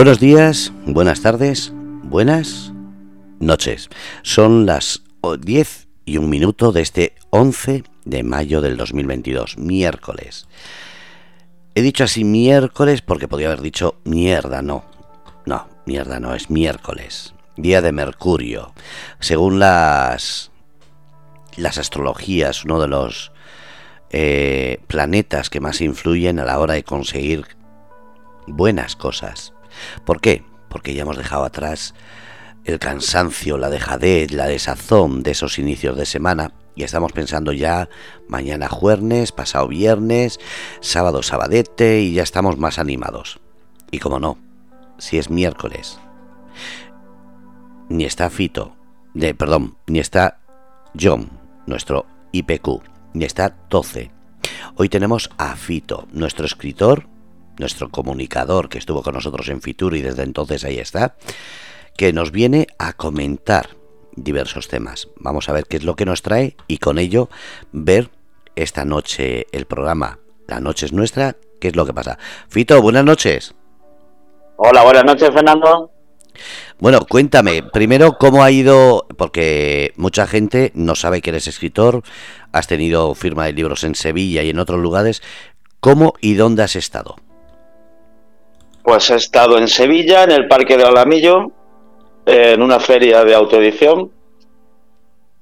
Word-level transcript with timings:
Buenos 0.00 0.18
días, 0.18 0.72
buenas 0.86 1.20
tardes, 1.20 1.74
buenas 1.74 2.72
noches. 3.38 3.90
Son 4.22 4.64
las 4.64 5.02
10 5.38 5.88
y 6.06 6.16
un 6.16 6.30
minuto 6.30 6.72
de 6.72 6.80
este 6.80 7.16
11 7.28 7.84
de 8.06 8.22
mayo 8.22 8.62
del 8.62 8.78
2022, 8.78 9.58
miércoles. 9.58 10.48
He 11.74 11.82
dicho 11.82 12.04
así 12.04 12.24
miércoles 12.24 13.02
porque 13.02 13.28
podía 13.28 13.48
haber 13.48 13.60
dicho 13.60 14.00
mierda, 14.04 14.62
no. 14.62 14.86
No, 15.44 15.68
mierda 15.84 16.18
no, 16.18 16.34
es 16.34 16.48
miércoles. 16.48 17.34
Día 17.58 17.82
de 17.82 17.92
Mercurio. 17.92 18.72
Según 19.18 19.58
las, 19.58 20.50
las 21.58 21.76
astrologías, 21.76 22.64
uno 22.64 22.80
de 22.80 22.88
los 22.88 23.32
eh, 24.08 24.80
planetas 24.86 25.50
que 25.50 25.60
más 25.60 25.82
influyen 25.82 26.38
a 26.38 26.46
la 26.46 26.58
hora 26.58 26.72
de 26.72 26.84
conseguir 26.84 27.44
buenas 28.46 28.96
cosas. 28.96 29.52
¿Por 30.04 30.20
qué? 30.20 30.44
Porque 30.68 30.94
ya 30.94 31.02
hemos 31.02 31.16
dejado 31.16 31.44
atrás 31.44 31.94
el 32.64 32.78
cansancio, 32.78 33.58
la 33.58 33.70
dejadez, 33.70 34.32
la 34.32 34.46
desazón 34.46 35.22
de 35.22 35.32
esos 35.32 35.58
inicios 35.58 35.96
de 35.96 36.06
semana 36.06 36.52
y 36.74 36.84
estamos 36.84 37.12
pensando 37.12 37.52
ya 37.52 37.88
mañana 38.28 38.68
jueves, 38.68 39.32
pasado 39.32 39.68
viernes, 39.68 40.38
sábado 40.80 41.22
sabadete 41.22 42.00
y 42.00 42.14
ya 42.14 42.22
estamos 42.22 42.58
más 42.58 42.78
animados. 42.78 43.40
Y 43.90 43.98
como 43.98 44.20
no, 44.20 44.38
si 44.98 45.18
es 45.18 45.30
miércoles, 45.30 45.98
ni 47.88 48.04
está 48.04 48.30
Fito, 48.30 48.76
de, 49.14 49.34
perdón, 49.34 49.76
ni 49.86 49.98
está 49.98 50.38
John, 50.98 51.30
nuestro 51.66 52.06
IPQ, 52.32 52.82
ni 53.14 53.24
está 53.24 53.50
Toce. 53.68 54.12
Hoy 54.76 54.88
tenemos 54.88 55.30
a 55.38 55.56
Fito, 55.56 56.06
nuestro 56.12 56.46
escritor, 56.46 57.06
nuestro 57.60 57.90
comunicador 57.90 58.68
que 58.68 58.78
estuvo 58.78 59.02
con 59.02 59.14
nosotros 59.14 59.48
en 59.48 59.62
Fitur 59.62 59.94
y 59.94 60.02
desde 60.02 60.24
entonces 60.24 60.64
ahí 60.64 60.78
está, 60.78 61.16
que 61.96 62.12
nos 62.12 62.32
viene 62.32 62.66
a 62.78 62.94
comentar 62.94 63.76
diversos 64.16 64.68
temas. 64.68 65.08
Vamos 65.16 65.48
a 65.48 65.52
ver 65.52 65.66
qué 65.66 65.76
es 65.76 65.84
lo 65.84 65.96
que 65.96 66.06
nos 66.06 66.22
trae 66.22 66.56
y 66.66 66.78
con 66.78 66.98
ello 66.98 67.28
ver 67.72 68.10
esta 68.56 68.84
noche 68.84 69.46
el 69.52 69.66
programa 69.66 70.18
La 70.48 70.60
Noche 70.60 70.86
es 70.86 70.92
Nuestra, 70.92 71.36
qué 71.60 71.68
es 71.68 71.76
lo 71.76 71.86
que 71.86 71.94
pasa. 71.94 72.18
Fito, 72.48 72.80
buenas 72.82 73.04
noches. 73.04 73.54
Hola, 74.56 74.82
buenas 74.82 75.04
noches, 75.04 75.30
Fernando. 75.32 75.90
Bueno, 76.78 77.00
cuéntame, 77.06 77.62
primero 77.62 78.16
cómo 78.18 78.42
ha 78.42 78.50
ido, 78.50 79.06
porque 79.18 79.92
mucha 79.96 80.26
gente 80.26 80.72
no 80.74 80.94
sabe 80.94 81.20
que 81.20 81.30
eres 81.30 81.46
escritor, 81.46 82.02
has 82.52 82.66
tenido 82.66 83.14
firma 83.14 83.44
de 83.44 83.52
libros 83.52 83.84
en 83.84 83.94
Sevilla 83.94 84.42
y 84.42 84.50
en 84.50 84.58
otros 84.58 84.80
lugares, 84.80 85.22
¿cómo 85.80 86.14
y 86.20 86.34
dónde 86.34 86.62
has 86.62 86.76
estado? 86.76 87.16
Pues 88.90 89.08
he 89.08 89.14
estado 89.14 89.56
en 89.56 89.68
Sevilla, 89.68 90.24
en 90.24 90.32
el 90.32 90.48
Parque 90.48 90.76
de 90.76 90.82
Alamillo, 90.82 91.52
en 92.26 92.60
una 92.60 92.80
feria 92.80 93.22
de 93.22 93.36
autoedición, 93.36 94.10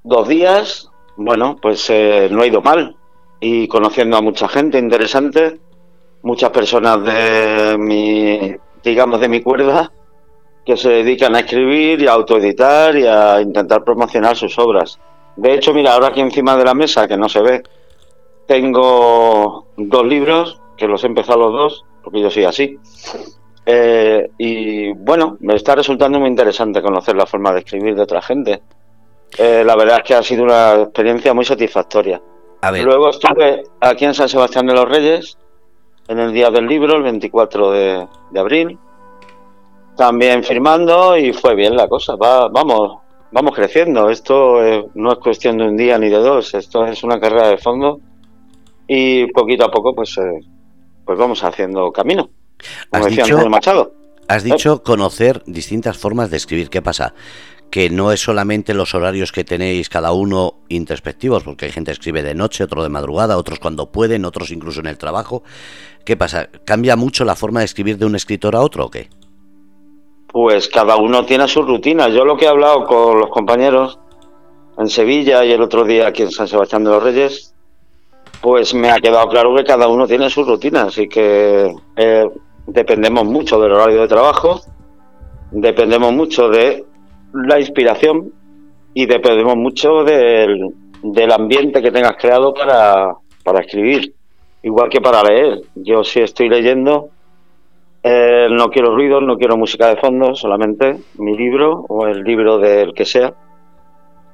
dos 0.05 0.28
días, 0.28 0.90
bueno, 1.16 1.56
pues 1.56 1.88
eh, 1.88 2.28
no 2.30 2.42
ha 2.42 2.46
ido 2.46 2.60
mal, 2.60 2.94
y 3.40 3.66
conociendo 3.66 4.18
a 4.18 4.20
mucha 4.20 4.48
gente 4.48 4.78
interesante, 4.78 5.58
muchas 6.20 6.50
personas 6.50 7.02
de 7.02 7.78
mi, 7.78 8.55
digamos, 8.84 9.18
de 9.18 9.28
mi 9.30 9.40
cuerda, 9.40 9.90
que 10.66 10.77
se 10.77 10.90
dedican 10.90 11.34
a 11.34 11.40
escribir 11.40 12.02
y 12.02 12.06
a 12.06 12.12
autoeditar 12.12 12.98
y 12.98 13.06
a 13.06 13.40
intentar 13.40 13.83
promocionar 13.83 14.36
sus 14.36 14.58
obras. 14.58 15.00
De 15.36 15.55
hecho, 15.55 15.72
mira, 15.72 15.94
ahora 15.94 16.08
aquí 16.08 16.20
encima 16.20 16.55
de 16.55 16.66
la 16.66 16.74
mesa, 16.74 17.08
que 17.08 17.16
no 17.16 17.30
se 17.30 17.40
ve, 17.40 17.62
tengo 18.46 19.68
dos 19.78 20.06
libros, 20.06 20.60
que 20.77 20.86
los 20.86 21.02
he 21.02 21.06
empezado 21.06 21.38
los 21.38 21.52
dos, 21.55 21.84
porque 22.05 22.20
yo 22.20 22.30
soy 22.30 22.44
así. 22.44 22.78
Eh, 23.70 24.30
y 24.39 24.92
bueno, 24.95 25.36
me 25.40 25.55
está 25.55 25.74
resultando 25.74 26.18
muy 26.18 26.30
interesante 26.30 26.80
conocer 26.80 27.14
la 27.14 27.27
forma 27.27 27.52
de 27.52 27.58
escribir 27.58 27.95
de 27.95 28.01
otra 28.01 28.23
gente. 28.23 28.62
Eh, 29.36 29.62
la 29.62 29.77
verdad 29.77 29.98
es 29.98 30.05
que 30.05 30.14
ha 30.14 30.23
sido 30.23 30.45
una 30.45 30.84
experiencia 30.84 31.34
muy 31.34 31.45
satisfactoria. 31.45 32.18
Luego 32.83 33.11
estuve 33.11 33.64
aquí 33.79 34.06
en 34.06 34.14
San 34.14 34.27
Sebastián 34.27 34.64
de 34.68 34.73
los 34.73 34.89
Reyes, 34.89 35.36
en 36.08 36.18
el 36.18 36.33
día 36.33 36.51
del 36.51 36.67
libro, 36.67 36.96
el 36.96 37.02
24 37.02 37.70
de, 37.70 38.08
abril, 38.36 38.79
también 39.98 40.42
firmando 40.42 41.14
y 41.18 41.35
fue 41.35 41.55
bien 41.55 41.77
la 41.77 41.89
cosa. 41.89 42.17
vamos, 42.17 43.00
vamos 43.30 43.55
creciendo. 43.55 44.08
Esto 44.08 44.64
eh, 44.64 44.89
no 44.95 45.12
es 45.12 45.18
cuestión 45.18 45.58
de 45.58 45.68
un 45.68 45.77
día 45.77 45.98
ni 45.98 46.08
de 46.08 46.17
dos. 46.17 46.55
Esto 46.55 46.86
es 46.86 47.05
una 47.05 47.20
carrera 47.20 47.48
de 47.48 47.58
fondo 47.58 48.00
y 48.86 49.27
poquito 49.27 49.67
a 49.67 49.70
poco, 49.70 49.95
pues, 49.95 50.18
pues 51.05 51.18
vamos 51.18 51.45
haciendo 51.45 51.92
camino. 51.92 52.30
Has 52.91 53.07
dicho, 53.07 53.48
Machado. 53.48 53.92
Has 54.29 54.45
dicho 54.45 54.83
conocer 54.83 55.42
distintas 55.46 55.96
formas 55.96 56.30
de 56.30 56.36
escribir. 56.36 56.69
¿Qué 56.69 56.83
pasa? 56.83 57.14
Que 57.70 57.89
no 57.91 58.13
es 58.13 58.20
solamente 58.20 58.74
los 58.74 58.95
horarios 58.95 59.33
que 59.33 59.45
tenéis 59.45 59.89
cada 59.89 60.13
uno 60.13 60.55
introspectivos, 60.68 61.45
porque 61.45 61.67
hay 61.67 61.73
gente 61.73 61.91
que 61.91 61.95
escribe 61.95 62.23
de 62.23 62.35
noche, 62.35 62.64
otro 62.64 62.83
de 62.83 62.89
madrugada, 62.91 63.39
otros 63.39 63.58
cuando 63.58 63.91
pueden, 63.91 64.24
otros 64.24 64.51
incluso 64.51 64.80
en 64.80 64.86
el 64.86 64.98
trabajo. 64.98 65.42
¿Qué 66.05 66.17
pasa? 66.17 66.48
¿Cambia 66.64 66.97
mucho 66.97 67.24
la 67.24 67.36
forma 67.36 67.61
de 67.61 67.67
escribir 67.67 67.98
de 67.98 68.07
un 68.07 68.17
escritor 68.17 68.55
a 68.55 68.61
otro 68.61 68.86
o 68.86 68.91
qué? 68.91 69.08
Pues 70.27 70.68
cada 70.68 70.97
uno 70.97 71.24
tiene 71.24 71.48
su 71.48 71.63
rutina. 71.63 72.08
Yo 72.08 72.24
lo 72.24 72.36
que 72.36 72.45
he 72.45 72.48
hablado 72.48 72.85
con 72.85 73.18
los 73.18 73.30
compañeros 73.30 73.98
en 74.79 74.89
Sevilla 74.89 75.45
y 75.45 75.52
el 75.52 75.63
otro 75.63 75.85
día 75.85 76.07
aquí 76.07 76.23
en 76.23 76.30
San 76.30 76.48
Sebastián 76.48 76.85
de 76.85 76.91
los 76.91 77.02
Reyes, 77.02 77.55
pues 78.41 78.74
me 78.74 78.91
ha 78.91 79.01
quedado 79.01 79.29
claro 79.29 79.55
que 79.57 79.64
cada 79.64 79.89
uno 79.89 80.07
tiene 80.07 80.30
su 80.30 80.45
rutina, 80.45 80.83
así 80.83 81.08
que 81.08 81.74
eh, 81.97 82.27
dependemos 82.68 83.24
mucho 83.24 83.58
del 83.61 83.73
horario 83.73 84.02
de 84.02 84.08
trabajo, 84.08 84.61
dependemos 85.51 86.12
mucho 86.12 86.48
de 86.48 86.84
la 87.33 87.58
inspiración 87.58 88.33
y 88.95 89.06
dependemos 89.06 89.56
mucho 89.56 90.05
del, 90.05 90.73
ambiente 91.33 91.83
que 91.83 91.90
tengas 91.90 92.17
creado 92.17 92.52
para, 92.52 93.61
escribir, 93.61 94.12
igual 94.62 94.90
que 94.90 95.01
para 95.01 95.23
leer. 95.23 95.62
Yo 95.77 96.05
si 96.05 96.20
estoy 96.20 96.48
leyendo, 96.48 97.08
eh, 98.02 98.48
no 98.51 98.68
quiero 98.68 98.95
ruido, 98.95 99.20
no 99.20 99.39
quiero 99.39 99.56
música 99.56 99.89
de 99.89 99.96
fondo, 99.96 100.35
solamente 100.35 100.98
mi 101.17 101.36
libro 101.36 101.86
o 101.89 102.06
el 102.06 102.23
libro 102.23 102.58
del 102.58 102.92
que 102.92 103.06
sea. 103.06 103.33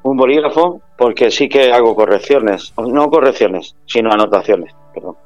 Un 0.03 0.17
bolígrafo, 0.17 0.83
porque 0.99 1.31
sí 1.31 1.49
que 1.49 1.73
hago 1.73 1.95
correcciones, 1.95 2.75
no 2.77 3.09
correcciones, 3.09 3.75
sino 3.87 4.13
anotaciones, 4.13 4.75
perdón. 4.93 5.17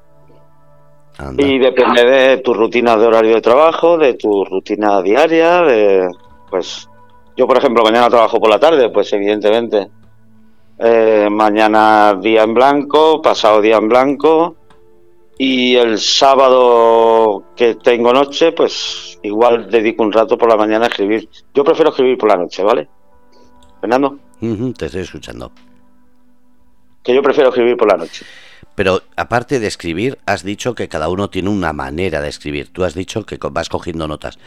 Y 1.37 1.59
depende 1.59 2.05
de 2.05 2.37
tu 2.39 2.55
rutina 2.55 2.97
de 2.97 3.07
horario 3.07 3.35
de 3.35 3.41
trabajo, 3.41 3.99
de 3.99 4.15
tu 4.15 4.45
rutina 4.45 5.03
diaria, 5.03 5.63
de 5.63 6.09
pues 6.49 6.89
yo 7.37 7.47
por 7.47 7.59
ejemplo 7.59 7.83
mañana 7.83 8.09
trabajo 8.09 8.39
por 8.39 8.51
la 8.51 8.61
tarde, 8.61 8.91
pues 8.91 9.13
evidentemente 9.13 9.89
eh, 10.79 11.29
mañana 11.31 12.15
día 12.21 12.45
en 12.45 12.55
blanco, 12.55 13.21
pasado 13.21 13.61
día 13.61 13.79
en 13.79 13.89
blanco 13.89 14.57
y 15.37 15.75
el 15.75 15.99
sábado 15.99 17.45
que 17.57 17.75
tengo 17.77 18.13
noche, 18.13 18.53
pues 18.53 19.19
igual 19.23 19.69
dedico 19.71 20.05
un 20.05 20.13
rato 20.13 20.39
por 20.39 20.49
la 20.49 20.57
mañana 20.57 20.87
a 20.87 20.89
escribir. 20.89 21.29
Yo 21.53 21.65
prefiero 21.65 21.91
escribir 21.91 22.17
por 22.17 22.29
la 22.29 22.37
noche, 22.37 22.63
¿vale? 22.63 22.89
Fernando. 23.81 24.19
te 24.77 24.87
estoy 24.87 25.03
escuchando. 25.03 25.51
Que 27.03 27.15
yo 27.15 27.23
prefiero 27.23 27.51
escribir 27.51 27.77
por 27.77 27.89
la 27.89 27.97
noche. 27.97 28.25
Pero 28.79 29.03
aparte 29.17 29.59
de 29.59 29.67
escribir, 29.67 30.21
has 30.25 30.45
dicho 30.45 30.77
que 30.77 30.89
cada 30.89 31.09
uno 31.09 31.31
tiene 31.31 31.49
una 31.49 31.73
manera 31.73 32.21
de 32.21 32.29
escribir. 32.29 32.73
Tú 32.73 32.85
has 32.85 32.95
dicho 32.95 33.27
que 33.27 33.37
vas 33.51 33.69
cogiendo 33.69 34.07
notas. 34.07 34.39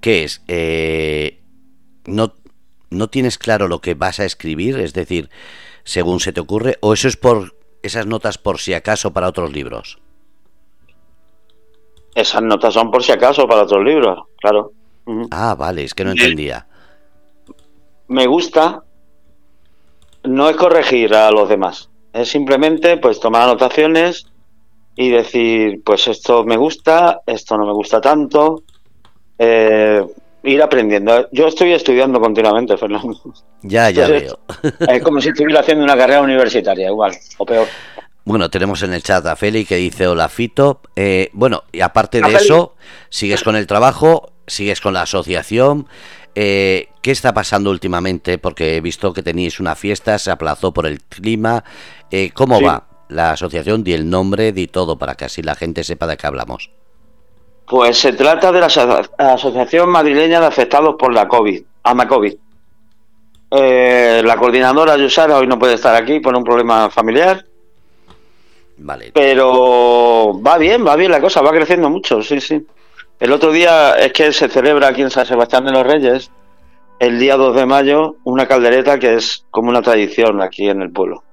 ¿Qué 0.00 0.24
es? 0.24 0.42
Eh, 0.48 1.38
no, 2.04 2.34
¿No 2.90 3.06
tienes 3.06 3.38
claro 3.38 3.68
lo 3.68 3.80
que 3.80 3.94
vas 3.94 4.18
a 4.18 4.24
escribir? 4.24 4.80
Es 4.80 4.92
decir, 4.92 5.30
según 5.84 6.18
se 6.18 6.32
te 6.32 6.40
ocurre, 6.40 6.78
o 6.80 6.94
eso 6.94 7.06
es 7.06 7.16
por 7.16 7.54
esas 7.80 8.08
notas 8.08 8.38
por 8.38 8.58
si 8.58 8.74
acaso 8.74 9.12
para 9.12 9.28
otros 9.28 9.52
libros. 9.52 10.00
Esas 12.16 12.42
notas 12.42 12.74
son 12.74 12.90
por 12.90 13.04
si 13.04 13.12
acaso 13.12 13.46
para 13.46 13.62
otros 13.62 13.84
libros, 13.84 14.18
claro. 14.38 14.72
Ah, 15.30 15.54
vale, 15.56 15.84
es 15.84 15.94
que 15.94 16.02
no 16.02 16.10
entendía. 16.10 16.66
Me 18.08 18.26
gusta 18.26 18.82
no 20.24 20.48
es 20.48 20.56
corregir 20.56 21.14
a 21.14 21.30
los 21.30 21.48
demás. 21.48 21.88
Es 22.16 22.30
simplemente 22.30 22.96
pues 22.96 23.20
tomar 23.20 23.42
anotaciones 23.42 24.26
y 24.96 25.10
decir, 25.10 25.82
pues 25.84 26.08
esto 26.08 26.44
me 26.44 26.56
gusta, 26.56 27.20
esto 27.26 27.58
no 27.58 27.66
me 27.66 27.72
gusta 27.72 28.00
tanto, 28.00 28.62
eh, 29.38 30.02
ir 30.42 30.62
aprendiendo. 30.62 31.28
Yo 31.30 31.48
estoy 31.48 31.72
estudiando 31.72 32.18
continuamente, 32.18 32.76
Fernando. 32.78 33.20
Ya, 33.60 33.90
ya 33.90 34.08
veo. 34.08 34.38
Es 34.88 35.02
como 35.02 35.20
si 35.20 35.28
estuviera 35.28 35.60
haciendo 35.60 35.84
una 35.84 35.96
carrera 35.96 36.22
universitaria, 36.22 36.88
igual, 36.88 37.12
o 37.36 37.44
peor. 37.44 37.68
Bueno, 38.24 38.48
tenemos 38.48 38.82
en 38.82 38.94
el 38.94 39.02
chat 39.02 39.24
a 39.26 39.36
Feli 39.36 39.66
que 39.66 39.76
dice 39.76 40.06
hola 40.06 40.30
Fito. 40.30 40.80
Eh, 40.96 41.28
bueno, 41.34 41.64
y 41.70 41.82
aparte 41.82 42.22
de 42.22 42.34
eso, 42.34 42.76
sigues 43.10 43.44
con 43.44 43.56
el 43.56 43.66
trabajo, 43.66 44.32
sigues 44.46 44.80
con 44.80 44.94
la 44.94 45.02
asociación. 45.02 45.86
Eh, 46.38 46.90
¿Qué 47.00 47.12
está 47.12 47.32
pasando 47.32 47.70
últimamente? 47.70 48.36
Porque 48.36 48.76
he 48.76 48.80
visto 48.82 49.14
que 49.14 49.22
tenéis 49.22 49.58
una 49.58 49.74
fiesta, 49.74 50.18
se 50.18 50.30
aplazó 50.30 50.70
por 50.70 50.86
el 50.86 51.00
clima. 51.02 51.64
Eh, 52.10 52.30
¿Cómo 52.34 52.60
va 52.60 52.84
la 53.08 53.30
asociación? 53.30 53.82
Di 53.82 53.94
el 53.94 54.10
nombre, 54.10 54.52
di 54.52 54.66
todo 54.66 54.98
para 54.98 55.14
que 55.14 55.24
así 55.24 55.42
la 55.42 55.54
gente 55.54 55.82
sepa 55.82 56.06
de 56.06 56.18
qué 56.18 56.26
hablamos. 56.26 56.70
Pues 57.66 57.98
se 57.98 58.12
trata 58.12 58.52
de 58.52 58.60
la 58.60 58.66
Asociación 59.32 59.88
Madrileña 59.88 60.38
de 60.40 60.46
Afectados 60.46 60.96
por 60.98 61.14
la 61.14 61.26
COVID, 61.26 61.62
AMACOVID. 61.84 62.34
Eh, 63.50 64.22
la 64.22 64.36
coordinadora 64.36 64.98
Yusara 64.98 65.38
hoy 65.38 65.46
no 65.46 65.58
puede 65.58 65.74
estar 65.74 65.94
aquí 65.94 66.20
por 66.20 66.36
un 66.36 66.44
problema 66.44 66.90
familiar. 66.90 67.46
Vale. 68.76 69.10
Pero 69.14 70.38
va 70.46 70.58
bien, 70.58 70.86
va 70.86 70.96
bien 70.96 71.10
la 71.10 71.20
cosa, 71.22 71.40
va 71.40 71.50
creciendo 71.50 71.88
mucho, 71.88 72.22
sí, 72.22 72.42
sí. 72.42 72.66
El 73.18 73.32
otro 73.32 73.50
día 73.50 73.92
es 73.92 74.12
que 74.12 74.30
se 74.32 74.48
celebra 74.48 74.88
aquí 74.88 75.00
en 75.00 75.10
San 75.10 75.24
Sebastián 75.24 75.64
de 75.64 75.72
los 75.72 75.86
Reyes, 75.86 76.30
el 76.98 77.18
día 77.18 77.36
2 77.36 77.56
de 77.56 77.64
mayo, 77.64 78.16
una 78.24 78.46
caldereta 78.46 78.98
que 78.98 79.14
es 79.14 79.46
como 79.50 79.70
una 79.70 79.80
tradición 79.80 80.42
aquí 80.42 80.68
en 80.68 80.82
el 80.82 80.90
pueblo. 80.90 81.24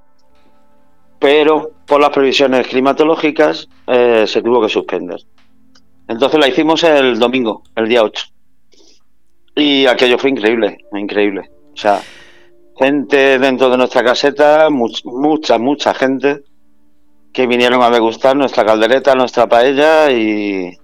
Pero 1.20 1.72
por 1.86 2.00
las 2.00 2.12
previsiones 2.12 2.68
climatológicas 2.68 3.68
eh, 3.88 4.26
se 4.28 4.42
tuvo 4.42 4.62
que 4.62 4.70
suspender. 4.70 5.20
Entonces 6.08 6.40
la 6.40 6.48
hicimos 6.48 6.84
el 6.84 7.20
domingo, 7.20 7.64
el 7.76 7.90
día 7.90 8.04
8. 8.04 8.26
Y 9.56 9.86
aquello 9.86 10.18
fue 10.18 10.30
increíble, 10.30 10.78
increíble. 10.94 11.50
O 11.74 11.78
sea, 11.78 12.02
gente 12.78 13.40
dentro 13.40 13.70
de 13.70 13.78
nuestra 13.78 14.04
caseta, 14.04 14.70
mucha, 14.70 15.58
mucha 15.58 15.94
gente 15.94 16.44
que 17.34 17.48
vinieron 17.48 17.82
a 17.82 17.90
degustar 17.90 18.36
nuestra 18.38 18.66
caldereta, 18.66 19.16
nuestra 19.16 19.48
paella 19.48 20.12
y 20.12 20.78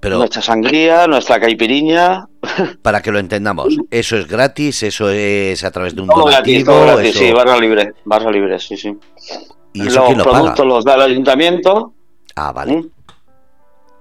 nuestra 0.00 0.42
sangría, 0.42 1.06
nuestra 1.06 1.40
caipiriña. 1.40 2.26
Para 2.82 3.02
que 3.02 3.12
lo 3.12 3.18
entendamos, 3.18 3.76
eso 3.90 4.16
es 4.16 4.26
gratis, 4.26 4.82
eso 4.82 5.10
es 5.10 5.62
a 5.64 5.70
través 5.70 5.94
de 5.94 6.02
un 6.02 6.08
todo 6.08 6.24
gratis, 6.24 6.64
sí, 7.14 7.32
barra 7.32 7.58
libre, 7.58 7.94
barra 8.04 8.30
libre, 8.30 8.58
sí, 8.58 8.76
sí. 8.76 8.96
¿Y 9.72 9.86
eso 9.86 10.12
los 10.12 10.26
productos 10.26 10.66
los 10.66 10.84
da 10.84 10.94
el 10.96 11.02
ayuntamiento. 11.02 11.94
Ah, 12.36 12.52
vale. 12.52 12.84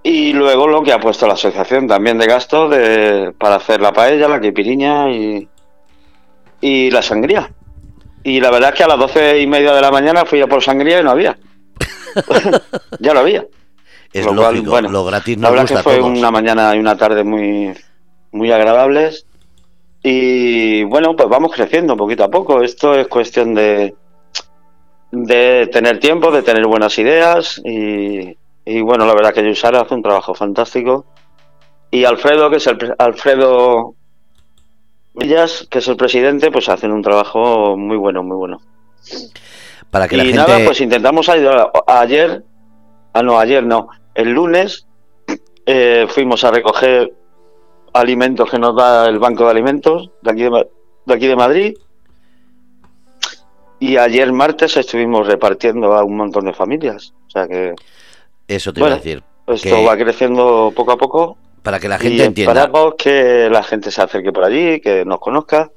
Y 0.03 0.33
luego 0.33 0.67
lo 0.67 0.81
que 0.81 0.91
ha 0.91 0.99
puesto 0.99 1.27
la 1.27 1.33
asociación 1.33 1.87
también 1.87 2.17
de 2.17 2.25
gasto 2.25 2.67
de, 2.67 3.33
para 3.37 3.55
hacer 3.55 3.81
la 3.81 3.93
paella, 3.93 4.27
la 4.27 4.41
caipiriña 4.41 5.11
y, 5.11 5.47
y 6.59 6.89
la 6.89 7.01
sangría. 7.01 7.51
Y 8.23 8.39
la 8.39 8.51
verdad 8.51 8.69
es 8.69 8.75
que 8.75 8.83
a 8.83 8.87
las 8.87 8.99
doce 8.99 9.39
y 9.39 9.47
media 9.47 9.73
de 9.73 9.81
la 9.81 9.91
mañana 9.91 10.25
fui 10.25 10.41
a 10.41 10.47
por 10.47 10.63
sangría 10.63 10.99
y 10.99 11.03
no 11.03 11.11
había. 11.11 11.37
ya 12.99 13.13
lo 13.13 13.19
había. 13.19 13.45
Es 14.13 14.25
lo 14.25 14.33
lógico, 14.33 14.71
bueno, 14.71 14.89
lo 14.89 15.05
gratis 15.05 15.37
no 15.37 15.43
La 15.43 15.49
verdad 15.51 15.67
que 15.67 15.83
fue 15.83 16.01
una 16.01 16.31
mañana 16.31 16.75
y 16.75 16.79
una 16.79 16.97
tarde 16.97 17.23
muy, 17.23 17.73
muy 18.31 18.51
agradables. 18.51 19.25
Y 20.03 20.83
bueno, 20.83 21.15
pues 21.15 21.29
vamos 21.29 21.51
creciendo 21.53 21.95
poquito 21.95 22.23
a 22.23 22.29
poco. 22.29 22.61
Esto 22.61 22.93
es 22.95 23.07
cuestión 23.07 23.53
de, 23.53 23.95
de 25.11 25.67
tener 25.71 25.99
tiempo, 25.99 26.31
de 26.31 26.41
tener 26.41 26.65
buenas 26.65 26.97
ideas 26.97 27.61
y, 27.63 28.35
y 28.65 28.81
bueno, 28.81 29.05
la 29.05 29.13
verdad 29.13 29.33
que 29.33 29.45
Yusara 29.47 29.81
hace 29.81 29.93
un 29.93 30.01
trabajo 30.01 30.33
fantástico. 30.33 31.05
Y 31.91 32.05
Alfredo, 32.05 32.49
que 32.49 32.57
es 32.57 32.67
el 32.67 32.95
Alfredo 32.97 33.95
Villas, 35.13 35.67
que 35.69 35.79
es 35.79 35.87
el 35.87 35.97
presidente, 35.97 36.51
pues 36.51 36.69
hacen 36.69 36.91
un 36.91 37.01
trabajo 37.01 37.77
muy 37.77 37.97
bueno, 37.97 38.23
muy 38.23 38.37
bueno. 38.37 38.61
Para 39.89 40.07
que 40.07 40.15
y 40.15 40.17
la 40.17 40.23
gente... 40.23 40.37
nada, 40.37 40.59
pues 40.65 40.79
intentamos 40.81 41.27
ayudar. 41.27 41.69
Ayer, 41.85 42.43
ah, 43.13 43.21
no, 43.21 43.37
ayer 43.37 43.63
no, 43.63 43.89
el 44.15 44.31
lunes 44.31 44.85
eh, 45.65 46.05
fuimos 46.09 46.43
a 46.43 46.51
recoger 46.51 47.13
alimentos 47.93 48.49
que 48.49 48.59
nos 48.59 48.75
da 48.75 49.07
el 49.07 49.19
Banco 49.19 49.45
de 49.45 49.51
Alimentos 49.51 50.11
de 50.21 50.31
aquí 50.31 50.43
de, 50.43 50.67
de 51.05 51.13
aquí 51.13 51.27
de 51.27 51.35
Madrid. 51.35 51.77
Y 53.79 53.97
ayer 53.97 54.31
martes 54.31 54.77
estuvimos 54.77 55.25
repartiendo 55.25 55.93
a 55.93 56.03
un 56.03 56.15
montón 56.15 56.45
de 56.45 56.53
familias. 56.53 57.13
O 57.27 57.29
sea 57.31 57.47
que 57.47 57.73
eso 58.47 58.73
te 58.73 58.79
iba 58.79 58.89
a 58.89 58.95
decir. 58.95 59.23
Esto 59.47 59.83
va 59.83 59.97
creciendo 59.97 60.71
poco 60.75 60.91
a 60.91 60.97
poco. 60.97 61.37
Para 61.63 61.79
que 61.79 61.87
la 61.87 61.97
gente 61.97 62.23
entienda. 62.23 62.51
Esperamos 62.51 62.95
que 62.97 63.49
la 63.49 63.63
gente 63.63 63.91
se 63.91 64.01
acerque 64.01 64.31
por 64.31 64.43
allí, 64.43 64.79
que 64.79 65.05
nos 65.05 65.19
conozca. 65.19 65.71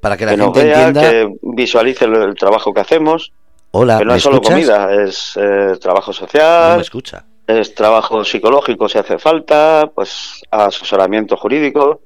Para 0.00 0.16
que 0.16 0.26
la 0.26 0.32
gente 0.32 0.60
entienda. 0.60 1.00
Que 1.00 1.28
visualice 1.42 2.04
el, 2.04 2.34
trabajo 2.34 2.72
que 2.72 2.80
hacemos. 2.80 3.32
Hola, 3.70 3.98
que 3.98 4.04
no 4.04 4.14
es 4.14 4.22
solo 4.22 4.40
comida, 4.40 4.92
es 5.04 5.32
eh, 5.36 5.76
trabajo 5.80 6.12
social. 6.12 6.70
No 6.70 6.76
me 6.76 6.82
escucha. 6.82 7.24
Es 7.46 7.74
trabajo 7.74 8.24
psicológico 8.24 8.88
si 8.88 8.98
hace 8.98 9.18
falta, 9.18 9.90
pues 9.94 10.42
asesoramiento 10.50 11.36
jurídico, 11.36 12.00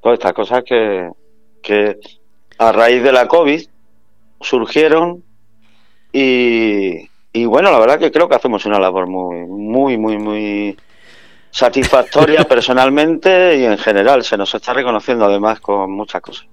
todas 0.00 0.18
estas 0.18 0.32
cosas 0.32 0.62
que, 0.64 1.10
que 1.62 1.98
a 2.58 2.72
raíz 2.72 3.02
de 3.02 3.12
la 3.12 3.26
COVID 3.26 3.66
surgieron 4.40 5.24
y, 6.12 7.08
y 7.32 7.44
bueno, 7.46 7.72
la 7.72 7.80
verdad 7.80 7.98
que 7.98 8.12
creo 8.12 8.28
que 8.28 8.36
hacemos 8.36 8.64
una 8.66 8.78
labor 8.78 9.08
muy, 9.08 9.44
muy, 9.46 9.98
muy, 9.98 10.18
muy 10.18 10.76
satisfactoria 11.50 12.44
personalmente 12.48 13.56
y 13.56 13.64
en 13.64 13.78
general. 13.78 14.22
Se 14.22 14.36
nos 14.36 14.54
está 14.54 14.72
reconociendo 14.72 15.24
además 15.24 15.60
con 15.60 15.90
muchas 15.90 16.22
cosas. 16.22 16.46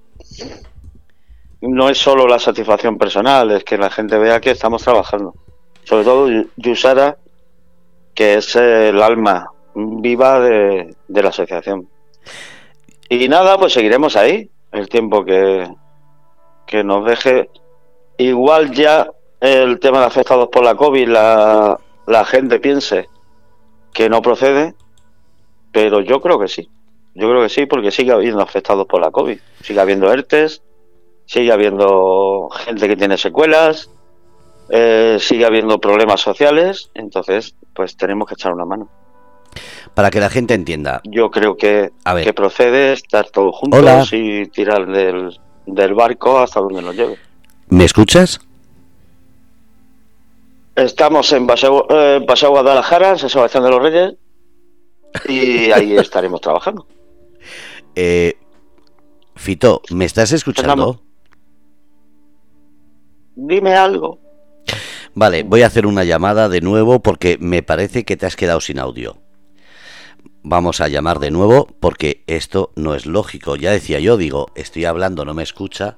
No 1.61 1.89
es 1.89 1.99
solo 1.99 2.27
la 2.27 2.39
satisfacción 2.39 2.97
personal, 2.97 3.51
es 3.51 3.63
que 3.63 3.77
la 3.77 3.91
gente 3.91 4.17
vea 4.17 4.41
que 4.41 4.51
estamos 4.51 4.83
trabajando. 4.83 5.35
Sobre 5.83 6.03
todo 6.03 6.29
Yusara, 6.55 7.17
que 8.13 8.35
es 8.35 8.55
el 8.55 9.01
alma 9.01 9.49
viva 9.73 10.39
de, 10.39 10.95
de 11.07 11.23
la 11.23 11.29
asociación. 11.29 11.87
Y 13.09 13.27
nada, 13.27 13.57
pues 13.57 13.73
seguiremos 13.73 14.15
ahí 14.15 14.49
el 14.71 14.87
tiempo 14.89 15.25
que, 15.25 15.67
que 16.65 16.83
nos 16.83 17.05
deje. 17.05 17.49
Igual 18.17 18.71
ya 18.71 19.09
el 19.39 19.79
tema 19.79 19.99
de 19.99 20.05
afectados 20.05 20.49
por 20.49 20.63
la 20.63 20.75
COVID, 20.75 21.07
la, 21.07 21.79
la 22.07 22.25
gente 22.25 22.59
piense 22.59 23.09
que 23.93 24.09
no 24.09 24.21
procede, 24.21 24.75
pero 25.71 26.01
yo 26.01 26.21
creo 26.21 26.39
que 26.39 26.47
sí. 26.47 26.69
Yo 27.13 27.29
creo 27.29 27.41
que 27.41 27.49
sí, 27.49 27.65
porque 27.65 27.91
sigue 27.91 28.11
habiendo 28.11 28.41
afectados 28.41 28.87
por 28.87 29.01
la 29.01 29.11
COVID. 29.11 29.37
Sigue 29.61 29.81
habiendo 29.81 30.11
ERTES, 30.11 30.63
sigue 31.25 31.51
habiendo 31.51 32.49
gente 32.51 32.87
que 32.87 32.95
tiene 32.95 33.17
secuelas, 33.17 33.89
eh, 34.71 35.17
sigue 35.19 35.45
habiendo 35.45 35.79
problemas 35.79 36.21
sociales. 36.21 36.89
Entonces, 36.93 37.55
pues 37.73 37.97
tenemos 37.97 38.27
que 38.27 38.35
echar 38.35 38.53
una 38.53 38.65
mano. 38.65 38.89
Para 39.93 40.09
que 40.09 40.19
la 40.19 40.29
gente 40.29 40.53
entienda. 40.53 41.01
Yo 41.03 41.29
creo 41.29 41.57
que, 41.57 41.91
que 42.23 42.33
procede 42.33 42.93
estar 42.93 43.29
todos 43.29 43.55
juntos 43.55 44.13
y 44.13 44.47
tirar 44.47 44.87
del, 44.87 45.37
del 45.65 45.93
barco 45.93 46.39
hasta 46.39 46.61
donde 46.61 46.81
nos 46.81 46.95
lleve. 46.95 47.17
¿Me 47.67 47.83
escuchas? 47.83 48.39
Estamos 50.75 51.31
en 51.33 51.45
Paseo, 51.47 51.85
eh, 51.89 52.23
Paseo 52.25 52.51
Guadalajara, 52.51 53.11
en 53.11 53.17
San 53.17 53.29
Sebastián 53.29 53.63
de 53.63 53.69
los 53.69 53.81
Reyes, 53.81 54.15
y 55.27 55.71
ahí 55.71 55.97
estaremos 55.97 56.39
trabajando. 56.39 56.87
Eh, 57.95 58.37
Fito, 59.35 59.81
¿me 59.91 60.05
estás 60.05 60.31
escuchando? 60.31 61.01
Dime 63.35 63.73
algo. 63.75 64.19
Vale, 65.13 65.43
voy 65.43 65.63
a 65.63 65.67
hacer 65.67 65.85
una 65.85 66.03
llamada 66.03 66.47
de 66.47 66.61
nuevo 66.61 67.01
porque 67.01 67.37
me 67.39 67.63
parece 67.63 68.05
que 68.05 68.17
te 68.17 68.25
has 68.25 68.35
quedado 68.35 68.61
sin 68.61 68.79
audio. 68.79 69.17
Vamos 70.43 70.81
a 70.81 70.87
llamar 70.87 71.19
de 71.19 71.31
nuevo 71.31 71.67
porque 71.79 72.23
esto 72.27 72.71
no 72.75 72.95
es 72.95 73.05
lógico. 73.05 73.55
Ya 73.55 73.71
decía 73.71 73.99
yo, 73.99 74.17
digo, 74.17 74.51
estoy 74.55 74.85
hablando, 74.85 75.25
no 75.25 75.33
me 75.33 75.43
escucha. 75.43 75.97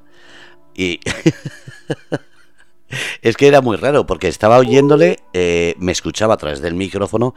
Y 0.76 1.00
es 3.22 3.38
que 3.38 3.48
era 3.48 3.62
muy 3.62 3.78
raro 3.78 4.06
porque 4.06 4.28
estaba 4.28 4.58
oyéndole, 4.58 5.20
eh, 5.34 5.76
me 5.78 5.92
escuchaba 5.92 6.34
a 6.34 6.38
través 6.38 6.62
del 6.62 6.74
micrófono 6.74 7.36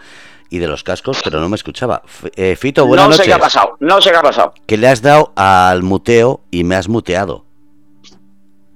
y 0.49 0.59
de 0.59 0.69
los 0.69 0.83
cascos, 0.83 1.21
pero 1.23 1.41
no 1.41 1.49
me 1.49 1.57
escuchaba. 1.57 2.03
Eh, 2.37 2.57
Fito, 2.57 2.87
buenas 2.87 3.09
noches. 3.09 3.19
No 3.19 3.25
sé 3.25 3.29
qué 3.29 3.35
ha 3.35 3.39
pasado, 3.39 3.77
no 3.81 4.01
sé 4.01 4.11
qué 4.11 4.17
ha 4.17 4.23
pasado. 4.23 4.55
Que 4.67 4.77
le 4.77 4.89
has 4.89 5.03
dado 5.03 5.33
al 5.37 5.83
muteo 5.83 6.41
y 6.51 6.65
me 6.65 6.75
has 6.75 6.89
muteado. 6.89 7.45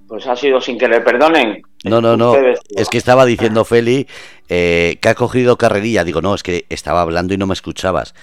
Pues 0.07 0.27
ha 0.27 0.37
sido 0.37 0.61
sin 0.61 0.77
querer, 0.77 1.03
perdonen. 1.03 1.63
No, 1.85 2.01
no, 2.01 2.17
no. 2.17 2.35
Es 2.69 2.89
que 2.89 2.99
estaba 2.99 3.25
diciendo 3.25 3.65
Feli 3.65 4.07
eh, 4.49 4.99
que 5.01 5.09
ha 5.09 5.15
cogido 5.15 5.57
carrerilla. 5.57 6.05
Digo, 6.05 6.21
no, 6.21 6.35
es 6.35 6.43
que 6.43 6.67
estaba 6.69 7.01
hablando 7.01 7.35
y 7.35 7.39
no 7.39 7.47
me 7.47 7.55
escuchabas. 7.55 8.15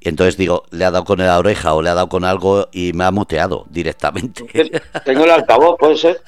Y 0.00 0.08
entonces 0.08 0.36
digo, 0.36 0.64
le 0.70 0.84
ha 0.84 0.90
dado 0.90 1.04
con 1.04 1.18
la 1.18 1.38
oreja 1.38 1.74
o 1.74 1.82
le 1.82 1.90
ha 1.90 1.94
dado 1.94 2.08
con 2.08 2.24
algo 2.24 2.68
y 2.72 2.92
me 2.92 3.04
ha 3.04 3.10
muteado 3.10 3.66
directamente. 3.70 4.44
Tengo 5.04 5.24
el 5.24 5.30
altavoz, 5.30 5.76
puede 5.78 5.96
ser. 5.96 6.20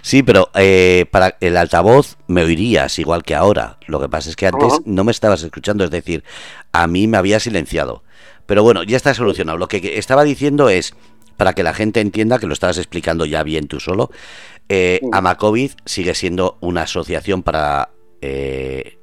Sí, 0.00 0.22
pero 0.22 0.50
eh, 0.54 1.06
para 1.10 1.36
el 1.40 1.56
altavoz 1.56 2.16
me 2.26 2.42
oirías 2.42 2.98
igual 2.98 3.22
que 3.22 3.34
ahora. 3.34 3.78
Lo 3.86 4.00
que 4.00 4.08
pasa 4.08 4.30
es 4.30 4.36
que 4.36 4.46
antes 4.46 4.80
no 4.84 5.04
me 5.04 5.12
estabas 5.12 5.42
escuchando, 5.42 5.84
es 5.84 5.90
decir, 5.90 6.24
a 6.72 6.86
mí 6.86 7.06
me 7.06 7.18
había 7.18 7.38
silenciado. 7.38 8.02
Pero 8.46 8.62
bueno, 8.62 8.82
ya 8.82 8.96
está 8.96 9.12
solucionado. 9.12 9.58
Lo 9.58 9.68
que 9.68 9.98
estaba 9.98 10.24
diciendo 10.24 10.70
es, 10.70 10.94
para 11.36 11.52
que 11.52 11.62
la 11.62 11.74
gente 11.74 12.00
entienda 12.00 12.38
que 12.38 12.46
lo 12.46 12.54
estabas 12.54 12.78
explicando 12.78 13.26
ya 13.26 13.42
bien 13.42 13.68
tú 13.68 13.78
solo, 13.78 14.10
eh, 14.68 15.00
Amacovid 15.12 15.72
sigue 15.84 16.14
siendo 16.14 16.58
una 16.60 16.82
asociación 16.82 17.42
para 17.42 17.90
eh, 18.20 18.98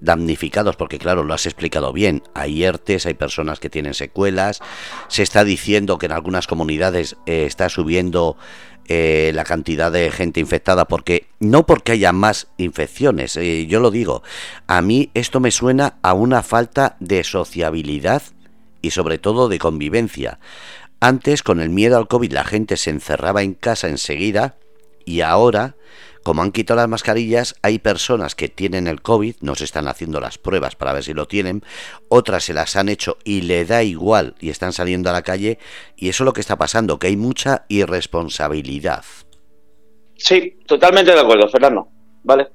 damnificados, 0.00 0.76
porque 0.76 0.98
claro, 0.98 1.24
lo 1.24 1.34
has 1.34 1.46
explicado 1.46 1.92
bien, 1.92 2.22
hay 2.34 2.64
ERTES, 2.64 3.06
hay 3.06 3.14
personas 3.14 3.60
que 3.60 3.70
tienen 3.70 3.94
secuelas, 3.94 4.60
se 5.08 5.22
está 5.22 5.44
diciendo 5.44 5.98
que 5.98 6.06
en 6.06 6.12
algunas 6.12 6.46
comunidades 6.46 7.16
eh, 7.26 7.44
está 7.46 7.68
subiendo 7.68 8.36
eh, 8.86 9.32
la 9.34 9.44
cantidad 9.44 9.92
de 9.92 10.10
gente 10.10 10.40
infectada, 10.40 10.86
porque 10.86 11.26
no 11.40 11.66
porque 11.66 11.92
haya 11.92 12.12
más 12.12 12.48
infecciones, 12.56 13.36
eh, 13.36 13.66
yo 13.66 13.80
lo 13.80 13.90
digo, 13.90 14.22
a 14.66 14.80
mí 14.82 15.10
esto 15.14 15.40
me 15.40 15.50
suena 15.50 15.98
a 16.02 16.14
una 16.14 16.42
falta 16.42 16.96
de 17.00 17.24
sociabilidad 17.24 18.22
y 18.80 18.90
sobre 18.90 19.18
todo 19.18 19.48
de 19.48 19.58
convivencia. 19.58 20.38
Antes, 21.00 21.42
con 21.42 21.60
el 21.60 21.70
miedo 21.70 21.96
al 21.96 22.08
COVID, 22.08 22.32
la 22.32 22.44
gente 22.44 22.76
se 22.76 22.90
encerraba 22.90 23.42
en 23.42 23.54
casa 23.54 23.88
enseguida 23.88 24.56
y 25.08 25.22
ahora 25.22 25.74
como 26.28 26.42
han 26.42 26.52
quitado 26.52 26.76
las 26.76 26.88
mascarillas, 26.90 27.54
hay 27.62 27.78
personas 27.78 28.34
que 28.34 28.50
tienen 28.50 28.86
el 28.86 29.00
COVID, 29.00 29.36
no 29.40 29.54
se 29.54 29.64
están 29.64 29.88
haciendo 29.88 30.20
las 30.20 30.36
pruebas 30.36 30.76
para 30.76 30.92
ver 30.92 31.02
si 31.02 31.14
lo 31.14 31.26
tienen, 31.26 31.62
otras 32.10 32.44
se 32.44 32.52
las 32.52 32.76
han 32.76 32.90
hecho 32.90 33.16
y 33.24 33.40
le 33.40 33.64
da 33.64 33.82
igual 33.82 34.34
y 34.38 34.50
están 34.50 34.74
saliendo 34.74 35.08
a 35.08 35.14
la 35.14 35.22
calle 35.22 35.58
y 35.96 36.10
eso 36.10 36.24
es 36.24 36.26
lo 36.26 36.34
que 36.34 36.42
está 36.42 36.56
pasando, 36.56 36.98
que 36.98 37.06
hay 37.06 37.16
mucha 37.16 37.64
irresponsabilidad. 37.68 39.04
Sí, 40.16 40.58
totalmente 40.66 41.12
de 41.12 41.20
acuerdo, 41.20 41.48
Fernando. 41.48 41.88
Vale. 42.24 42.48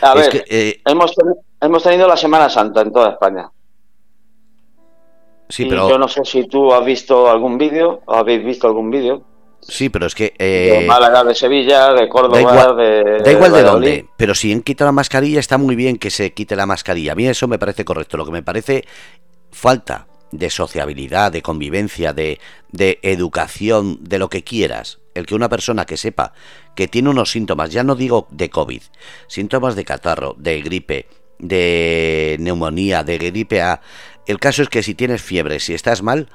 A 0.00 0.14
ver, 0.14 0.44
eh, 0.48 0.80
hemos, 0.86 1.14
hemos 1.60 1.82
tenido 1.84 2.08
la 2.08 2.16
Semana 2.16 2.48
Santa 2.48 2.80
en 2.80 2.92
toda 2.92 3.10
España. 3.10 3.48
Sí, 5.48 5.66
pero... 5.66 5.88
Yo 5.88 5.98
no 5.98 6.08
sé 6.08 6.24
si 6.24 6.48
tú 6.48 6.72
has 6.72 6.84
visto 6.84 7.30
algún 7.30 7.58
vídeo, 7.58 8.00
o 8.06 8.14
habéis 8.14 8.44
visto 8.44 8.66
algún 8.66 8.90
vídeo 8.90 9.35
Sí, 9.68 9.88
pero 9.88 10.06
es 10.06 10.14
que... 10.14 10.34
de 10.38 10.84
eh, 10.84 10.86
Málaga, 10.86 11.24
de 11.24 11.34
Sevilla, 11.34 11.92
de 11.92 12.08
Córdoba, 12.08 12.36
da 12.36 12.40
igual, 12.40 12.76
de... 12.76 13.18
Da 13.24 13.32
igual 13.32 13.52
de, 13.52 13.62
dónde, 13.62 14.06
pero 14.16 14.34
si 14.34 14.52
han 14.52 14.60
quitado 14.60 14.88
la 14.88 14.92
mascarilla, 14.92 15.40
está 15.40 15.58
muy 15.58 15.74
bien 15.74 15.98
que 15.98 16.10
se 16.10 16.32
quite 16.32 16.54
la 16.54 16.66
mascarilla. 16.66 17.12
A 17.12 17.14
mí 17.14 17.26
eso 17.26 17.48
me 17.48 17.58
parece 17.58 17.84
correcto. 17.84 18.16
Lo 18.16 18.24
que 18.24 18.30
me 18.30 18.42
parece 18.42 18.84
falta 19.50 20.06
de 20.30 20.50
sociabilidad, 20.50 21.32
de 21.32 21.42
convivencia, 21.42 22.12
de, 22.12 22.38
de 22.70 22.98
educación, 23.02 23.98
de 24.02 24.18
lo 24.18 24.28
que 24.28 24.44
quieras. 24.44 24.98
El 25.14 25.26
que 25.26 25.34
una 25.34 25.48
persona 25.48 25.84
que 25.86 25.96
sepa 25.96 26.32
que 26.74 26.88
tiene 26.88 27.08
unos 27.08 27.30
síntomas, 27.30 27.70
ya 27.70 27.82
no 27.82 27.94
digo 27.94 28.28
de 28.30 28.50
COVID, 28.50 28.82
síntomas 29.28 29.74
de 29.74 29.84
catarro, 29.84 30.34
de 30.38 30.60
gripe, 30.60 31.06
de 31.38 32.36
neumonía, 32.38 33.02
de 33.02 33.18
gripe 33.18 33.62
A. 33.62 33.80
El 34.26 34.38
caso 34.38 34.62
es 34.62 34.68
que 34.68 34.82
si 34.82 34.94
tienes 34.94 35.22
fiebre, 35.22 35.58
si 35.58 35.74
estás 35.74 36.02
mal, 36.02 36.28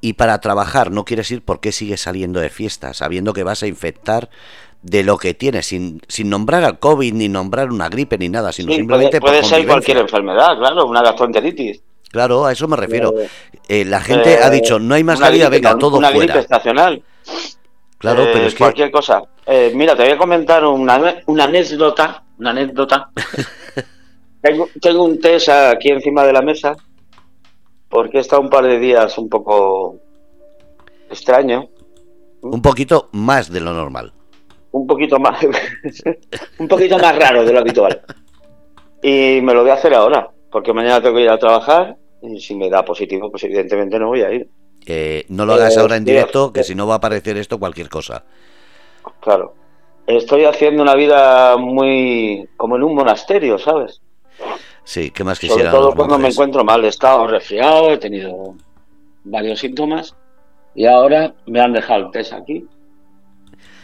y 0.00 0.14
para 0.14 0.40
trabajar 0.40 0.90
no 0.90 1.04
quieres 1.04 1.30
ir, 1.30 1.42
¿por 1.42 1.60
qué 1.60 1.72
sigues 1.72 2.00
saliendo 2.00 2.40
de 2.40 2.50
fiesta? 2.50 2.94
Sabiendo 2.94 3.32
que 3.32 3.42
vas 3.42 3.62
a 3.62 3.66
infectar 3.66 4.30
de 4.82 5.02
lo 5.02 5.18
que 5.18 5.34
tienes, 5.34 5.66
sin, 5.66 6.00
sin 6.06 6.30
nombrar 6.30 6.64
al 6.64 6.78
COVID, 6.78 7.12
ni 7.14 7.28
nombrar 7.28 7.70
una 7.70 7.88
gripe, 7.88 8.16
ni 8.16 8.28
nada, 8.28 8.52
sino 8.52 8.72
simplemente 8.72 9.20
puede, 9.20 9.40
puede 9.40 9.48
ser 9.48 9.66
cualquier 9.66 9.98
enfermedad, 9.98 10.56
claro, 10.56 10.86
una 10.86 11.02
gastroenteritis. 11.02 11.82
Claro, 12.10 12.46
a 12.46 12.52
eso 12.52 12.68
me 12.68 12.76
refiero. 12.76 13.12
Eh, 13.68 13.84
la 13.84 14.00
gente 14.00 14.38
ha 14.38 14.48
dicho, 14.48 14.78
no 14.78 14.94
hay 14.94 15.04
más 15.04 15.18
salida, 15.18 15.48
venga, 15.48 15.76
todo 15.76 15.98
una 15.98 16.10
fuera. 16.10 16.32
gripe 16.32 16.38
estacional. 16.38 17.02
Claro, 17.98 18.24
pero 18.32 18.46
es 18.46 18.54
que... 18.54 18.58
Cualquier 18.58 18.90
cosa. 18.90 19.22
Eh, 19.44 19.72
mira, 19.74 19.96
te 19.96 20.04
voy 20.04 20.12
a 20.12 20.16
comentar 20.16 20.64
una, 20.64 21.16
una 21.26 21.44
anécdota, 21.44 22.22
una 22.38 22.50
anécdota. 22.50 23.10
tengo, 24.40 24.68
tengo 24.80 25.04
un 25.04 25.20
test 25.20 25.48
aquí 25.48 25.90
encima 25.90 26.24
de 26.24 26.32
la 26.32 26.40
mesa 26.40 26.76
porque 27.88 28.18
he 28.18 28.20
estado 28.20 28.42
un 28.42 28.50
par 28.50 28.64
de 28.64 28.78
días 28.78 29.16
un 29.18 29.28
poco 29.28 29.96
extraño. 31.10 31.68
Un 32.42 32.62
poquito 32.62 33.08
más 33.12 33.50
de 33.50 33.60
lo 33.60 33.72
normal. 33.72 34.12
Un 34.70 34.86
poquito 34.86 35.18
más, 35.18 35.42
un 36.58 36.68
poquito 36.68 36.98
más 36.98 37.18
raro 37.18 37.44
de 37.44 37.52
lo 37.52 37.60
habitual. 37.60 38.02
Y 39.02 39.40
me 39.42 39.54
lo 39.54 39.62
voy 39.62 39.70
a 39.70 39.74
hacer 39.74 39.94
ahora, 39.94 40.30
porque 40.50 40.72
mañana 40.72 41.00
tengo 41.00 41.16
que 41.16 41.22
ir 41.22 41.30
a 41.30 41.38
trabajar 41.38 41.96
y 42.22 42.40
si 42.40 42.54
me 42.54 42.68
da 42.68 42.84
positivo, 42.84 43.30
pues 43.30 43.44
evidentemente 43.44 43.98
no 43.98 44.08
voy 44.08 44.22
a 44.22 44.32
ir. 44.32 44.48
Eh, 44.86 45.24
no 45.28 45.46
lo 45.46 45.54
hagas 45.54 45.76
ahora 45.76 45.96
en 45.96 46.02
eh, 46.02 46.12
directo, 46.12 46.52
que 46.52 46.64
si 46.64 46.74
no 46.74 46.86
va 46.86 46.94
a 46.94 46.96
aparecer 46.98 47.36
esto 47.36 47.58
cualquier 47.58 47.88
cosa. 47.88 48.24
Claro. 49.20 49.54
Estoy 50.06 50.44
haciendo 50.44 50.82
una 50.82 50.94
vida 50.94 51.56
muy 51.58 52.48
como 52.56 52.76
en 52.76 52.82
un 52.82 52.94
monasterio, 52.94 53.58
¿sabes? 53.58 54.00
Sí, 54.88 55.10
¿qué 55.10 55.22
más 55.22 55.38
quisiera? 55.38 55.70
Sobre 55.70 55.84
todo 55.84 55.94
cuando 55.94 56.18
me 56.18 56.28
encuentro 56.28 56.64
mal, 56.64 56.82
he 56.82 56.88
estado 56.88 57.26
resfriado, 57.26 57.92
he 57.92 57.98
tenido 57.98 58.54
varios 59.22 59.58
síntomas 59.58 60.16
y 60.74 60.86
ahora 60.86 61.34
me 61.44 61.60
han 61.60 61.74
dejado 61.74 62.06
el 62.06 62.10
test 62.10 62.32
aquí 62.32 62.66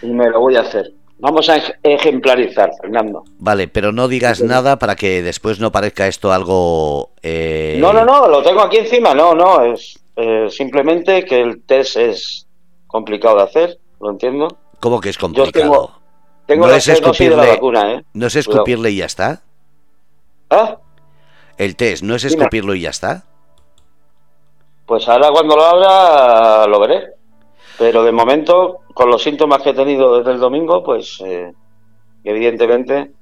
y 0.01 0.07
me 0.07 0.31
lo 0.31 0.41
voy 0.41 0.57
a 0.57 0.63
hacer. 0.63 0.95
Vamos 1.19 1.51
a 1.51 1.63
ejemplarizar, 1.83 2.71
Fernando. 2.81 3.23
Vale, 3.37 3.69
pero 3.69 3.93
no 3.93 4.09
digas 4.09 4.41
nada 4.41 4.79
para 4.79 4.97
que 4.97 5.23
después 5.23 5.61
no 5.61 5.71
parezca 5.71 6.07
esto 6.07 6.33
algo... 6.33 7.11
Eh, 7.23 7.77
no, 7.79 7.93
no, 7.93 8.07
no, 8.07 8.27
lo 8.27 8.43
tengo 8.43 8.63
aquí 8.63 8.79
encima, 8.79 9.13
no, 9.15 9.35
no, 9.35 9.63
es 9.63 10.03
eh, 10.17 10.47
simplemente 10.49 11.27
que 11.27 11.39
el 11.39 11.65
test 11.65 11.99
es 11.99 12.47
complicado 12.87 13.37
de 13.37 13.43
hacer, 13.43 13.79
lo 14.01 14.09
entiendo. 14.09 14.57
¿Cómo 14.81 15.03
que 15.03 15.11
es 15.11 15.19
complicado? 15.19 16.01
tengo, 16.47 16.67
no 16.67 16.73
es 16.73 16.89
escupirle, 16.89 17.37
la 17.37 17.47
vacuna, 17.47 17.93
¿eh? 17.93 18.05
¿No 18.15 18.27
es 18.27 18.37
escupirle 18.37 18.91
y 18.91 18.97
ya 18.97 19.05
está? 19.05 19.43
¿Ah? 20.49 20.79
El 21.57 21.77
test, 21.77 22.03
¿no 22.03 22.15
es 22.15 22.25
escupirlo 22.25 22.75
y 22.75 22.83
ya 22.83 22.91
está? 22.91 23.25
Pues 24.87 25.09
ahora 25.09 25.31
cuando 25.31 25.57
lo 25.57 25.65
abra 25.65 26.67
lo 26.67 26.81
veré. 26.81 27.15
Pero 27.79 28.05
de 28.05 28.13
momento, 28.13 28.81
con 28.95 29.11
los 29.11 29.23
síntomas 29.23 29.63
que 29.63 29.71
he 29.71 29.75
tenido 29.75 30.19
desde 30.19 30.33
el 30.33 30.39
domingo, 30.39 30.83
pues 30.85 31.21
eh, 31.25 31.53
evidentemente 32.23 33.13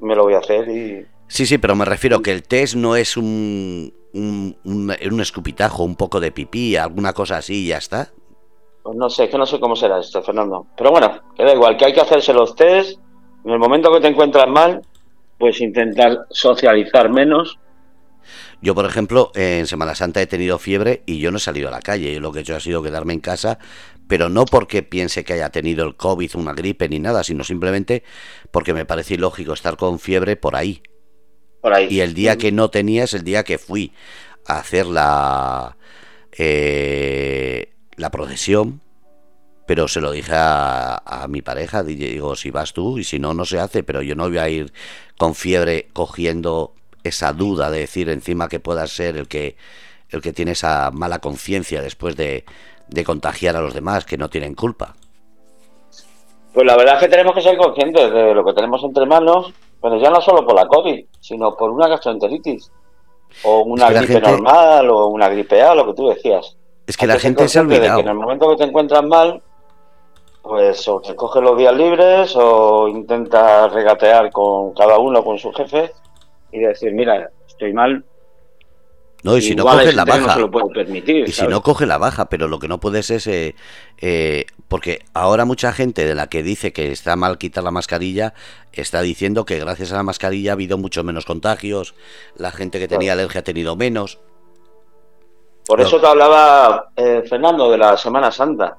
me 0.00 0.14
lo 0.14 0.24
voy 0.24 0.34
a 0.34 0.38
hacer 0.38 0.68
y... 0.68 1.06
Sí, 1.26 1.46
sí, 1.46 1.58
pero 1.58 1.74
me 1.74 1.84
refiero 1.84 2.20
que 2.20 2.30
el 2.30 2.42
test 2.42 2.74
no 2.74 2.96
es 2.96 3.16
un, 3.16 3.92
un, 4.12 4.56
un, 4.64 5.20
escupitajo, 5.20 5.82
un 5.82 5.96
poco 5.96 6.20
de 6.20 6.30
pipí, 6.30 6.76
alguna 6.76 7.12
cosa 7.12 7.38
así 7.38 7.64
y 7.64 7.68
ya 7.68 7.78
está. 7.78 8.10
Pues 8.82 8.96
no 8.96 9.08
sé, 9.08 9.24
es 9.24 9.30
que 9.30 9.38
no 9.38 9.46
sé 9.46 9.58
cómo 9.58 9.74
será 9.74 9.98
esto, 9.98 10.22
Fernando. 10.22 10.66
Pero 10.76 10.90
bueno, 10.90 11.20
que 11.34 11.42
da 11.42 11.54
igual, 11.54 11.76
que 11.76 11.86
hay 11.86 11.94
que 11.94 12.02
hacerse 12.02 12.32
los 12.32 12.54
test. 12.54 13.00
En 13.44 13.50
el 13.50 13.58
momento 13.58 13.92
que 13.92 14.00
te 14.00 14.08
encuentras 14.08 14.48
mal, 14.48 14.82
pues 15.44 15.60
intentar 15.60 16.24
socializar 16.30 17.10
menos. 17.10 17.58
Yo, 18.62 18.74
por 18.74 18.86
ejemplo, 18.86 19.30
en 19.34 19.66
Semana 19.66 19.94
Santa 19.94 20.22
he 20.22 20.26
tenido 20.26 20.58
fiebre 20.58 21.02
y 21.04 21.18
yo 21.18 21.30
no 21.30 21.36
he 21.36 21.40
salido 21.40 21.68
a 21.68 21.70
la 21.70 21.82
calle. 21.82 22.18
Lo 22.18 22.32
que 22.32 22.38
he 22.38 22.40
hecho 22.40 22.56
ha 22.56 22.60
sido 22.60 22.82
quedarme 22.82 23.12
en 23.12 23.20
casa, 23.20 23.58
pero 24.08 24.30
no 24.30 24.46
porque 24.46 24.82
piense 24.82 25.22
que 25.22 25.34
haya 25.34 25.50
tenido 25.50 25.84
el 25.84 25.96
COVID, 25.96 26.36
una 26.36 26.54
gripe 26.54 26.88
ni 26.88 26.98
nada, 26.98 27.22
sino 27.24 27.44
simplemente 27.44 28.04
porque 28.52 28.72
me 28.72 28.86
parece 28.86 29.16
ilógico 29.16 29.52
estar 29.52 29.76
con 29.76 29.98
fiebre 29.98 30.36
por 30.36 30.56
ahí. 30.56 30.82
Por 31.60 31.74
ahí. 31.74 31.88
Y 31.90 32.00
el 32.00 32.14
día 32.14 32.38
que 32.38 32.50
no 32.50 32.70
tenía 32.70 33.04
es 33.04 33.12
el 33.12 33.22
día 33.22 33.42
que 33.42 33.58
fui 33.58 33.92
a 34.46 34.60
hacer 34.60 34.86
la, 34.86 35.76
eh, 36.38 37.74
la 37.96 38.10
procesión 38.10 38.80
pero 39.66 39.88
se 39.88 40.00
lo 40.00 40.10
dije 40.10 40.32
a, 40.34 41.26
mi 41.28 41.42
pareja, 41.42 41.82
digo, 41.82 42.36
si 42.36 42.50
vas 42.50 42.72
tú 42.72 42.98
y 42.98 43.04
si 43.04 43.18
no, 43.18 43.32
no 43.34 43.44
se 43.44 43.58
hace, 43.58 43.82
pero 43.82 44.02
yo 44.02 44.14
no 44.14 44.28
voy 44.28 44.38
a 44.38 44.48
ir 44.48 44.72
con 45.16 45.34
fiebre 45.34 45.88
cogiendo 45.92 46.72
esa 47.02 47.32
duda 47.32 47.70
de 47.70 47.80
decir 47.80 48.08
encima 48.08 48.48
que 48.48 48.60
pueda 48.60 48.86
ser 48.86 49.16
el 49.16 49.28
que, 49.28 49.56
el 50.10 50.20
que 50.20 50.32
tiene 50.32 50.52
esa 50.52 50.90
mala 50.90 51.18
conciencia 51.18 51.82
después 51.82 52.16
de, 52.16 52.44
de 52.88 53.04
contagiar 53.04 53.56
a 53.56 53.60
los 53.60 53.74
demás 53.74 54.04
que 54.04 54.18
no 54.18 54.28
tienen 54.28 54.54
culpa. 54.54 54.94
Pues 56.52 56.66
la 56.66 56.76
verdad 56.76 56.94
es 56.96 57.00
que 57.00 57.08
tenemos 57.08 57.34
que 57.34 57.42
ser 57.42 57.56
conscientes 57.56 58.12
de 58.12 58.34
lo 58.34 58.44
que 58.44 58.52
tenemos 58.52 58.82
entre 58.84 59.06
manos, 59.06 59.52
pero 59.80 59.98
ya 59.98 60.10
no 60.10 60.20
solo 60.20 60.46
por 60.46 60.54
la 60.54 60.68
COVID, 60.68 61.04
sino 61.20 61.56
por 61.56 61.70
una 61.70 61.88
gastroenteritis, 61.88 62.70
o 63.42 63.62
una 63.62 63.90
gripe 63.90 64.20
normal, 64.20 64.88
o 64.90 65.06
una 65.08 65.28
gripe 65.28 65.60
A, 65.62 65.74
lo 65.74 65.86
que 65.86 65.94
tú 65.94 66.08
decías. 66.08 66.56
Es 66.86 66.96
que 66.96 67.06
la 67.06 67.18
gente 67.18 67.48
se 67.48 67.58
ha 67.58 67.62
olvidado. 67.62 67.96
que 67.96 68.02
en 68.02 68.08
el 68.08 68.14
momento 68.14 68.48
que 68.50 68.56
te 68.56 68.64
encuentras 68.64 69.02
mal, 69.02 69.42
pues 70.44 70.86
o 70.88 71.00
te 71.00 71.16
coge 71.16 71.40
los 71.40 71.56
días 71.56 71.74
libres 71.74 72.36
o 72.36 72.86
intenta 72.86 73.66
regatear 73.68 74.30
con 74.30 74.74
cada 74.74 74.98
uno, 74.98 75.24
con 75.24 75.38
su 75.38 75.50
jefe 75.52 75.90
y 76.52 76.58
decir, 76.58 76.92
mira, 76.92 77.30
estoy 77.48 77.72
mal. 77.72 78.04
No, 79.22 79.38
y 79.38 79.40
si 79.40 79.56
no 79.56 79.64
coge 79.64 79.92
la 79.94 80.04
baja. 80.04 80.26
No 80.26 80.34
se 80.34 80.40
lo 80.40 80.50
puedo 80.50 80.68
permitir, 80.68 81.26
y 81.26 81.32
si 81.32 81.46
no 81.46 81.62
coge 81.62 81.86
la 81.86 81.96
baja, 81.96 82.28
pero 82.28 82.46
lo 82.46 82.58
que 82.58 82.68
no 82.68 82.78
puedes 82.78 83.08
es. 83.10 83.26
Eh, 83.26 83.54
eh, 84.02 84.44
porque 84.68 84.98
ahora 85.14 85.46
mucha 85.46 85.72
gente 85.72 86.04
de 86.04 86.14
la 86.14 86.26
que 86.26 86.42
dice 86.42 86.74
que 86.74 86.92
está 86.92 87.16
mal 87.16 87.38
quitar 87.38 87.64
la 87.64 87.70
mascarilla 87.70 88.34
está 88.70 89.00
diciendo 89.00 89.46
que 89.46 89.58
gracias 89.58 89.92
a 89.92 89.96
la 89.96 90.02
mascarilla 90.02 90.50
ha 90.50 90.52
habido 90.52 90.76
mucho 90.76 91.02
menos 91.04 91.24
contagios, 91.24 91.94
la 92.36 92.50
gente 92.50 92.78
que 92.78 92.86
tenía 92.86 93.14
alergia 93.14 93.40
ha 93.40 93.44
tenido 93.44 93.76
menos. 93.76 94.20
Por 95.66 95.80
eso 95.80 95.98
te 95.98 96.06
hablaba, 96.06 96.90
eh, 96.94 97.22
Fernando, 97.26 97.70
de 97.70 97.78
la 97.78 97.96
Semana 97.96 98.30
Santa 98.30 98.76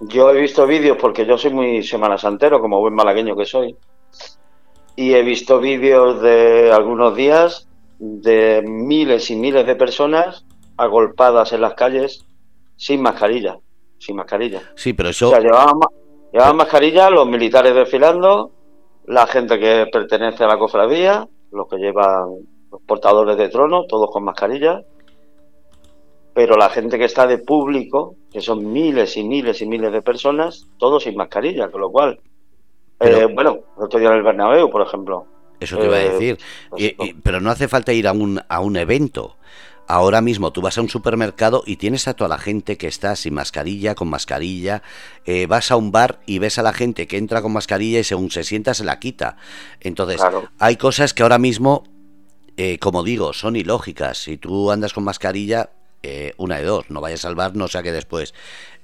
yo 0.00 0.30
he 0.30 0.40
visto 0.40 0.66
vídeos 0.66 0.96
porque 0.98 1.26
yo 1.26 1.36
soy 1.36 1.52
muy 1.52 1.82
semana 1.82 2.16
santero, 2.16 2.60
como 2.60 2.80
buen 2.80 2.94
malagueño 2.94 3.36
que 3.36 3.44
soy. 3.44 3.76
Y 4.96 5.14
he 5.14 5.22
visto 5.22 5.60
vídeos 5.60 6.20
de 6.20 6.72
algunos 6.72 7.14
días 7.14 7.68
de 7.98 8.62
miles 8.66 9.30
y 9.30 9.36
miles 9.36 9.66
de 9.66 9.76
personas 9.76 10.44
agolpadas 10.76 11.52
en 11.52 11.60
las 11.60 11.74
calles 11.74 12.24
sin 12.76 13.02
mascarilla. 13.02 13.58
Sin 13.98 14.16
mascarilla. 14.16 14.62
Sí, 14.74 14.94
pero 14.94 15.10
eso. 15.10 15.28
O 15.28 15.30
sea, 15.30 15.40
llevaban, 15.40 16.56
mascarilla 16.56 17.10
los 17.10 17.28
militares 17.28 17.74
desfilando, 17.74 18.52
la 19.06 19.26
gente 19.26 19.58
que 19.58 19.86
pertenece 19.92 20.44
a 20.44 20.48
la 20.48 20.58
cofradía, 20.58 21.28
los 21.52 21.68
que 21.68 21.76
llevan 21.76 22.36
los 22.70 22.80
portadores 22.86 23.36
de 23.36 23.50
trono, 23.50 23.84
todos 23.86 24.10
con 24.10 24.24
mascarilla. 24.24 24.82
Pero 26.34 26.56
la 26.56 26.68
gente 26.70 26.98
que 26.98 27.04
está 27.04 27.26
de 27.26 27.38
público 27.38 28.14
que 28.32 28.40
son 28.40 28.72
miles 28.72 29.16
y 29.16 29.24
miles 29.24 29.60
y 29.60 29.66
miles 29.66 29.92
de 29.92 30.02
personas, 30.02 30.68
todos 30.78 31.04
sin 31.04 31.16
mascarilla, 31.16 31.70
con 31.70 31.80
lo 31.80 31.90
cual, 31.90 32.20
eh, 33.00 33.26
bueno, 33.32 33.60
el 33.76 33.84
otro 33.84 33.98
día 33.98 34.10
en 34.10 34.16
el 34.16 34.22
Bernabéu, 34.22 34.70
por 34.70 34.82
ejemplo. 34.82 35.26
Eso 35.58 35.76
te 35.76 35.86
iba 35.86 35.96
a 35.96 35.98
decir, 35.98 36.38
pues 36.70 36.94
pero 37.22 37.40
no 37.40 37.50
hace 37.50 37.68
falta 37.68 37.92
ir 37.92 38.08
a 38.08 38.12
un, 38.12 38.40
a 38.48 38.60
un 38.60 38.76
evento. 38.76 39.36
Ahora 39.86 40.20
mismo 40.20 40.52
tú 40.52 40.62
vas 40.62 40.78
a 40.78 40.82
un 40.82 40.88
supermercado 40.88 41.64
y 41.66 41.76
tienes 41.76 42.06
a 42.06 42.14
toda 42.14 42.28
la 42.28 42.38
gente 42.38 42.78
que 42.78 42.86
está 42.86 43.16
sin 43.16 43.34
mascarilla, 43.34 43.96
con 43.96 44.08
mascarilla. 44.08 44.82
Eh, 45.24 45.46
vas 45.46 45.72
a 45.72 45.76
un 45.76 45.90
bar 45.90 46.20
y 46.26 46.38
ves 46.38 46.58
a 46.58 46.62
la 46.62 46.72
gente 46.72 47.08
que 47.08 47.16
entra 47.16 47.42
con 47.42 47.52
mascarilla 47.52 47.98
y 47.98 48.04
según 48.04 48.30
se 48.30 48.44
sienta 48.44 48.72
se 48.72 48.84
la 48.84 49.00
quita. 49.00 49.36
Entonces, 49.80 50.22
hay 50.60 50.76
cosas 50.76 51.12
que 51.12 51.24
ahora 51.24 51.38
mismo, 51.38 51.82
eh, 52.56 52.78
como 52.78 53.02
digo, 53.02 53.32
son 53.32 53.56
ilógicas. 53.56 54.18
Si 54.18 54.36
tú 54.36 54.70
andas 54.70 54.92
con 54.92 55.02
mascarilla, 55.02 55.70
eh, 56.02 56.34
una 56.36 56.58
de 56.58 56.64
dos, 56.64 56.90
no 56.90 57.00
vayas 57.00 57.24
al 57.24 57.34
bar, 57.34 57.56
no 57.56 57.68
sea 57.68 57.82
que 57.82 57.92
después 57.92 58.34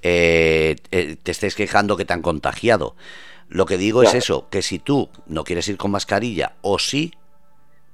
te 0.01 0.77
estés 1.25 1.55
quejando 1.55 1.97
que 1.97 2.05
te 2.05 2.13
han 2.13 2.21
contagiado. 2.21 2.95
Lo 3.49 3.65
que 3.65 3.77
digo 3.77 4.03
es 4.03 4.13
eso, 4.13 4.49
que 4.49 4.61
si 4.61 4.79
tú 4.79 5.09
no 5.25 5.43
quieres 5.43 5.67
ir 5.67 5.77
con 5.77 5.91
mascarilla 5.91 6.55
o 6.61 6.79
sí, 6.79 7.13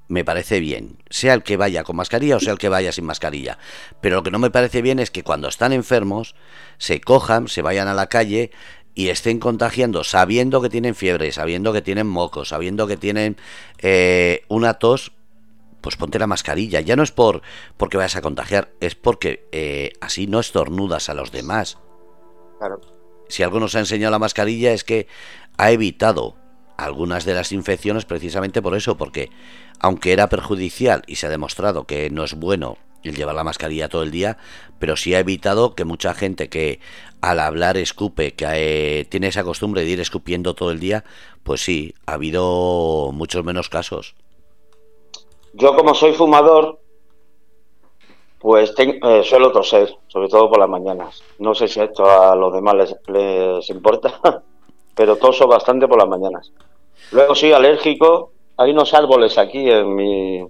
me 0.07 0.25
parece 0.25 0.59
bien, 0.59 0.97
sea 1.09 1.33
el 1.33 1.43
que 1.43 1.57
vaya 1.57 1.83
con 1.83 1.95
mascarilla 1.95 2.35
o 2.35 2.39
sea 2.39 2.53
el 2.53 2.59
que 2.59 2.69
vaya 2.69 2.91
sin 2.91 3.05
mascarilla. 3.05 3.57
Pero 4.01 4.17
lo 4.17 4.23
que 4.23 4.31
no 4.31 4.39
me 4.39 4.51
parece 4.51 4.81
bien 4.81 4.99
es 4.99 5.11
que 5.11 5.23
cuando 5.23 5.47
están 5.47 5.73
enfermos 5.73 6.35
se 6.77 7.01
cojan, 7.01 7.47
se 7.47 7.61
vayan 7.61 7.87
a 7.87 7.93
la 7.93 8.07
calle 8.07 8.51
y 8.95 9.09
estén 9.09 9.39
contagiando 9.39 10.03
sabiendo 10.03 10.61
que 10.61 10.69
tienen 10.69 10.95
fiebre, 10.95 11.31
sabiendo 11.31 11.73
que 11.73 11.81
tienen 11.81 12.07
mocos, 12.07 12.49
sabiendo 12.49 12.85
que 12.85 12.97
tienen 12.97 13.37
eh, 13.79 14.43
una 14.49 14.75
tos, 14.75 15.13
pues 15.83 15.97
ponte 15.97 16.17
la 16.17 16.25
mascarilla. 16.25 16.79
Ya 16.81 16.95
no 16.95 17.03
es 17.03 17.11
por 17.11 17.43
porque 17.77 17.97
vayas 17.97 18.15
a 18.15 18.21
contagiar, 18.21 18.73
es 18.79 18.95
porque 18.95 19.47
eh, 19.51 19.91
así 20.01 20.25
no 20.25 20.39
estornudas 20.39 21.09
a 21.09 21.13
los 21.13 21.31
demás. 21.31 21.77
Claro. 22.57 22.81
Si 23.27 23.43
algo 23.43 23.59
nos 23.59 23.75
ha 23.75 23.79
enseñado 23.79 24.11
la 24.11 24.19
mascarilla 24.19 24.71
es 24.71 24.83
que 24.83 25.07
ha 25.57 25.71
evitado 25.71 26.37
algunas 26.77 27.25
de 27.25 27.33
las 27.33 27.51
infecciones 27.51 28.05
precisamente 28.05 28.61
por 28.61 28.75
eso, 28.75 28.97
porque 28.97 29.29
aunque 29.79 30.13
era 30.13 30.29
perjudicial 30.29 31.03
y 31.05 31.17
se 31.17 31.27
ha 31.27 31.29
demostrado 31.29 31.85
que 31.85 32.09
no 32.09 32.23
es 32.23 32.33
bueno 32.33 32.77
el 33.03 33.15
llevar 33.15 33.35
la 33.35 33.43
mascarilla 33.43 33.89
todo 33.89 34.03
el 34.03 34.11
día, 34.11 34.37
pero 34.79 34.95
sí 34.95 35.13
ha 35.13 35.19
evitado 35.19 35.75
que 35.75 35.83
mucha 35.83 36.13
gente 36.13 36.47
que 36.47 36.79
al 37.19 37.41
hablar 37.41 37.75
escupe, 37.75 38.33
que 38.33 38.45
eh, 39.01 39.05
tiene 39.05 39.27
esa 39.27 39.43
costumbre 39.43 39.83
de 39.83 39.89
ir 39.89 39.99
escupiendo 39.99 40.53
todo 40.53 40.71
el 40.71 40.79
día, 40.79 41.03
pues 41.43 41.61
sí, 41.61 41.93
ha 42.05 42.13
habido 42.13 43.11
muchos 43.13 43.43
menos 43.43 43.67
casos. 43.67 44.15
Yo 45.53 45.75
como 45.75 45.93
soy 45.93 46.13
fumador, 46.13 46.79
pues 48.39 48.73
eh, 48.77 49.23
suelo 49.23 49.51
toser, 49.51 49.95
sobre 50.07 50.27
todo 50.27 50.49
por 50.49 50.59
las 50.59 50.69
mañanas. 50.69 51.23
No 51.39 51.55
sé 51.55 51.67
si 51.67 51.79
esto 51.79 52.05
a 52.05 52.35
los 52.35 52.53
demás 52.53 52.75
les, 52.75 52.95
les 53.07 53.69
importa, 53.69 54.19
pero 54.95 55.15
toso 55.15 55.47
bastante 55.47 55.87
por 55.87 55.97
las 55.97 56.07
mañanas. 56.07 56.51
Luego 57.11 57.35
soy 57.35 57.53
alérgico 57.53 58.33
hay 58.57 58.71
unos 58.71 58.93
árboles 58.93 59.37
aquí 59.37 59.69
en 59.69 59.95
mi 59.95 60.45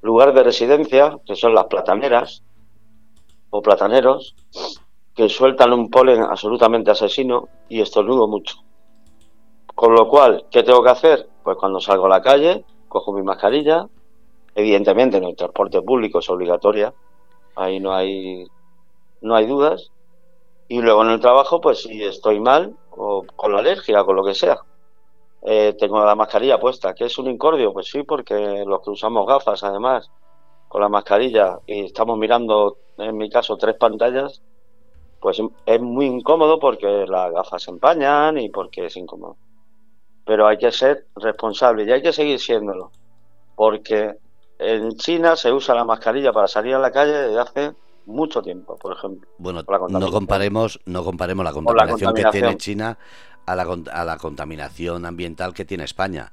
lugar 0.00 0.32
de 0.32 0.42
residencia, 0.42 1.18
que 1.26 1.36
son 1.36 1.54
las 1.54 1.66
plataneras 1.66 2.42
o 3.50 3.60
plataneros, 3.60 4.34
que 5.14 5.28
sueltan 5.28 5.72
un 5.72 5.90
polen 5.90 6.22
absolutamente 6.22 6.90
asesino 6.90 7.48
y 7.68 7.82
estornudo 7.82 8.26
mucho. 8.28 8.56
Con 9.74 9.94
lo 9.94 10.08
cual, 10.08 10.46
¿qué 10.50 10.62
tengo 10.62 10.82
que 10.82 10.90
hacer? 10.90 11.28
Pues 11.42 11.56
cuando 11.58 11.80
salgo 11.80 12.06
a 12.06 12.10
la 12.10 12.22
calle, 12.22 12.64
cojo 12.88 13.12
mi 13.12 13.22
mascarilla, 13.22 13.86
evidentemente 14.54 15.16
en 15.16 15.24
el 15.24 15.36
transporte 15.36 15.82
público 15.82 16.18
es 16.18 16.30
obligatoria, 16.30 16.92
ahí 17.56 17.80
no 17.80 17.94
hay, 17.94 18.46
no 19.20 19.34
hay 19.34 19.46
dudas, 19.46 19.90
y 20.68 20.80
luego 20.80 21.02
en 21.02 21.10
el 21.10 21.20
trabajo, 21.20 21.60
pues 21.60 21.82
si 21.82 22.02
estoy 22.02 22.40
mal, 22.40 22.74
o 22.90 23.24
con 23.36 23.52
la 23.52 23.58
alergia, 23.58 24.04
con 24.04 24.16
lo 24.16 24.24
que 24.24 24.34
sea, 24.34 24.58
eh, 25.42 25.74
tengo 25.78 26.04
la 26.04 26.14
mascarilla 26.14 26.60
puesta. 26.60 26.94
¿Qué 26.94 27.04
es 27.04 27.18
un 27.18 27.28
incordio? 27.28 27.72
Pues 27.72 27.88
sí, 27.88 28.04
porque 28.04 28.64
los 28.66 28.80
que 28.80 28.90
usamos 28.90 29.26
gafas, 29.26 29.64
además, 29.64 30.10
con 30.68 30.80
la 30.80 30.88
mascarilla 30.88 31.58
y 31.66 31.84
estamos 31.84 32.16
mirando, 32.16 32.78
en 32.96 33.16
mi 33.16 33.28
caso, 33.28 33.56
tres 33.56 33.76
pantallas, 33.76 34.40
pues 35.20 35.40
es 35.66 35.80
muy 35.80 36.06
incómodo 36.06 36.58
porque 36.58 37.06
las 37.06 37.32
gafas 37.32 37.62
se 37.62 37.70
empañan 37.70 38.38
y 38.38 38.48
porque 38.48 38.86
es 38.86 38.96
incómodo. 38.96 39.36
Pero 40.24 40.46
hay 40.46 40.58
que 40.58 40.72
ser 40.72 41.06
responsable 41.16 41.84
y 41.84 41.92
hay 41.92 42.02
que 42.02 42.12
seguir 42.12 42.38
siéndolo. 42.38 42.90
Porque 43.54 44.16
en 44.62 44.92
China 44.96 45.36
se 45.36 45.52
usa 45.52 45.74
la 45.74 45.84
mascarilla 45.84 46.32
para 46.32 46.48
salir 46.48 46.74
a 46.74 46.78
la 46.78 46.90
calle 46.90 47.12
desde 47.12 47.38
hace 47.38 47.72
mucho 48.06 48.42
tiempo, 48.42 48.76
por 48.76 48.96
ejemplo. 48.96 49.28
Bueno, 49.38 49.62
no 49.88 50.10
comparemos, 50.10 50.80
no 50.86 51.04
comparemos 51.04 51.44
la 51.44 51.52
contaminación 51.52 52.14
que 52.14 52.24
tiene 52.24 52.56
China 52.56 52.98
a 53.46 53.56
la, 53.56 53.66
a 53.92 54.04
la 54.04 54.16
contaminación 54.18 55.06
ambiental 55.06 55.54
que 55.54 55.64
tiene 55.64 55.84
España. 55.84 56.32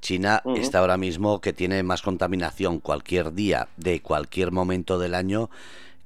China 0.00 0.42
está 0.56 0.78
ahora 0.78 0.96
mismo 0.96 1.40
que 1.40 1.52
tiene 1.52 1.82
más 1.82 2.02
contaminación 2.02 2.80
cualquier 2.80 3.34
día 3.34 3.68
de 3.76 4.00
cualquier 4.00 4.50
momento 4.50 4.98
del 4.98 5.14
año 5.14 5.50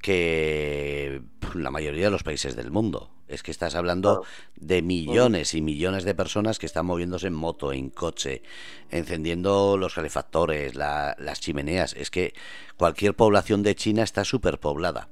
que 0.02 1.22
la 1.54 1.70
mayoría 1.70 2.06
de 2.06 2.10
los 2.10 2.24
países 2.24 2.56
del 2.56 2.70
mundo. 2.70 3.08
Es 3.26 3.42
que 3.42 3.50
estás 3.50 3.74
hablando 3.74 4.24
de 4.54 4.82
millones 4.82 5.54
y 5.54 5.62
millones 5.62 6.04
de 6.04 6.14
personas 6.14 6.58
que 6.58 6.66
están 6.66 6.86
moviéndose 6.86 7.28
en 7.28 7.34
moto, 7.34 7.72
en 7.72 7.90
coche, 7.90 8.42
encendiendo 8.90 9.76
los 9.76 9.94
calefactores, 9.94 10.74
las 10.74 11.40
chimeneas. 11.40 11.94
Es 11.94 12.10
que 12.10 12.34
cualquier 12.76 13.14
población 13.14 13.62
de 13.62 13.74
China 13.74 14.02
está 14.02 14.24
superpoblada. 14.24 15.08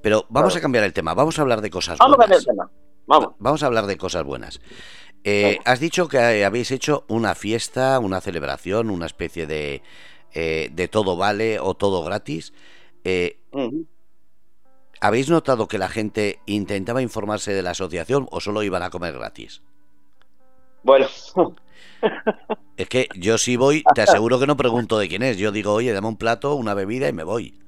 Pero 0.00 0.26
vamos 0.28 0.56
a 0.56 0.60
cambiar 0.60 0.84
el 0.84 0.92
tema, 0.92 1.14
vamos 1.14 1.38
a 1.38 1.42
hablar 1.42 1.60
de 1.60 1.70
cosas 1.70 1.98
vamos 1.98 2.16
A 2.16 2.18
cambiar 2.18 2.38
el 2.38 2.44
tema. 2.44 2.70
Vamos. 3.06 3.62
a 3.62 3.66
hablar 3.66 3.86
de 3.86 3.96
cosas 3.96 4.24
buenas. 4.24 4.60
Eh, 5.24 5.58
has 5.64 5.80
dicho 5.80 6.08
que 6.08 6.44
habéis 6.44 6.70
hecho 6.70 7.04
una 7.08 7.34
fiesta, 7.34 7.98
una 7.98 8.20
celebración, 8.20 8.90
una 8.90 9.06
especie 9.06 9.46
de, 9.46 9.82
eh, 10.32 10.70
de 10.72 10.88
todo 10.88 11.16
vale 11.16 11.60
o 11.60 11.74
todo 11.74 12.02
gratis. 12.02 12.52
Eh, 13.04 13.38
¿Habéis 15.02 15.28
notado 15.28 15.66
que 15.66 15.78
la 15.78 15.88
gente 15.88 16.38
intentaba 16.46 17.02
informarse 17.02 17.52
de 17.52 17.62
la 17.62 17.70
asociación 17.70 18.28
o 18.30 18.40
solo 18.40 18.62
iban 18.62 18.84
a 18.84 18.90
comer 18.90 19.12
gratis? 19.12 19.60
Bueno. 20.84 21.08
es 22.76 22.88
que 22.88 23.08
yo 23.16 23.36
si 23.36 23.56
voy, 23.56 23.82
te 23.96 24.02
aseguro 24.02 24.38
que 24.38 24.46
no 24.46 24.56
pregunto 24.56 25.00
de 25.00 25.08
quién 25.08 25.24
es. 25.24 25.38
Yo 25.38 25.50
digo, 25.50 25.72
oye, 25.72 25.92
dame 25.92 26.06
un 26.06 26.16
plato, 26.16 26.54
una 26.54 26.74
bebida 26.74 27.08
y 27.08 27.12
me 27.12 27.24
voy. 27.24 27.58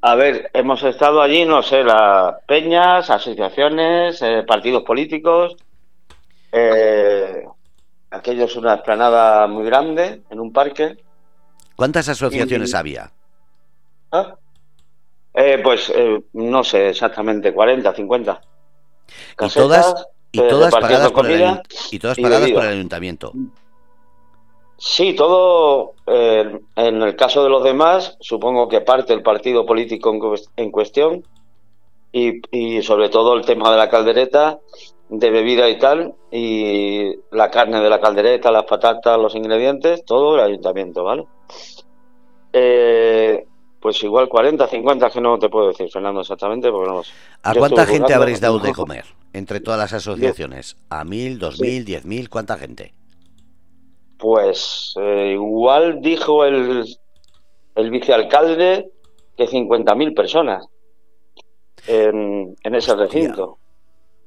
A 0.00 0.14
ver, 0.14 0.50
hemos 0.54 0.82
estado 0.82 1.20
allí, 1.20 1.44
no 1.44 1.62
sé, 1.62 1.84
las 1.84 2.36
peñas, 2.46 3.10
asociaciones, 3.10 4.22
eh, 4.22 4.42
partidos 4.46 4.82
políticos. 4.82 5.58
Eh, 6.52 7.44
aquello 8.10 8.46
es 8.46 8.56
una 8.56 8.72
explanada 8.72 9.46
muy 9.46 9.66
grande, 9.66 10.22
en 10.30 10.40
un 10.40 10.54
parque. 10.54 10.96
¿Cuántas 11.76 12.08
asociaciones 12.08 12.72
había? 12.74 13.12
¿Ah? 14.10 14.36
Eh, 15.36 15.60
pues 15.62 15.92
no 16.32 16.64
sé 16.64 16.88
exactamente, 16.88 17.52
40, 17.52 17.94
50. 17.94 18.40
¿Y 19.38 19.48
todas, 19.50 20.06
y 20.32 20.38
todas 20.38 20.72
pagadas, 20.72 21.12
por 21.12 21.30
el, 21.30 21.60
y 21.90 21.98
todas 21.98 22.18
pagadas 22.18 22.50
por 22.50 22.64
el 22.64 22.70
ayuntamiento? 22.70 23.32
Sí, 24.78 25.14
todo, 25.14 25.94
eh, 26.06 26.58
en 26.76 27.02
el 27.02 27.16
caso 27.16 27.42
de 27.42 27.48
los 27.48 27.64
demás, 27.64 28.16
supongo 28.20 28.68
que 28.68 28.82
parte 28.82 29.14
el 29.14 29.22
partido 29.22 29.64
político 29.64 30.12
en, 30.56 30.70
cuestión 30.70 31.24
y, 32.12 32.82
sobre 32.82 33.08
todo 33.08 33.34
el 33.34 33.44
tema 33.46 33.70
de 33.70 33.78
la 33.78 33.88
caldereta, 33.88 34.58
de 35.08 35.30
bebida 35.30 35.68
y 35.70 35.78
tal, 35.78 36.14
y 36.30 37.14
la 37.30 37.50
carne 37.50 37.80
de 37.80 37.88
la 37.88 38.00
caldereta, 38.00 38.50
las 38.50 38.64
patatas, 38.64 39.18
los 39.18 39.34
ingredientes, 39.34 40.04
todo 40.04 40.34
el 40.34 40.42
ayuntamiento, 40.42 41.04
¿vale? 41.04 41.24
Eh, 42.52 43.46
pues 43.86 44.02
igual 44.02 44.28
40, 44.28 44.66
50, 44.66 45.10
que 45.10 45.20
no 45.20 45.38
te 45.38 45.48
puedo 45.48 45.68
decir, 45.68 45.88
Fernando, 45.88 46.20
exactamente, 46.20 46.72
porque 46.72 46.90
no 46.90 47.02
¿A 47.44 47.54
cuánta 47.54 47.86
gente 47.86 48.12
habréis 48.14 48.40
dado 48.40 48.58
de 48.58 48.72
comer 48.74 49.04
entre 49.32 49.60
todas 49.60 49.78
las 49.78 49.92
asociaciones? 49.92 50.76
¿A 50.90 51.04
mil, 51.04 51.38
dos 51.38 51.60
mil, 51.60 51.84
diez 51.84 52.04
mil? 52.04 52.28
¿Cuánta 52.28 52.56
gente? 52.56 52.92
Pues 54.18 54.92
eh, 55.00 55.34
igual 55.34 56.00
dijo 56.00 56.44
el, 56.44 56.84
el 57.76 57.90
vicealcalde 57.92 58.90
que 59.36 59.46
50.000 59.46 60.16
personas 60.16 60.66
en, 61.86 62.56
en 62.60 62.74
ese 62.74 62.96
recinto. 62.96 63.58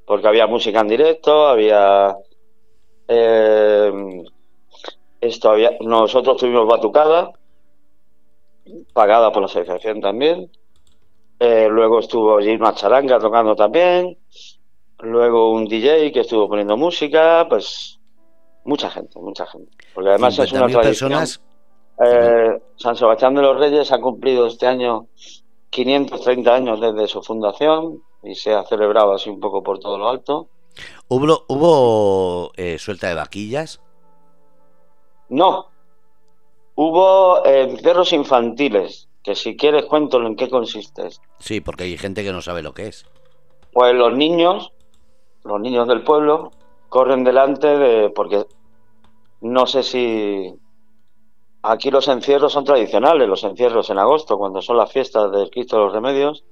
Porque 0.05 0.29
había 0.29 0.47
música 0.47 0.79
en 0.79 0.87
directo, 0.87 1.47
había... 1.47 2.15
Eh, 3.09 4.23
esto 5.19 5.49
había, 5.49 5.71
nosotros 5.81 6.37
tuvimos 6.37 6.65
batucada, 6.65 7.33
pagada 8.93 9.31
por 9.31 9.41
la 9.41 9.47
asociación 9.47 10.01
también. 10.01 10.51
Eh, 11.39 11.67
luego 11.69 11.99
estuvo 11.99 12.39
Gilma 12.39 12.73
Charanga 12.73 13.19
tocando 13.19 13.55
también. 13.55 14.17
Luego 14.99 15.51
un 15.51 15.65
DJ 15.65 16.11
que 16.11 16.21
estuvo 16.21 16.49
poniendo 16.49 16.75
música, 16.75 17.45
pues 17.47 17.99
Mucha 18.69 18.89
gente, 18.89 19.19
mucha 19.19 19.47
gente. 19.47 19.71
Porque 19.95 20.09
además 20.11 20.37
es 20.37 20.51
una 20.51 20.67
tradición. 20.67 21.09
Personas... 21.09 21.41
Eh, 22.05 22.61
San 22.75 22.95
Sebastián 22.95 23.33
de 23.33 23.41
los 23.41 23.57
Reyes 23.57 23.91
ha 23.91 23.99
cumplido 23.99 24.45
este 24.45 24.67
año 24.67 25.07
530 25.71 26.53
años 26.53 26.79
desde 26.79 27.07
su 27.07 27.21
fundación. 27.23 28.03
y 28.21 28.35
se 28.35 28.53
ha 28.53 28.63
celebrado 28.63 29.13
así 29.13 29.29
un 29.29 29.39
poco 29.39 29.63
por 29.63 29.79
todo 29.79 29.97
lo 29.97 30.07
alto. 30.07 30.49
¿Hubo, 31.07 31.45
hubo 31.47 32.51
eh, 32.57 32.77
suelta 32.77 33.07
de 33.07 33.15
vaquillas? 33.15 33.81
No, 35.29 35.67
hubo 36.81 37.45
eh, 37.45 37.63
encierros 37.63 38.13
infantiles, 38.13 39.09
que 39.21 39.35
si 39.35 39.57
quieres 39.57 39.83
cuento 39.83 40.25
en 40.25 40.37
qué 40.37 40.49
consiste. 40.49 41.09
Sí, 41.37 41.59
porque 41.59 41.83
hay 41.83 41.97
gente 41.97 42.23
que 42.23 42.31
no 42.31 42.41
sabe 42.41 42.61
lo 42.61 42.73
que 42.73 42.87
es. 42.87 43.05
Pues 43.73 43.93
los 43.93 44.15
niños, 44.15 44.71
los 45.43 45.59
niños 45.59 45.89
del 45.89 46.03
pueblo, 46.03 46.51
corren 46.87 47.25
delante 47.25 47.67
de, 47.67 48.09
porque 48.11 48.45
no 49.41 49.67
sé 49.67 49.83
si 49.83 50.55
aquí 51.63 51.91
los 51.91 52.07
encierros 52.07 52.53
son 52.53 52.63
tradicionales, 52.63 53.27
los 53.27 53.43
encierros 53.43 53.89
en 53.89 53.99
agosto, 53.99 54.37
cuando 54.37 54.61
son 54.61 54.77
las 54.77 54.89
fiestas 54.89 55.29
del 55.33 55.49
Cristo 55.49 55.75
de 55.75 55.83
los 55.83 55.93
Remedios, 55.93 56.45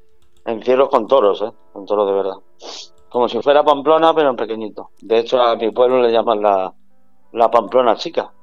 encierros 0.45 0.89
con 0.89 1.07
toros, 1.07 1.41
¿eh? 1.41 1.51
con 1.71 1.85
toros 1.85 2.05
de 2.05 2.13
verdad. 2.13 2.35
Como 3.07 3.29
si 3.29 3.41
fuera 3.41 3.63
Pamplona, 3.63 4.13
pero 4.13 4.31
en 4.31 4.35
pequeñito. 4.35 4.89
De 4.99 5.19
hecho, 5.19 5.41
a 5.41 5.55
mi 5.55 5.71
pueblo 5.71 6.01
le 6.01 6.11
llaman 6.11 6.41
la, 6.41 6.73
la 7.31 7.49
Pamplona 7.49 7.95
chica. 7.95 8.33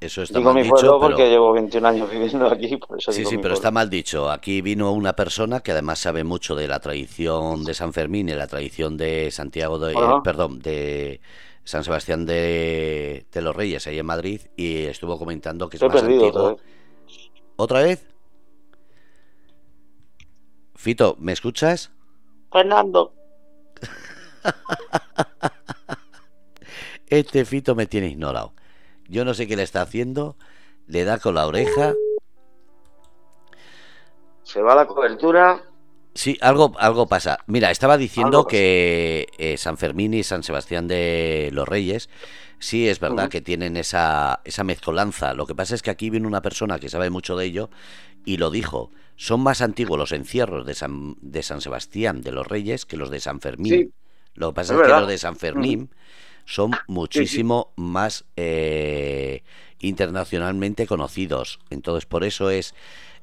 Eso 0.00 0.22
está 0.22 0.40
digo 0.40 0.52
mal 0.52 0.54
mi 0.54 0.64
pueblo 0.64 0.94
dicho, 0.94 0.98
porque 0.98 1.24
pero... 1.24 1.30
llevo 1.30 1.52
21 1.52 1.86
años 1.88 2.10
viviendo 2.10 2.46
aquí, 2.48 2.76
por 2.78 2.98
eso 2.98 3.12
Sí, 3.12 3.26
sí, 3.26 3.38
pero 3.38 3.52
pueblo. 3.52 3.54
está 3.54 3.70
mal 3.70 3.90
dicho. 3.90 4.30
Aquí 4.30 4.62
vino 4.62 4.92
una 4.92 5.14
persona 5.14 5.60
que 5.60 5.72
además 5.72 5.98
sabe 5.98 6.24
mucho 6.24 6.54
de 6.56 6.68
la 6.68 6.80
tradición 6.80 7.64
de 7.64 7.74
San 7.74 7.92
Fermín 7.92 8.28
y 8.30 8.32
la 8.34 8.46
tradición 8.46 8.96
de 8.96 9.30
Santiago 9.30 9.78
de, 9.78 9.92
eh, 9.94 10.20
perdón, 10.24 10.60
de 10.60 11.20
San 11.64 11.84
Sebastián 11.84 12.24
de, 12.26 13.26
de 13.30 13.42
los 13.42 13.54
Reyes, 13.54 13.86
ahí 13.86 13.98
en 13.98 14.06
Madrid, 14.06 14.40
y 14.56 14.84
estuvo 14.86 15.18
comentando 15.18 15.68
que 15.68 15.76
es 15.76 15.82
he 15.82 15.86
más 15.86 16.00
perdido 16.00 16.26
antiguo. 16.26 16.42
otra 16.42 16.54
vez. 16.54 16.62
¿Otra 17.56 17.82
vez? 17.82 18.06
Fito, 20.76 21.16
¿me 21.18 21.32
escuchas? 21.32 21.92
Fernando, 22.50 23.12
Este 27.06 27.44
Fito 27.44 27.74
me 27.74 27.86
tiene 27.86 28.08
ignorado. 28.08 28.54
Yo 29.10 29.24
no 29.24 29.34
sé 29.34 29.48
qué 29.48 29.56
le 29.56 29.64
está 29.64 29.82
haciendo. 29.82 30.36
Le 30.86 31.04
da 31.04 31.18
con 31.18 31.34
la 31.34 31.46
oreja. 31.46 31.94
se 34.44 34.62
va 34.62 34.74
la 34.74 34.86
cobertura. 34.86 35.62
Sí, 36.14 36.38
algo, 36.40 36.72
algo 36.78 37.06
pasa. 37.06 37.38
Mira, 37.46 37.70
estaba 37.70 37.96
diciendo 37.96 38.46
que 38.46 39.26
eh, 39.38 39.56
San 39.56 39.76
Fermín 39.76 40.14
y 40.14 40.22
San 40.22 40.42
Sebastián 40.42 40.88
de 40.88 41.50
los 41.52 41.68
Reyes, 41.68 42.08
sí 42.58 42.88
es 42.88 42.98
verdad 42.98 43.28
que 43.28 43.40
tienen 43.40 43.76
esa, 43.76 44.40
esa 44.44 44.64
mezcolanza. 44.64 45.34
Lo 45.34 45.46
que 45.46 45.54
pasa 45.54 45.74
es 45.74 45.82
que 45.82 45.90
aquí 45.90 46.10
viene 46.10 46.26
una 46.26 46.42
persona 46.42 46.78
que 46.78 46.88
sabe 46.88 47.10
mucho 47.10 47.36
de 47.36 47.46
ello 47.46 47.70
y 48.24 48.36
lo 48.36 48.50
dijo. 48.50 48.90
Son 49.16 49.40
más 49.40 49.60
antiguos 49.60 49.98
los 49.98 50.12
encierros 50.12 50.66
de 50.66 50.74
San, 50.74 51.16
de 51.20 51.42
San 51.42 51.60
Sebastián 51.60 52.22
de 52.22 52.32
los 52.32 52.46
Reyes 52.46 52.86
que 52.86 52.96
los 52.96 53.10
de 53.10 53.20
San 53.20 53.40
Fermín. 53.40 53.72
Sí. 53.72 53.92
Lo 54.34 54.50
que 54.50 54.54
pasa 54.54 54.74
Es 54.74 54.80
es, 54.80 54.86
que 54.86 54.92
los 54.92 55.08
de 55.08 55.18
San 55.18 55.36
Fermín 55.36 55.90
son 56.52 56.72
muchísimo 56.86 57.72
más 57.76 58.24
eh, 58.36 59.42
internacionalmente 59.80 60.86
conocidos. 60.86 61.58
Entonces, 61.70 62.06
por 62.06 62.24
eso 62.24 62.50
es 62.50 62.74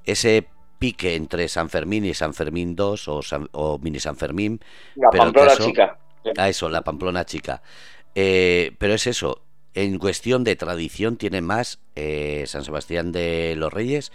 ese 0.06 0.48
pique 0.80 1.16
entre 1.16 1.48
San 1.48 1.70
Fermín 1.70 2.06
y 2.06 2.14
San 2.14 2.34
Fermín 2.34 2.76
2 2.76 3.08
o, 3.08 3.22
San- 3.22 3.50
o 3.52 3.80
Mini 3.80 4.00
San 4.00 4.16
Fermín. 4.16 4.60
La 4.96 5.10
Pero 5.10 5.24
Pamplona 5.24 5.56
chica. 5.58 6.00
A 6.38 6.50
eso, 6.50 6.70
la 6.70 6.84
Pamplona 6.84 7.26
chica. 7.26 7.62
Eh, 8.16 8.72
pero 8.78 8.94
es 8.94 9.08
eso. 9.08 9.44
En 9.74 10.00
cuestión 10.00 10.44
de 10.44 10.56
tradición 10.56 11.18
tiene 11.18 11.42
más 11.42 11.80
eh, 11.96 12.46
San 12.48 12.64
Sebastián 12.64 13.12
de 13.12 13.56
los 13.56 13.72
Reyes 13.72 14.12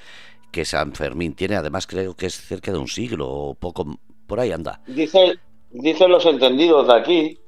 que 0.51 0.65
San 0.65 0.95
Fermín. 0.95 1.35
Tiene 1.35 1.57
además 1.57 1.87
creo 1.87 2.15
que 2.17 2.27
es 2.27 2.35
cerca 2.35 2.73
de 2.73 2.79
un 2.79 2.89
siglo 2.89 3.29
o 3.29 3.55
poco. 3.55 3.99
Por 4.27 4.41
ahí 4.41 4.53
anda. 4.53 4.81
Dice, 4.87 5.39
dicen 5.71 6.11
los 6.11 6.27
entendidos 6.27 6.87
de 6.89 6.95
aquí. 6.95 7.39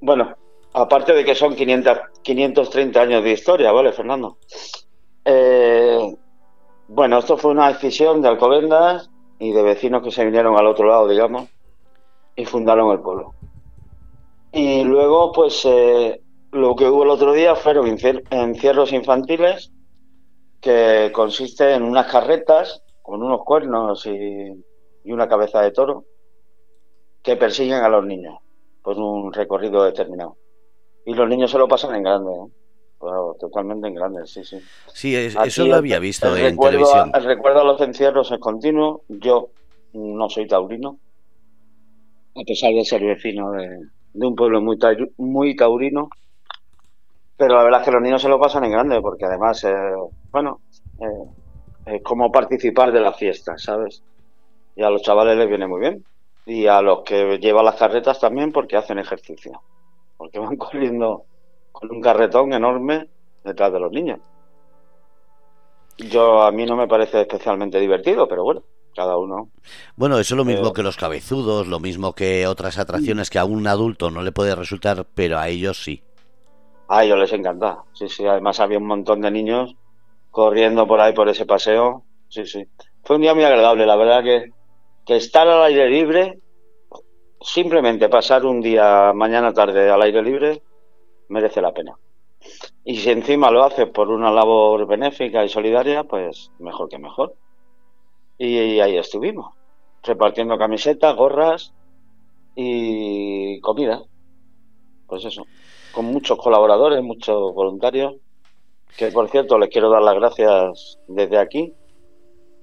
Bueno, 0.00 0.36
aparte 0.74 1.12
de 1.14 1.24
que 1.24 1.34
son 1.34 1.54
500, 1.54 1.98
530 2.22 3.00
años 3.00 3.24
de 3.24 3.32
historia, 3.32 3.72
¿vale, 3.72 3.92
Fernando? 3.92 4.38
Eh, 5.24 6.14
bueno, 6.88 7.18
esto 7.18 7.36
fue 7.36 7.50
una 7.50 7.68
decisión 7.68 8.22
de 8.22 8.28
Alcobendas 8.28 9.10
y 9.38 9.52
de 9.52 9.62
vecinos 9.62 10.02
que 10.02 10.10
se 10.10 10.24
vinieron 10.24 10.56
al 10.56 10.66
otro 10.66 10.86
lado, 10.86 11.08
digamos, 11.08 11.48
y 12.36 12.44
fundaron 12.44 12.92
el 12.92 13.00
pueblo. 13.00 13.34
Y 14.52 14.84
luego, 14.84 15.32
pues, 15.32 15.64
eh, 15.64 16.22
lo 16.52 16.76
que 16.76 16.88
hubo 16.88 17.02
el 17.02 17.10
otro 17.10 17.32
día 17.32 17.54
fueron 17.56 17.86
encier- 17.86 18.24
encierros 18.30 18.92
infantiles, 18.92 19.72
que 20.60 21.10
consiste 21.12 21.74
en 21.74 21.82
unas 21.82 22.10
carretas 22.10 22.82
con 23.02 23.22
unos 23.22 23.44
cuernos 23.44 24.06
y 24.06 25.12
una 25.12 25.28
cabeza 25.28 25.60
de 25.62 25.70
toro 25.70 26.04
que 27.22 27.36
persiguen 27.36 27.84
a 27.84 27.88
los 27.88 28.04
niños 28.04 28.36
por 28.86 28.96
un 29.00 29.32
recorrido 29.32 29.82
determinado. 29.82 30.36
Y 31.04 31.12
los 31.12 31.28
niños 31.28 31.50
se 31.50 31.58
lo 31.58 31.66
pasan 31.66 31.96
en 31.96 32.04
grande, 32.04 32.30
¿eh? 32.30 32.52
Claro, 33.00 33.36
totalmente 33.40 33.88
en 33.88 33.94
grande, 33.94 34.24
sí, 34.26 34.44
sí. 34.44 34.58
Sí, 34.94 35.16
es- 35.16 35.34
Aquí 35.36 35.48
eso 35.48 35.62
lo 35.64 35.72
el- 35.72 35.78
había 35.78 35.98
visto 35.98 36.28
el 36.28 36.38
en 36.38 36.50
recuerdo, 36.50 36.78
televisión. 36.78 37.10
El 37.14 37.24
recuerdo 37.24 37.60
a 37.62 37.64
los 37.64 37.80
encierros 37.80 38.30
es 38.30 38.38
continuo. 38.38 39.02
Yo 39.08 39.48
no 39.92 40.30
soy 40.30 40.46
taurino, 40.46 41.00
a 42.36 42.42
pesar 42.46 42.72
de 42.72 42.84
ser 42.84 43.02
vecino 43.02 43.50
de, 43.50 43.66
de 44.12 44.26
un 44.26 44.36
pueblo 44.36 44.60
muy, 44.60 44.78
muy 45.18 45.56
taurino. 45.56 46.08
Pero 47.36 47.56
la 47.56 47.64
verdad 47.64 47.80
es 47.80 47.86
que 47.86 47.92
los 47.92 48.02
niños 48.02 48.22
se 48.22 48.28
lo 48.28 48.38
pasan 48.40 48.64
en 48.64 48.70
grande, 48.72 49.00
porque 49.00 49.24
además, 49.26 49.62
eh, 49.64 49.74
bueno, 50.32 50.60
eh, 51.00 51.96
es 51.96 52.02
como 52.02 52.32
participar 52.32 52.92
de 52.92 53.00
la 53.00 53.12
fiesta, 53.12 53.58
¿sabes? 53.58 54.02
Y 54.76 54.82
a 54.84 54.90
los 54.90 55.02
chavales 55.02 55.36
les 55.38 55.48
viene 55.48 55.66
muy 55.66 55.80
bien. 55.80 56.04
Y 56.46 56.66
a 56.66 56.80
los 56.80 57.02
que 57.02 57.38
llevan 57.38 57.64
las 57.64 57.76
carretas 57.76 58.20
también, 58.20 58.52
porque 58.52 58.76
hacen 58.76 58.98
ejercicio. 58.98 59.60
Porque 60.16 60.38
van 60.38 60.56
corriendo 60.56 61.24
con 61.72 61.90
un 61.90 62.00
carretón 62.00 62.52
enorme 62.52 63.08
detrás 63.44 63.72
de 63.72 63.80
los 63.80 63.92
niños. 63.92 64.20
Yo 65.98 66.42
a 66.42 66.52
mí 66.52 66.66
no 66.66 66.76
me 66.76 66.88
parece 66.88 67.22
especialmente 67.22 67.80
divertido, 67.80 68.28
pero 68.28 68.44
bueno, 68.44 68.62
cada 68.94 69.16
uno. 69.16 69.50
Bueno, 69.96 70.18
eso 70.18 70.34
es 70.34 70.38
lo 70.38 70.44
mismo 70.44 70.68
Eh, 70.68 70.72
que 70.74 70.82
los 70.82 70.96
cabezudos, 70.96 71.66
lo 71.66 71.80
mismo 71.80 72.14
que 72.14 72.46
otras 72.46 72.78
atracciones 72.78 73.30
que 73.30 73.38
a 73.38 73.44
un 73.44 73.66
adulto 73.66 74.10
no 74.10 74.22
le 74.22 74.32
puede 74.32 74.54
resultar, 74.54 75.06
pero 75.14 75.38
a 75.38 75.48
ellos 75.48 75.82
sí. 75.82 76.02
A 76.88 77.04
ellos 77.04 77.18
les 77.18 77.32
encanta. 77.32 77.84
Sí, 77.92 78.08
sí, 78.08 78.26
además 78.26 78.60
había 78.60 78.78
un 78.78 78.86
montón 78.86 79.20
de 79.20 79.30
niños 79.30 79.76
corriendo 80.30 80.86
por 80.86 81.00
ahí 81.00 81.12
por 81.14 81.28
ese 81.28 81.46
paseo. 81.46 82.04
Sí, 82.28 82.46
sí. 82.46 82.64
Fue 83.04 83.16
un 83.16 83.22
día 83.22 83.34
muy 83.34 83.44
agradable, 83.44 83.86
la 83.86 83.96
verdad 83.96 84.22
que, 84.22 84.52
que 85.06 85.16
estar 85.16 85.46
al 85.46 85.62
aire 85.62 85.88
libre, 85.88 86.40
simplemente 87.40 88.08
pasar 88.08 88.44
un 88.44 88.60
día 88.60 89.12
mañana 89.14 89.52
tarde 89.52 89.88
al 89.88 90.02
aire 90.02 90.20
libre, 90.20 90.62
merece 91.28 91.62
la 91.62 91.72
pena. 91.72 91.96
Y 92.84 92.96
si 92.96 93.10
encima 93.10 93.50
lo 93.50 93.62
haces 93.62 93.88
por 93.88 94.10
una 94.10 94.32
labor 94.32 94.86
benéfica 94.86 95.44
y 95.44 95.48
solidaria, 95.48 96.04
pues 96.04 96.50
mejor 96.58 96.88
que 96.88 96.98
mejor. 96.98 97.34
Y 98.36 98.80
ahí 98.80 98.96
estuvimos, 98.96 99.54
repartiendo 100.02 100.58
camisetas, 100.58 101.14
gorras 101.14 101.72
y 102.56 103.60
comida. 103.60 104.02
Pues 105.06 105.24
eso, 105.24 105.46
con 105.92 106.06
muchos 106.06 106.36
colaboradores, 106.36 107.02
muchos 107.02 107.54
voluntarios, 107.54 108.16
que 108.96 109.12
por 109.12 109.30
cierto 109.30 109.56
les 109.58 109.70
quiero 109.70 109.88
dar 109.88 110.02
las 110.02 110.16
gracias 110.16 110.98
desde 111.06 111.38
aquí. 111.38 111.72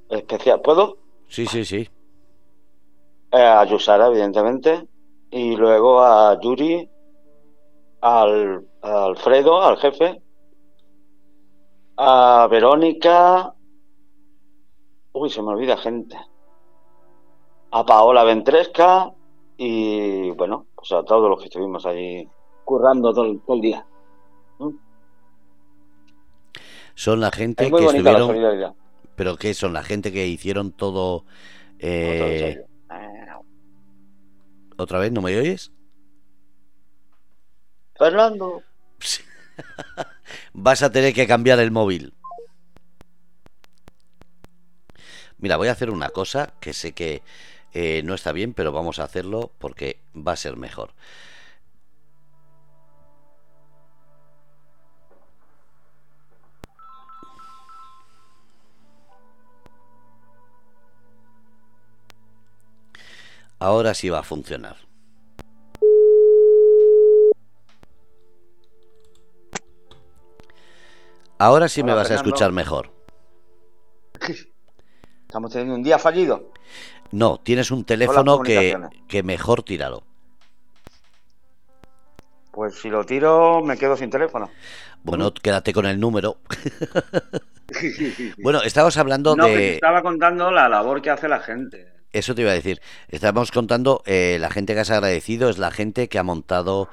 Especial, 0.09 0.61
¿puedo? 0.61 0.97
Sí, 1.29 1.45
sí, 1.45 1.63
sí. 1.63 1.87
Eh, 3.33 3.41
a 3.41 3.63
Yusara, 3.65 4.07
evidentemente, 4.07 4.87
y 5.31 5.55
luego 5.55 6.01
a 6.01 6.39
Yuri, 6.39 6.87
al, 8.01 8.67
a 8.81 9.05
Alfredo, 9.05 9.61
al 9.61 9.77
jefe, 9.77 10.21
a 11.97 12.47
Verónica, 12.49 13.53
uy, 15.13 15.29
se 15.29 15.41
me 15.41 15.49
olvida 15.49 15.77
gente, 15.77 16.15
a 17.71 17.83
Paola 17.85 18.23
Ventresca 18.23 19.11
y 19.57 20.29
bueno, 20.31 20.67
pues 20.75 20.91
a 20.91 21.03
todos 21.03 21.27
los 21.29 21.39
que 21.39 21.45
estuvimos 21.45 21.85
allí 21.87 22.27
currando 22.65 23.13
todo, 23.13 23.25
el- 23.25 23.41
todo 23.41 23.55
el 23.55 23.61
día. 23.61 23.85
Son 26.95 27.19
la 27.19 27.31
gente 27.31 27.65
Es 27.65 27.71
muy 27.71 27.79
que 27.79 27.85
la 27.85 27.91
estuvieron, 27.97 28.27
pero 29.15 29.35
¿qué 29.37 29.53
son? 29.55 29.73
La 29.73 29.83
gente 29.83 30.11
que 30.11 30.27
hicieron 30.27 30.71
todo... 30.71 31.25
Eh, 31.79 32.63
¿Otra 34.77 34.99
vez? 34.99 35.11
¿No 35.11 35.21
me 35.21 35.37
oyes? 35.37 35.71
Fernando, 37.95 38.63
Vas 40.53 40.81
a 40.81 40.91
tener 40.91 41.13
que 41.13 41.27
cambiar 41.27 41.59
el 41.59 41.71
móvil. 41.71 42.13
Mira, 45.37 45.57
voy 45.57 45.67
a 45.67 45.73
hacer 45.73 45.89
una 45.89 46.09
cosa 46.09 46.53
que 46.59 46.73
sé 46.73 46.93
que 46.93 47.21
eh, 47.73 48.01
no 48.03 48.13
está 48.13 48.31
bien, 48.31 48.53
pero 48.53 48.71
vamos 48.71 48.99
a 48.99 49.03
hacerlo 49.03 49.51
porque 49.59 49.99
va 50.15 50.33
a 50.33 50.37
ser 50.37 50.57
mejor. 50.57 50.93
Ahora 63.63 63.93
sí 63.93 64.09
va 64.09 64.19
a 64.19 64.23
funcionar. 64.23 64.75
Ahora 71.37 71.69
sí 71.69 71.81
me 71.81 71.93
vas 71.93 72.11
a 72.11 72.15
escuchar 72.15 72.51
mejor. 72.51 72.91
Estamos 75.27 75.53
teniendo 75.53 75.75
un 75.75 75.83
día 75.83 75.97
fallido. 75.97 76.51
No, 77.13 77.39
tienes 77.39 77.71
un 77.71 77.85
teléfono 77.85 78.41
que, 78.41 78.77
que 79.07 79.23
mejor 79.23 79.63
tíralo. 79.63 80.03
Pues 82.51 82.75
si 82.75 82.89
lo 82.89 83.05
tiro, 83.05 83.61
me 83.63 83.77
quedo 83.77 83.95
sin 83.95 84.09
teléfono. 84.09 84.51
Bueno, 85.03 85.33
quédate 85.33 85.71
con 85.71 85.85
el 85.85 86.01
número. 86.01 86.35
bueno, 88.43 88.61
estabas 88.61 88.97
hablando 88.97 89.37
no, 89.37 89.45
de. 89.45 89.75
estaba 89.75 90.01
contando 90.01 90.51
la 90.51 90.67
labor 90.67 91.01
que 91.01 91.11
hace 91.11 91.29
la 91.29 91.39
gente. 91.39 91.92
Eso 92.13 92.35
te 92.35 92.43
iba 92.43 92.51
a 92.51 92.55
decir. 92.55 92.79
Estábamos 93.09 93.51
contando, 93.51 94.03
eh, 94.05 94.37
la 94.39 94.51
gente 94.51 94.75
que 94.75 94.81
has 94.81 94.91
agradecido 94.91 95.49
es 95.49 95.57
la 95.57 95.71
gente 95.71 96.07
que 96.07 96.19
ha 96.19 96.23
montado 96.23 96.87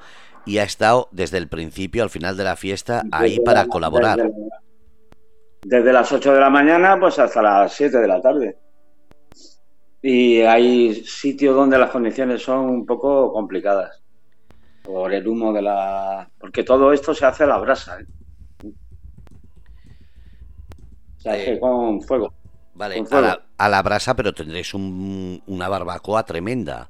y 0.45 0.57
ha 0.57 0.63
estado 0.63 1.07
desde 1.11 1.37
el 1.37 1.47
principio 1.47 2.01
al 2.01 2.09
final 2.09 2.35
de 2.35 2.43
la 2.43 2.55
fiesta 2.55 3.03
ahí 3.11 3.39
para 3.39 3.67
colaborar. 3.67 4.31
Desde, 5.63 5.93
las 5.93 6.11
8 6.11 6.33
de 6.33 6.39
la 6.39 6.49
mañana 6.49 6.99
pues 6.99 7.19
hasta 7.19 7.41
las 7.43 7.71
7 7.73 7.99
de 7.99 8.07
la 8.07 8.19
tarde. 8.19 8.57
Y 10.01 10.41
hay 10.41 10.95
sitios 11.05 11.55
donde 11.55 11.77
las 11.77 11.91
condiciones 11.91 12.41
son 12.41 12.67
un 12.67 12.85
poco 12.87 13.31
complicadas. 13.31 14.01
Por 14.81 15.13
el 15.13 15.27
humo 15.27 15.53
de 15.53 15.61
la... 15.61 16.27
Porque 16.39 16.63
todo 16.63 16.91
esto 16.91 17.13
se 17.13 17.27
hace 17.27 17.43
a 17.43 17.47
la 17.47 17.59
brasa. 17.59 17.99
¿eh? 17.99 18.05
Se 21.17 21.29
hace 21.29 21.59
con 21.59 22.01
fuego. 22.01 22.33
Vale, 22.81 23.05
A, 23.59 23.69
la, 23.69 23.83
brasa, 23.83 24.15
pero 24.15 24.33
tendréis 24.33 24.73
una 24.73 25.69
barbacoa 25.69 26.23
tremenda. 26.23 26.89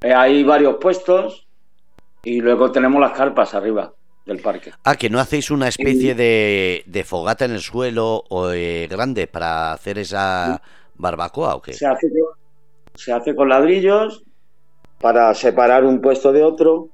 Eh, 0.00 0.14
hay 0.14 0.44
varios 0.44 0.76
puestos 0.76 1.48
y 2.22 2.40
luego 2.40 2.70
tenemos 2.70 3.00
las 3.00 3.10
carpas 3.18 3.52
arriba 3.54 3.92
del 4.24 4.38
parque. 4.38 4.70
Ah, 4.84 4.94
que 4.94 5.10
no 5.10 5.18
hacéis 5.18 5.50
una 5.50 5.66
especie 5.66 6.14
de, 6.14 7.04
fogata 7.04 7.46
en 7.46 7.50
el 7.50 7.62
suelo 7.62 8.22
o 8.30 8.52
eh, 8.52 8.86
grande 8.88 9.26
para 9.26 9.72
hacer 9.72 9.98
esa 9.98 10.62
barbacoa 10.94 11.56
o 11.56 11.60
qué? 11.60 11.72
Se 11.72 11.86
hace, 11.86 12.06
se 12.94 13.12
hace 13.12 13.34
con 13.34 13.48
ladrillos 13.48 14.22
para 15.00 15.34
separar 15.34 15.84
un 15.84 16.00
puesto 16.00 16.30
de 16.30 16.44
otro 16.44 16.90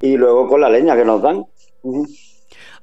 y 0.00 0.16
luego 0.16 0.46
con 0.46 0.60
la 0.60 0.70
leña 0.70 0.94
que 0.94 1.04
nos 1.04 1.20
dan. 1.20 1.46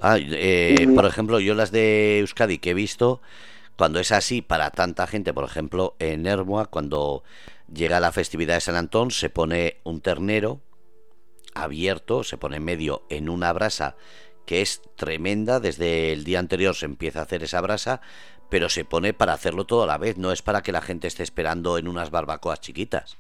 Ah, 0.02 0.18
eh, 0.20 0.90
por 0.94 1.06
ejemplo, 1.06 1.40
yo 1.40 1.56
las 1.56 1.72
de 1.72 2.20
Euskadi 2.20 2.58
que 2.58 2.72
he 2.72 2.74
visto, 2.74 3.22
cuando 3.78 4.00
es 4.00 4.12
así 4.12 4.42
para 4.42 4.70
tanta 4.72 5.08
gente, 5.08 5.34
por 5.34 5.44
ejemplo, 5.44 5.96
en 6.00 6.28
Hermoa, 6.28 6.68
cuando 6.68 7.24
llega 7.74 8.00
la 8.00 8.12
festividad 8.12 8.56
de 8.56 8.62
San 8.62 8.76
Antón, 8.76 9.12
se 9.12 9.30
pone 9.30 9.78
un 9.84 10.02
ternero 10.02 10.62
abierto, 11.56 12.24
se 12.24 12.38
pone 12.38 12.58
en 12.58 12.66
medio 12.66 13.04
en 13.10 13.30
una 13.30 13.54
brasa 13.54 13.96
que 14.46 14.62
es 14.62 14.82
tremenda, 14.96 15.60
desde 15.60 16.12
el 16.12 16.24
día 16.24 16.40
anterior 16.40 16.76
se 16.76 16.86
empieza 16.86 17.20
a 17.20 17.24
hacer 17.24 17.44
esa 17.44 17.62
brasa, 17.62 18.02
pero 18.50 18.70
se 18.70 18.86
pone 18.86 19.14
para 19.14 19.34
hacerlo 19.34 19.66
todo 19.66 19.84
a 19.84 19.88
la 19.88 19.98
vez, 19.98 20.18
no 20.18 20.32
es 20.32 20.42
para 20.42 20.62
que 20.62 20.72
la 20.72 20.82
gente 20.82 21.08
esté 21.08 21.24
esperando 21.24 21.78
en 21.78 21.88
unas 21.88 22.12
barbacoas 22.12 22.60
chiquitas. 22.60 23.18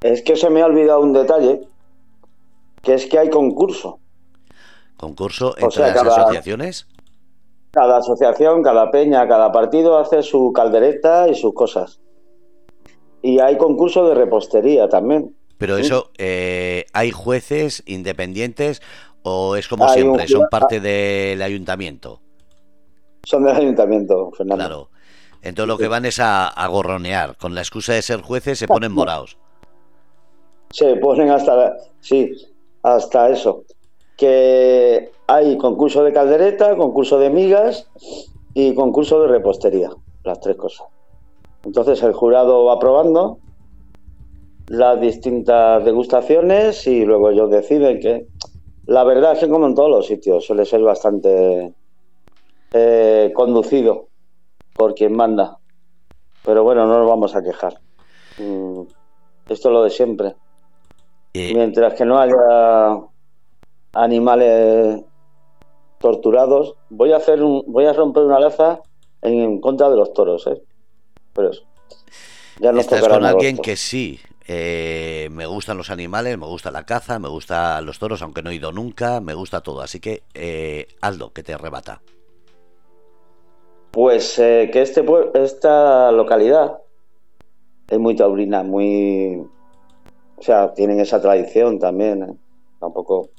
Es 0.00 0.22
que 0.22 0.36
se 0.36 0.50
me 0.50 0.62
ha 0.62 0.66
olvidado 0.66 1.00
un 1.00 1.12
detalle, 1.12 1.60
que 2.82 2.94
es 2.94 3.06
que 3.06 3.18
hay 3.18 3.30
concurso. 3.30 4.00
¿Concurso 4.96 5.54
entre 5.58 5.92
las 5.92 5.96
asociaciones? 5.96 6.86
Cada 7.70 7.98
asociación, 7.98 8.62
cada 8.62 8.90
peña, 8.90 9.28
cada 9.28 9.52
partido 9.52 9.98
hace 9.98 10.22
su 10.22 10.52
caldereta 10.52 11.28
y 11.28 11.34
sus 11.34 11.52
cosas. 11.54 12.00
Y 13.22 13.40
hay 13.40 13.58
concurso 13.58 14.08
de 14.08 14.14
repostería 14.14 14.88
también. 14.88 15.36
Pero 15.58 15.76
eso, 15.76 16.10
eh, 16.18 16.84
¿hay 16.92 17.10
jueces 17.10 17.82
independientes 17.86 18.82
o 19.22 19.56
es 19.56 19.68
como 19.68 19.88
siempre, 19.88 20.28
son 20.28 20.46
parte 20.50 20.80
del 20.80 21.40
ayuntamiento? 21.42 22.20
Son 23.24 23.44
del 23.44 23.56
ayuntamiento, 23.56 24.30
Fernando. 24.36 24.64
Claro. 24.64 24.90
Entonces 25.42 25.68
lo 25.68 25.78
que 25.78 25.88
van 25.88 26.04
es 26.04 26.18
a, 26.20 26.66
gorronear. 26.68 27.36
Con 27.36 27.54
la 27.54 27.60
excusa 27.60 27.92
de 27.92 28.02
ser 28.02 28.20
jueces 28.20 28.58
se 28.58 28.66
ponen 28.66 28.92
morados. 28.92 29.38
Se 30.70 30.96
ponen 30.96 31.30
hasta, 31.30 31.76
sí, 32.00 32.32
hasta 32.82 33.30
eso. 33.30 33.64
Que 34.16 35.12
hay 35.26 35.58
concurso 35.58 36.02
de 36.02 36.12
caldereta, 36.12 36.76
concurso 36.76 37.18
de 37.18 37.30
migas 37.30 37.88
y 38.54 38.74
concurso 38.74 39.20
de 39.22 39.28
repostería. 39.28 39.90
Las 40.24 40.40
tres 40.40 40.56
cosas. 40.56 40.86
Entonces 41.64 42.02
el 42.02 42.12
jurado 42.12 42.64
va 42.64 42.78
probando 42.78 43.38
las 44.68 45.00
distintas 45.00 45.84
degustaciones 45.84 46.86
y 46.86 47.04
luego 47.04 47.30
ellos 47.30 47.50
deciden 47.50 48.00
que 48.00 48.26
la 48.86 49.04
verdad 49.04 49.32
es 49.32 49.40
que 49.40 49.48
como 49.48 49.66
en 49.66 49.74
todos 49.74 49.90
los 49.90 50.06
sitios 50.06 50.44
suele 50.44 50.64
ser 50.64 50.80
bastante 50.80 51.74
eh, 52.72 53.32
conducido 53.34 54.08
por 54.74 54.94
quien 54.94 55.14
manda. 55.14 55.58
Pero 56.44 56.62
bueno, 56.62 56.86
no 56.86 56.98
nos 56.98 57.08
vamos 57.08 57.34
a 57.34 57.42
quejar. 57.42 57.80
Mm, 58.38 58.82
esto 59.48 59.68
es 59.68 59.72
lo 59.72 59.82
de 59.82 59.90
siempre. 59.90 60.34
Mientras 61.34 61.94
que 61.94 62.04
no 62.04 62.18
haya 62.18 62.98
animales 63.96 65.02
torturados, 65.98 66.74
voy 66.90 67.12
a 67.12 67.16
hacer 67.16 67.42
un, 67.42 67.64
voy 67.66 67.86
a 67.86 67.92
romper 67.92 68.24
una 68.24 68.38
laza 68.38 68.80
en 69.22 69.60
contra 69.60 69.88
de 69.88 69.96
los 69.96 70.12
toros, 70.12 70.46
¿eh? 70.46 70.62
Pero 71.32 71.50
eso. 71.50 71.62
Ya 72.60 72.72
no 72.72 72.80
Estás 72.80 73.06
con 73.06 73.24
alguien 73.24 73.58
que 73.58 73.76
sí, 73.76 74.20
eh, 74.46 75.28
me 75.32 75.46
gustan 75.46 75.76
los 75.76 75.90
animales, 75.90 76.38
me 76.38 76.46
gusta 76.46 76.70
la 76.70 76.84
caza, 76.84 77.18
me 77.18 77.28
gustan 77.28 77.84
los 77.84 77.98
toros, 77.98 78.22
aunque 78.22 78.42
no 78.42 78.50
he 78.50 78.54
ido 78.54 78.72
nunca, 78.72 79.20
me 79.20 79.34
gusta 79.34 79.60
todo. 79.62 79.80
Así 79.80 80.00
que, 80.00 80.22
eh, 80.34 80.86
Aldo, 81.00 81.32
que 81.32 81.42
te 81.42 81.52
arrebata. 81.52 82.00
Pues 83.90 84.38
eh, 84.38 84.70
que 84.72 84.82
este, 84.82 85.04
esta 85.34 86.12
localidad 86.12 86.78
es 87.88 87.98
muy 87.98 88.14
taurina, 88.14 88.62
muy... 88.62 89.42
O 90.36 90.42
sea, 90.42 90.74
tienen 90.74 91.00
esa 91.00 91.20
tradición 91.20 91.78
también. 91.78 92.22
¿eh? 92.22 92.34
Tampoco... 92.78 93.30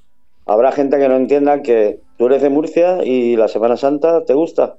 Habrá 0.47 0.71
gente 0.71 0.97
que 0.97 1.10
no 1.10 1.17
entienda 1.17 1.62
que 1.62 1.99
tú 2.17 2.27
eres 2.27 2.41
de 2.41 2.49
Murcia 2.49 3.03
y 3.03 3.36
la 3.36 3.49
Semana 3.49 3.75
Santa 3.75 4.23
te 4.23 4.33
gusta. 4.33 4.77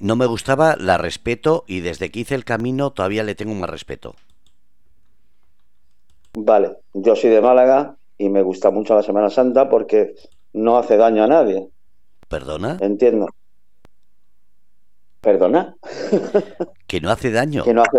no 0.00 0.16
me 0.16 0.26
gustaba, 0.26 0.76
la 0.78 0.98
respeto 0.98 1.64
y 1.66 1.80
desde 1.80 2.10
que 2.10 2.20
hice 2.20 2.36
el 2.36 2.44
camino 2.44 2.92
todavía 2.92 3.24
le 3.24 3.34
tengo 3.34 3.54
más 3.54 3.68
respeto. 3.68 4.14
Vale, 6.36 6.76
yo 6.92 7.16
soy 7.16 7.30
de 7.30 7.40
Málaga 7.40 7.96
y 8.16 8.28
me 8.28 8.42
gusta 8.42 8.70
mucho 8.70 8.94
la 8.94 9.02
Semana 9.02 9.30
Santa 9.30 9.68
porque 9.68 10.14
no 10.52 10.78
hace 10.78 10.96
daño 10.96 11.24
a 11.24 11.26
nadie. 11.26 11.68
¿Perdona? 12.28 12.78
Entiendo. 12.80 13.28
¿Perdona? 15.20 15.74
que 16.86 17.00
no 17.00 17.10
hace 17.10 17.32
daño. 17.32 17.64
Que 17.64 17.74
no 17.74 17.82
hace, 17.82 17.98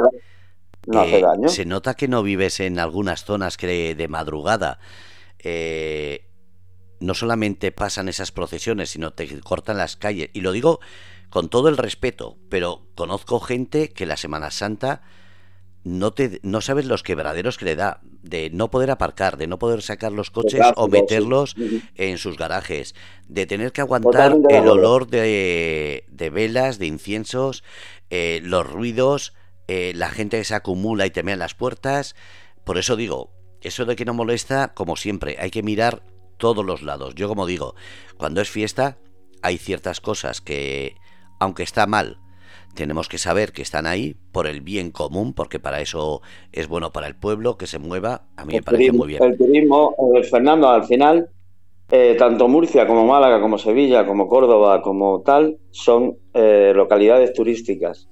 no 0.87 0.99
hace 1.01 1.21
daño. 1.21 1.49
Se 1.49 1.65
nota 1.65 1.95
que 1.95 2.07
no 2.07 2.23
vives 2.23 2.61
en 2.61 2.79
algunas 2.79 3.25
zonas 3.25 3.57
que 3.57 3.95
de 3.95 4.07
madrugada 4.07 4.79
eh, 5.39 6.27
no 6.99 7.13
solamente 7.13 7.71
pasan 7.71 8.09
esas 8.09 8.31
procesiones, 8.31 8.89
sino 8.89 9.13
te 9.13 9.39
cortan 9.41 9.77
las 9.77 9.95
calles. 9.95 10.29
Y 10.33 10.41
lo 10.41 10.51
digo 10.51 10.79
con 11.29 11.49
todo 11.49 11.69
el 11.69 11.77
respeto, 11.77 12.37
pero 12.49 12.87
conozco 12.95 13.39
gente 13.39 13.89
que 13.89 14.05
la 14.05 14.17
Semana 14.17 14.51
Santa 14.51 15.01
no, 15.83 16.13
te, 16.13 16.39
no 16.41 16.61
sabes 16.61 16.85
los 16.85 17.03
quebraderos 17.03 17.57
que 17.57 17.65
le 17.65 17.75
da 17.75 18.01
de 18.23 18.49
no 18.49 18.71
poder 18.71 18.89
aparcar, 18.89 19.37
de 19.37 19.45
no 19.45 19.59
poder 19.59 19.83
sacar 19.83 20.11
los 20.11 20.31
coches 20.31 20.61
o 20.75 20.87
meterlos 20.87 21.55
en 21.93 22.17
sus 22.17 22.37
garajes, 22.37 22.95
de 23.27 23.45
tener 23.45 23.71
que 23.71 23.81
aguantar 23.81 24.35
el 24.49 24.67
olor 24.67 25.07
de, 25.07 26.05
de 26.09 26.29
velas, 26.31 26.79
de 26.79 26.87
inciensos, 26.87 27.63
eh, 28.09 28.39
los 28.43 28.67
ruidos, 28.67 29.33
eh, 29.67 29.93
la 29.95 30.09
gente 30.09 30.37
que 30.37 30.43
se 30.43 30.55
acumula 30.55 31.05
y 31.05 31.11
temea 31.11 31.33
en 31.33 31.39
las 31.39 31.53
puertas. 31.53 32.15
Por 32.63 32.79
eso 32.79 32.95
digo, 32.95 33.34
eso 33.67 33.85
de 33.85 33.95
que 33.95 34.05
no 34.05 34.13
molesta, 34.13 34.73
como 34.73 34.95
siempre, 34.95 35.37
hay 35.39 35.51
que 35.51 35.63
mirar 35.63 36.03
todos 36.37 36.65
los 36.65 36.81
lados. 36.81 37.15
Yo 37.15 37.27
como 37.27 37.45
digo, 37.45 37.75
cuando 38.17 38.41
es 38.41 38.49
fiesta 38.49 38.97
hay 39.41 39.57
ciertas 39.57 40.01
cosas 40.01 40.41
que, 40.41 40.95
aunque 41.39 41.63
está 41.63 41.85
mal, 41.85 42.17
tenemos 42.75 43.07
que 43.07 43.17
saber 43.17 43.51
que 43.51 43.61
están 43.61 43.85
ahí 43.85 44.15
por 44.31 44.47
el 44.47 44.61
bien 44.61 44.91
común, 44.91 45.33
porque 45.33 45.59
para 45.59 45.81
eso 45.81 46.21
es 46.51 46.67
bueno 46.67 46.91
para 46.91 47.07
el 47.07 47.15
pueblo 47.15 47.57
que 47.57 47.67
se 47.67 47.79
mueva. 47.79 48.23
A 48.35 48.45
mí 48.45 48.53
me 48.55 48.61
parece 48.61 48.91
muy 48.91 49.07
bien. 49.07 49.23
El 49.23 49.37
turismo, 49.37 49.95
eh, 50.15 50.23
Fernando, 50.23 50.69
al 50.69 50.83
final, 50.83 51.29
eh, 51.89 52.15
tanto 52.17 52.47
Murcia 52.47 52.85
como 52.85 53.05
Málaga, 53.05 53.39
como 53.41 53.57
Sevilla, 53.57 54.05
como 54.05 54.27
Córdoba, 54.27 54.81
como 54.81 55.21
tal, 55.21 55.57
son 55.71 56.17
eh, 56.33 56.73
localidades 56.75 57.33
turísticas. 57.33 58.09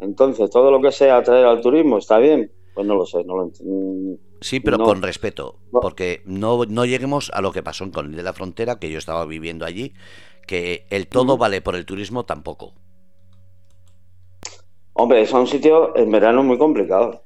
Entonces, 0.00 0.50
todo 0.50 0.70
lo 0.70 0.80
que 0.80 0.92
sea 0.92 1.16
atraer 1.16 1.46
al 1.46 1.60
turismo 1.60 1.98
está 1.98 2.18
bien. 2.18 2.50
Pues 2.74 2.86
no 2.86 2.94
lo 2.94 3.06
sé, 3.06 3.24
no 3.24 3.36
lo 3.36 3.44
entiendo. 3.44 4.18
Sí, 4.40 4.60
pero 4.60 4.78
con 4.78 5.02
respeto, 5.02 5.58
porque 5.70 6.22
no, 6.26 6.64
no 6.66 6.84
lleguemos 6.84 7.30
a 7.32 7.40
lo 7.40 7.52
que 7.52 7.62
pasó 7.62 7.90
con 7.90 8.06
el 8.06 8.16
de 8.16 8.22
la 8.22 8.32
Frontera, 8.32 8.78
que 8.78 8.90
yo 8.90 8.98
estaba 8.98 9.24
viviendo 9.24 9.64
allí, 9.64 9.94
que 10.46 10.86
el 10.90 11.08
todo 11.08 11.36
vale 11.36 11.60
por 11.60 11.74
el 11.74 11.86
turismo 11.86 12.24
tampoco. 12.24 12.74
Hombre, 14.92 15.26
son 15.26 15.46
sitios 15.46 15.90
en 15.94 16.10
verano 16.10 16.42
muy 16.42 16.58
complicados. 16.58 17.20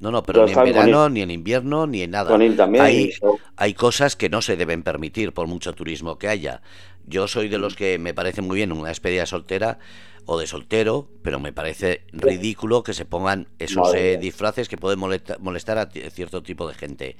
No, 0.00 0.10
no, 0.10 0.22
pero 0.22 0.44
ni 0.44 0.52
en 0.52 0.64
verano, 0.64 1.08
ni 1.08 1.22
en 1.22 1.30
invierno, 1.30 1.86
ni 1.86 2.02
en 2.02 2.10
nada. 2.10 2.28
también. 2.56 2.84
Hay, 2.84 3.10
hay 3.56 3.74
cosas 3.74 4.16
que 4.16 4.28
no 4.28 4.42
se 4.42 4.56
deben 4.56 4.82
permitir 4.82 5.32
por 5.32 5.46
mucho 5.46 5.72
turismo 5.72 6.18
que 6.18 6.28
haya. 6.28 6.60
Yo 7.06 7.28
soy 7.28 7.48
de 7.48 7.58
los 7.58 7.76
que 7.76 7.98
me 7.98 8.14
parece 8.14 8.42
muy 8.42 8.56
bien 8.56 8.72
una 8.72 8.88
despedida 8.88 9.26
soltera 9.26 9.78
o 10.26 10.38
de 10.38 10.46
soltero, 10.46 11.08
pero 11.22 11.38
me 11.38 11.52
parece 11.52 12.04
ridículo 12.12 12.82
que 12.82 12.94
se 12.94 13.04
pongan 13.04 13.48
esos 13.58 13.94
eh, 13.94 14.18
disfraces 14.18 14.68
que 14.68 14.78
pueden 14.78 14.98
molestar 14.98 15.78
a 15.78 15.90
cierto 15.90 16.42
tipo 16.42 16.66
de 16.66 16.74
gente. 16.74 17.16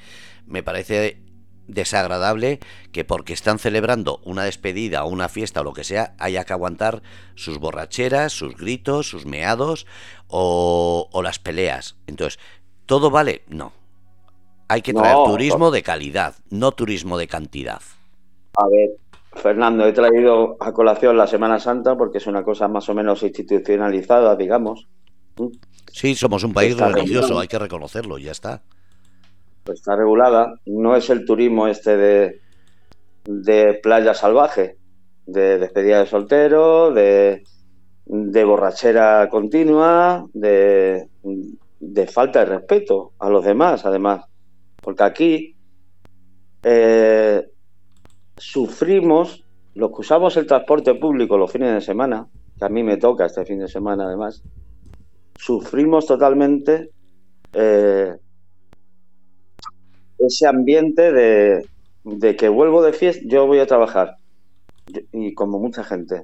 Me 0.46 0.62
parece 0.62 1.18
desagradable 1.66 2.60
que 2.92 3.04
porque 3.04 3.32
están 3.32 3.58
celebrando 3.58 4.20
una 4.24 4.44
despedida 4.44 5.04
o 5.04 5.08
una 5.08 5.28
fiesta 5.28 5.60
o 5.60 5.64
lo 5.64 5.72
que 5.72 5.84
sea, 5.84 6.14
haya 6.18 6.44
que 6.44 6.52
aguantar 6.52 7.02
sus 7.34 7.58
borracheras, 7.58 8.32
sus 8.32 8.56
gritos, 8.56 9.08
sus 9.08 9.26
meados 9.26 9.86
o, 10.28 11.08
las 11.22 11.38
peleas. 11.38 11.96
Entonces, 12.06 12.38
¿todo 12.86 13.10
vale? 13.10 13.42
No. 13.48 13.72
Hay 14.68 14.82
que 14.82 14.94
traer 14.94 15.16
turismo 15.24 15.70
de 15.70 15.82
calidad, 15.82 16.36
no 16.50 16.72
turismo 16.72 17.18
de 17.18 17.28
cantidad. 17.28 17.82
A 18.56 18.68
ver, 18.68 18.90
Fernando, 19.36 19.86
he 19.86 19.92
traído 19.92 20.56
a 20.60 20.72
colación 20.72 21.16
la 21.16 21.26
Semana 21.26 21.58
Santa 21.58 21.96
porque 21.96 22.18
es 22.18 22.26
una 22.26 22.42
cosa 22.42 22.68
más 22.68 22.88
o 22.88 22.94
menos 22.94 23.22
institucionalizada, 23.22 24.36
digamos. 24.36 24.88
Sí, 25.92 26.14
somos 26.14 26.44
un 26.44 26.52
país 26.52 26.76
religioso, 26.78 27.38
hay 27.38 27.48
que 27.48 27.58
reconocerlo, 27.58 28.18
ya 28.18 28.32
está 28.32 28.62
pues 29.64 29.80
está 29.80 29.96
regulada. 29.96 30.54
No 30.66 30.94
es 30.94 31.10
el 31.10 31.24
turismo 31.24 31.66
este 31.66 31.96
de, 31.96 32.40
de 33.24 33.80
playa 33.82 34.14
salvaje, 34.14 34.76
de 35.26 35.58
despedida 35.58 36.00
de 36.00 36.06
soltero, 36.06 36.92
de, 36.92 37.42
de 38.04 38.44
borrachera 38.44 39.28
continua, 39.30 40.26
de, 40.34 41.08
de, 41.80 42.06
falta 42.06 42.40
de 42.40 42.44
respeto 42.46 43.12
a 43.18 43.30
los 43.30 43.44
demás, 43.44 43.84
además. 43.86 44.24
Porque 44.80 45.02
aquí 45.02 45.56
eh, 46.62 47.42
sufrimos, 48.36 49.44
los 49.74 49.90
que 49.90 50.00
usamos 50.00 50.36
el 50.36 50.46
transporte 50.46 50.94
público 50.94 51.38
los 51.38 51.50
fines 51.50 51.72
de 51.72 51.80
semana, 51.80 52.26
que 52.58 52.64
a 52.64 52.68
mí 52.68 52.82
me 52.82 52.96
toca 52.96 53.26
este 53.26 53.44
fin 53.44 53.58
de 53.58 53.68
semana 53.68 54.04
además, 54.06 54.42
sufrimos 55.36 56.06
totalmente 56.06 56.90
eh, 57.52 58.14
ese 60.18 60.46
ambiente 60.46 61.12
de, 61.12 62.36
que 62.36 62.48
vuelvo 62.48 62.82
de 62.82 62.92
fiesta, 62.92 63.22
yo 63.26 63.46
voy 63.46 63.58
a 63.58 63.66
trabajar, 63.66 64.16
y 65.12 65.34
como 65.34 65.58
mucha 65.58 65.84
gente, 65.84 66.22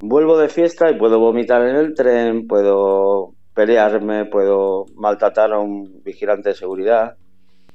vuelvo 0.00 0.36
de 0.38 0.48
fiesta 0.48 0.90
y 0.90 0.98
puedo 0.98 1.18
vomitar 1.18 1.62
en 1.66 1.76
el 1.76 1.94
tren, 1.94 2.46
puedo 2.46 3.34
pelearme, 3.54 4.26
puedo 4.26 4.86
maltratar 4.96 5.52
a 5.52 5.60
un 5.60 6.02
vigilante 6.02 6.50
de 6.50 6.54
seguridad, 6.54 7.16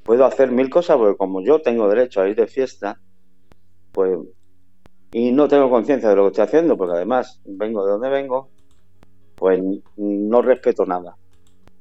puedo 0.03 0.25
hacer 0.25 0.51
mil 0.51 0.69
cosas 0.69 0.97
porque 0.97 1.17
como 1.17 1.41
yo 1.41 1.62
tengo 1.62 1.88
derecho 1.88 2.21
a 2.21 2.27
ir 2.27 2.36
de 2.36 2.47
fiesta, 2.47 2.99
pues 3.99 4.17
y 5.12 5.33
no 5.33 5.49
tengo 5.49 5.69
conciencia 5.69 6.07
de 6.07 6.15
lo 6.15 6.23
que 6.23 6.27
estoy 6.29 6.45
haciendo, 6.45 6.77
porque 6.77 6.95
además 6.95 7.41
vengo 7.43 7.85
de 7.85 7.91
donde 7.91 8.09
vengo, 8.09 8.49
pues 9.35 9.62
no 9.97 10.41
respeto 10.41 10.85
nada. 10.85 11.17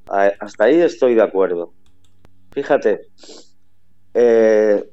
Hasta 0.07 0.65
ahí 0.65 0.81
estoy 0.81 1.15
de 1.15 1.23
acuerdo. 1.23 1.75
Fíjate, 2.51 3.03
eh, 4.15 4.91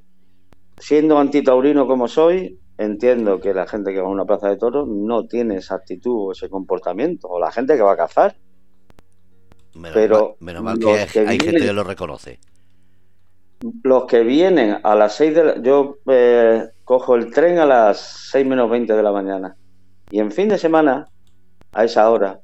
siendo 0.77 1.17
antitaurino 1.17 1.87
como 1.87 2.07
soy, 2.07 2.59
entiendo 2.77 3.39
que 3.39 3.55
la 3.55 3.65
gente 3.65 3.91
que 3.91 4.01
va 4.01 4.07
a 4.07 4.11
una 4.11 4.25
plaza 4.25 4.49
de 4.49 4.57
toros 4.57 4.87
no 4.87 5.25
tiene 5.25 5.55
esa 5.55 5.75
actitud 5.75 6.27
o 6.27 6.31
ese 6.33 6.47
comportamiento, 6.47 7.27
o 7.27 7.39
la 7.39 7.51
gente 7.51 7.75
que 7.75 7.81
va 7.81 7.93
a 7.93 7.97
cazar. 7.97 8.35
pero 9.91 10.35
menos 10.41 10.61
mal 10.61 10.77
que, 10.77 11.19
hay, 11.21 11.39
gente 11.39 11.61
que 11.61 11.73
lo 11.73 11.83
reconoce. 11.83 12.39
Los 13.81 14.05
que 14.05 14.21
vienen 14.21 14.77
a 14.83 14.93
las 14.93 15.15
6 15.15 15.35
de 15.35 15.43
la... 15.43 15.61
Yo 15.61 15.97
eh, 16.07 16.69
cojo 16.85 17.15
el 17.15 17.31
tren 17.31 17.57
a 17.57 17.65
las 17.65 18.29
6 18.31 18.45
menos 18.45 18.69
20 18.69 18.93
de 18.93 19.03
la 19.03 19.11
mañana. 19.11 19.57
Y 20.09 20.19
en 20.19 20.31
fin 20.31 20.47
de 20.47 20.57
semana, 20.57 21.07
a 21.73 21.83
esa 21.83 22.09
hora, 22.09 22.39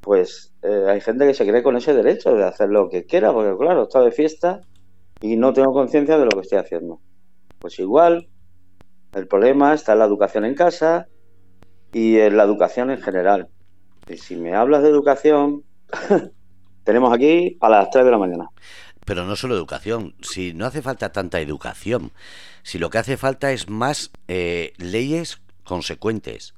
pues 0.00 0.54
eh, 0.62 0.86
hay 0.88 1.00
gente 1.00 1.26
que 1.26 1.34
se 1.34 1.46
cree 1.46 1.62
con 1.62 1.76
ese 1.76 1.94
derecho 1.94 2.34
de 2.34 2.44
hacer 2.44 2.70
lo 2.70 2.88
que 2.88 3.04
quiera, 3.04 3.32
porque 3.32 3.56
claro, 3.56 3.84
está 3.84 4.00
de 4.00 4.10
fiesta 4.10 4.62
y 5.20 5.36
no 5.36 5.52
tengo 5.52 5.72
conciencia 5.72 6.18
de 6.18 6.24
lo 6.24 6.30
que 6.30 6.40
estoy 6.40 6.58
haciendo. 6.58 7.00
Pues 7.58 7.78
igual, 7.78 8.28
el 9.14 9.28
problema 9.28 9.74
está 9.74 9.92
en 9.92 9.98
la 10.00 10.06
educación 10.06 10.44
en 10.44 10.54
casa 10.54 11.06
y 11.92 12.18
en 12.18 12.36
la 12.36 12.44
educación 12.44 12.90
en 12.90 13.00
general. 13.00 13.48
Y 14.08 14.16
si 14.16 14.36
me 14.36 14.54
hablas 14.54 14.82
de 14.82 14.88
educación, 14.88 15.62
tenemos 16.84 17.12
aquí 17.12 17.58
a 17.60 17.68
las 17.68 17.90
3 17.90 18.04
de 18.04 18.10
la 18.10 18.18
mañana. 18.18 18.48
Pero 19.06 19.24
no 19.24 19.36
solo 19.36 19.54
educación, 19.54 20.14
si 20.20 20.52
no 20.52 20.66
hace 20.66 20.82
falta 20.82 21.12
tanta 21.12 21.40
educación, 21.40 22.12
si 22.62 22.78
lo 22.78 22.90
que 22.90 22.98
hace 22.98 23.16
falta 23.16 23.52
es 23.52 23.70
más 23.70 24.10
eh, 24.28 24.74
leyes 24.76 25.40
consecuentes. 25.64 26.54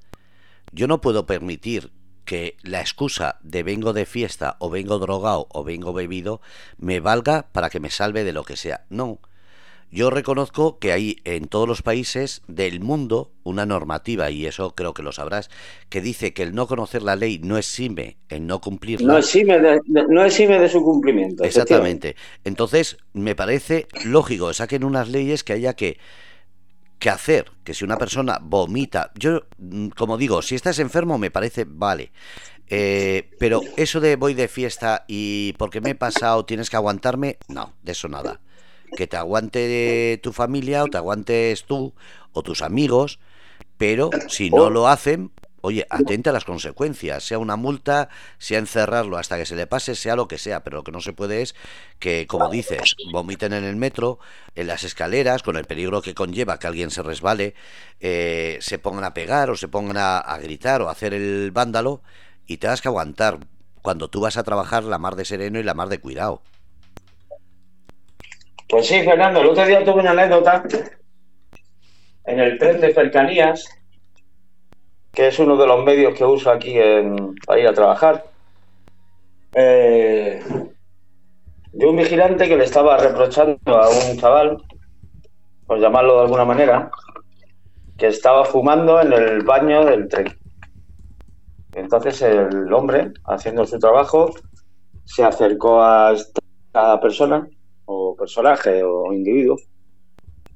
Yo 0.73 0.89
no 0.89 1.01
puedo 1.01 1.27
permitir 1.27 1.93
que 2.25 2.57
la 2.63 2.81
excusa 2.81 3.39
de 3.43 3.63
vengo 3.63 3.93
de 3.93 4.07
fiesta 4.07 4.57
o 4.59 4.69
vengo 4.69 4.99
drogado 4.99 5.47
o 5.51 5.63
vengo 5.63 5.93
bebido 5.93 6.41
me 6.77 7.01
valga 7.01 7.49
para 7.53 7.71
que 7.71 7.81
me 7.81 7.91
salve 7.91 8.25
de 8.25 8.33
lo 8.33 8.45
que 8.45 8.57
sea. 8.57 8.85
No. 8.91 9.21
Yo 9.91 10.11
reconozco 10.11 10.79
que 10.79 10.93
hay 10.93 11.19
en 11.25 11.49
todos 11.49 11.67
los 11.67 11.83
países 11.83 12.43
del 12.47 12.81
mundo 12.81 13.33
una 13.43 13.65
normativa, 13.65 14.31
y 14.31 14.47
eso 14.47 14.75
creo 14.75 14.93
que 14.93 15.03
lo 15.03 15.13
sabrás, 15.13 15.51
que 15.89 16.03
dice 16.03 16.35
que 16.35 16.43
el 16.43 16.55
no 16.55 16.67
conocer 16.67 17.03
la 17.03 17.17
ley 17.17 17.41
no 17.43 17.57
exime 17.57 18.19
el 18.29 18.47
no 18.47 18.61
cumplirla. 18.61 19.15
No 19.15 19.19
exime 19.19 19.59
de, 19.59 19.81
no 19.87 20.25
exime 20.25 20.59
de 20.59 20.69
su 20.69 20.83
cumplimiento. 20.83 21.45
Exactamente. 21.45 22.17
Entonces, 22.45 22.99
me 23.15 23.35
parece 23.35 23.87
lógico 24.05 24.49
que 24.49 24.55
saquen 24.55 24.85
unas 24.85 25.09
leyes 25.09 25.43
que 25.43 25.55
haya 25.55 25.75
que 25.75 25.99
que 26.99 27.11
hacer, 27.11 27.53
que 27.63 27.75
si 27.75 27.85
una 27.85 27.97
persona 27.97 28.41
vomita, 28.43 29.13
yo, 29.15 29.45
mm, 29.59 29.89
como 29.91 30.19
digo, 30.19 30.43
si 30.43 30.57
estás 30.57 30.81
enfermo 30.81 31.17
me 31.17 31.31
parece, 31.31 31.65
vale, 31.65 32.11
eh, 32.67 33.31
pero 33.39 33.61
eso 33.77 34.01
de 34.01 34.17
voy 34.17 34.35
de 34.35 34.49
fiesta 34.49 35.05
y 35.07 35.55
porque 35.59 35.81
me 35.81 35.91
he 35.91 35.95
pasado 35.95 36.45
tienes 36.45 36.69
que 36.71 36.77
aguantarme, 36.77 37.39
no, 37.49 37.73
de 37.83 37.93
eso 37.93 38.09
nada. 38.09 38.41
Que 38.97 39.07
te 39.07 39.17
aguante 39.17 40.19
tu 40.23 40.33
familia 40.33 40.85
o 40.85 40.89
te 40.89 40.97
aguantes 40.97 41.65
tú 41.65 41.95
o 42.33 42.43
tus 42.43 42.63
amigos, 42.63 43.19
pero 43.77 44.11
si 44.29 44.51
no 44.51 44.71
lo 44.71 44.89
hacen, 44.89 45.33
Oye, 45.61 45.87
atente 45.91 46.31
a 46.31 46.33
las 46.33 46.45
consecuencias, 46.45 47.25
sea 47.25 47.39
una 47.39 47.57
multa, 47.57 48.09
sea 48.39 48.61
encerrarlo 48.61 49.19
hasta 49.19 49.37
que 49.37 49.45
se 49.45 49.57
le 49.57 49.67
pase, 49.67 49.97
sea 49.97 50.15
lo 50.15 50.29
que 50.29 50.39
sea, 50.39 50.63
pero 50.63 50.79
lo 50.79 50.85
que 50.85 50.93
no 50.93 51.01
se 51.01 51.13
puede 51.13 51.43
es 51.43 51.57
que, 51.99 52.29
como 52.29 52.49
dices, 52.49 52.95
vomiten 53.11 53.53
en 53.53 53.65
el 53.65 53.75
metro, 53.75 54.21
en 54.55 54.69
las 54.69 54.85
escaleras, 54.85 55.43
con 55.43 55.57
el 55.57 55.65
peligro 55.65 56.01
que 56.01 56.15
conlleva 56.15 56.61
que 56.61 56.69
alguien 56.69 56.93
se 56.93 57.03
resbale, 57.03 57.55
eh, 57.99 58.59
se 58.61 58.79
pongan 58.79 59.03
a 59.03 59.15
pegar 59.15 59.51
o 59.51 59.57
se 59.57 59.67
pongan 59.67 59.97
a, 59.99 60.39
gritar 60.41 60.81
o 60.81 60.91
hacer 60.91 61.13
el 61.13 61.51
vándalo 61.51 62.03
y 62.47 62.59
te 62.59 62.69
das 62.69 62.81
que 62.81 62.89
aguantar 62.89 63.41
cuando 63.83 64.09
tú 64.09 64.21
vas 64.21 64.37
a 64.37 64.45
trabajar 64.45 64.85
la 64.85 64.99
mar 64.99 65.17
de 65.17 65.25
sereno 65.25 65.59
y 65.59 65.65
la 65.65 65.75
mar 65.75 65.89
de 65.89 65.99
cuidado. 65.99 66.41
Pues 68.69 68.87
sí, 68.87 69.03
Fernando, 69.03 69.41
el 69.41 69.49
otro 69.49 69.67
día 69.67 69.85
tuve 69.85 70.01
una 70.01 70.11
anécdota 70.11 70.63
en 72.25 72.41
el 72.41 72.59
tren 72.59 72.81
de 72.81 72.93
cercanías 72.93 73.69
que 75.19 75.27
es 75.27 75.39
uno 75.41 75.57
de 75.57 75.67
los 75.67 75.85
medios 75.85 76.15
que 76.15 76.25
uso 76.25 76.49
aquí 76.49 76.77
para 77.45 77.59
ir 77.59 77.67
a 77.67 77.73
trabajar, 77.73 78.25
eh, 79.53 80.41
de 81.73 81.87
un 81.87 81.97
vigilante 81.97 82.47
que 82.47 82.57
le 82.57 82.63
estaba 82.63 82.97
reprochando 82.97 83.59
a 83.67 83.89
un 83.89 84.17
chaval, 84.17 84.59
por 85.67 85.81
llamarlo 85.81 86.19
de 86.19 86.23
alguna 86.23 86.45
manera, 86.45 86.89
que 87.97 88.07
estaba 88.07 88.45
fumando 88.45 89.01
en 89.01 89.13
el 89.13 89.43
baño 89.43 89.85
del 89.85 90.07
tren. 90.07 90.39
Entonces 91.75 92.23
el 92.23 92.73
hombre, 92.73 93.11
haciendo 93.25 93.67
su 93.67 93.77
trabajo, 93.81 94.31
se 95.05 95.25
acercó 95.25 95.83
a 95.83 96.13
esta 96.13 97.01
persona, 97.01 97.45
o 97.89 98.15
personaje, 98.17 98.83
o 98.85 99.13
individuo, 99.13 99.57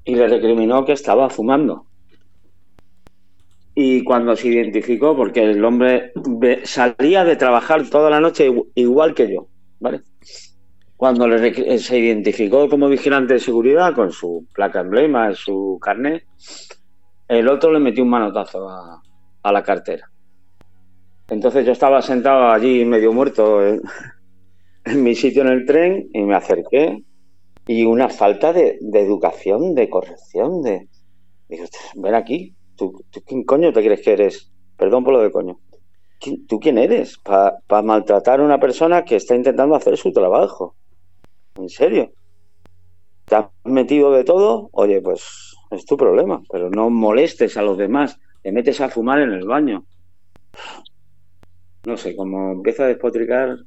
y 0.05 0.15
le 0.15 0.27
recriminó 0.27 0.85
que 0.85 0.93
estaba 0.93 1.29
fumando 1.29 1.85
y 3.75 4.03
cuando 4.03 4.35
se 4.35 4.49
identificó, 4.49 5.15
porque 5.15 5.43
el 5.43 5.63
hombre 5.65 6.11
salía 6.63 7.23
de 7.23 7.35
trabajar 7.35 7.89
toda 7.89 8.09
la 8.09 8.19
noche 8.19 8.51
igual 8.75 9.15
que 9.15 9.31
yo, 9.31 9.47
¿vale? 9.79 10.01
Cuando 10.95 11.27
le, 11.27 11.79
se 11.79 11.99
identificó 11.99 12.69
como 12.69 12.87
vigilante 12.87 13.33
de 13.33 13.39
seguridad 13.39 13.95
con 13.95 14.11
su 14.11 14.45
placa 14.53 14.81
emblema, 14.81 15.33
su 15.33 15.79
carnet, 15.81 16.23
el 17.27 17.47
otro 17.47 17.71
le 17.71 17.79
metió 17.79 18.03
un 18.03 18.11
manotazo 18.11 18.69
a, 18.69 19.51
la 19.51 19.63
cartera. 19.63 20.09
Entonces 21.29 21.65
yo 21.65 21.71
estaba 21.71 22.01
sentado 22.01 22.51
allí 22.51 22.85
medio 22.85 23.11
muerto 23.11 23.65
en, 23.65 23.81
mi 25.03 25.15
sitio 25.15 25.41
en 25.41 25.47
el 25.47 25.65
tren 25.65 26.09
y 26.13 26.21
me 26.21 26.35
acerqué 26.35 27.03
y 27.67 27.85
una 27.85 28.09
falta 28.09 28.53
de, 28.53 28.79
educación, 28.93 29.75
de 29.75 29.89
corrección, 29.89 30.61
de... 30.61 30.87
Digo, 31.49 31.65
ven 31.95 32.15
aquí, 32.15 32.55
¿Tú, 32.75 33.03
quién 33.25 33.43
coño 33.43 33.71
te 33.71 33.83
crees 33.83 34.01
que 34.01 34.13
eres? 34.13 34.51
Perdón 34.77 35.03
por 35.03 35.13
lo 35.13 35.21
de 35.21 35.31
coño. 35.31 35.59
¿tú 36.47 36.57
quién 36.59 36.77
eres 36.77 37.17
para 37.17 37.81
maltratar 37.81 38.39
a 38.39 38.43
una 38.43 38.57
persona 38.57 39.03
que 39.03 39.17
está 39.17 39.35
intentando 39.35 39.75
hacer 39.75 39.97
su 39.97 40.13
trabajo? 40.13 40.75
¿En 41.55 41.67
serio? 41.67 42.13
¿Te 43.25 43.35
has 43.35 43.47
metido 43.65 44.11
de 44.11 44.23
todo? 44.23 44.69
Oye, 44.71 45.01
pues 45.01 45.55
es 45.71 45.85
tu 45.85 45.97
problema, 45.97 46.41
pero 46.49 46.69
no 46.69 46.89
molestes 46.89 47.57
a 47.57 47.61
los 47.61 47.77
demás. 47.77 48.17
Te 48.41 48.53
metes 48.53 48.79
a 48.79 48.89
fumar 48.89 49.19
en 49.19 49.31
el 49.31 49.45
baño. 49.45 49.85
No 51.85 51.97
sé, 51.97 52.15
como 52.15 52.53
empieza 52.53 52.85
a 52.85 52.87
despotricar. 52.87 53.57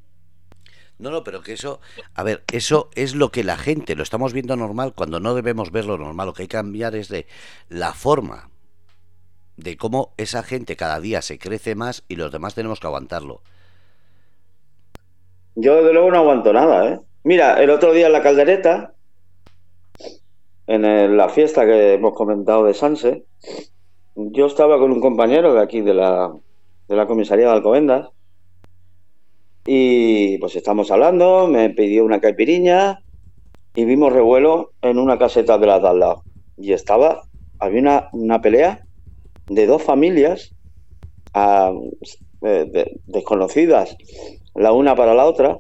No, 0.99 1.11
no, 1.11 1.25
pero 1.25 1.43
que 1.43 1.53
eso, 1.53 1.81
a 2.15 2.23
ver, 2.23 2.43
eso 2.53 2.89
es 2.95 3.15
lo 3.15 3.31
que 3.31 3.45
la 3.45 3.59
gente, 3.59 3.95
lo 3.95 4.03
estamos 4.03 4.33
viendo 4.33 4.57
normal 4.57 4.95
cuando 4.95 5.21
no 5.21 5.35
debemos 5.35 5.71
verlo 5.71 5.99
normal. 5.99 6.29
Lo 6.29 6.33
que 6.33 6.43
hay 6.43 6.49
que 6.49 6.57
cambiar 6.57 6.97
es 6.97 7.09
de 7.09 7.27
la 7.69 7.93
forma 7.93 8.49
de 9.57 9.77
cómo 9.77 10.13
esa 10.17 10.43
gente 10.43 10.77
cada 10.77 11.01
día 11.01 11.21
se 11.23 11.39
crece 11.39 11.75
más 11.75 12.05
y 12.09 12.17
los 12.17 12.33
demás 12.33 12.55
tenemos 12.55 12.81
que 12.81 12.87
aguantarlo. 12.87 13.43
Yo 15.55 15.77
desde 15.77 15.93
luego 15.93 16.11
no 16.11 16.19
aguanto 16.19 16.53
nada, 16.53 16.89
¿eh? 16.89 17.01
Mira, 17.25 17.63
el 17.63 17.71
otro 17.71 17.93
día 17.93 18.07
en 18.07 18.13
la 18.13 18.23
caldereta, 18.23 18.95
en 20.67 21.17
la 21.17 21.29
fiesta 21.29 21.65
que 21.65 21.95
hemos 21.95 22.15
comentado 22.15 22.65
de 22.65 22.75
Sanse, 22.75 23.25
yo 24.15 24.47
estaba 24.47 24.79
con 24.79 24.93
un 24.93 25.01
compañero 25.01 25.55
de 25.55 25.61
aquí 25.61 25.81
de 25.81 25.95
la, 25.95 26.33
de 26.89 26.97
la 26.97 27.07
comisaría 27.07 27.47
de 27.47 27.53
Alcobendas 27.53 28.09
y 29.67 30.39
pues 30.39 30.55
estamos 30.55 30.93
hablando, 30.93 31.49
me 31.49 31.71
pidió 31.71 32.05
una 32.05 32.21
caipiriña 32.21 33.01
y 33.75 33.85
vimos 33.85 34.13
revuelo 34.13 34.71
en 34.81 34.99
una 34.99 35.19
caseta 35.19 35.59
de 35.59 35.67
la 35.67 35.81
de 35.81 35.89
al. 35.89 36.17
Y 36.57 36.73
estaba, 36.73 37.25
había 37.59 37.81
una, 37.81 38.09
una 38.13 38.41
pelea 38.41 38.87
de 39.49 39.67
dos 39.67 39.83
familias 39.83 40.55
ah, 41.35 41.73
desconocidas 43.07 43.97
la 44.55 44.73
una 44.73 44.95
para 44.95 45.15
la 45.15 45.27
otra, 45.27 45.59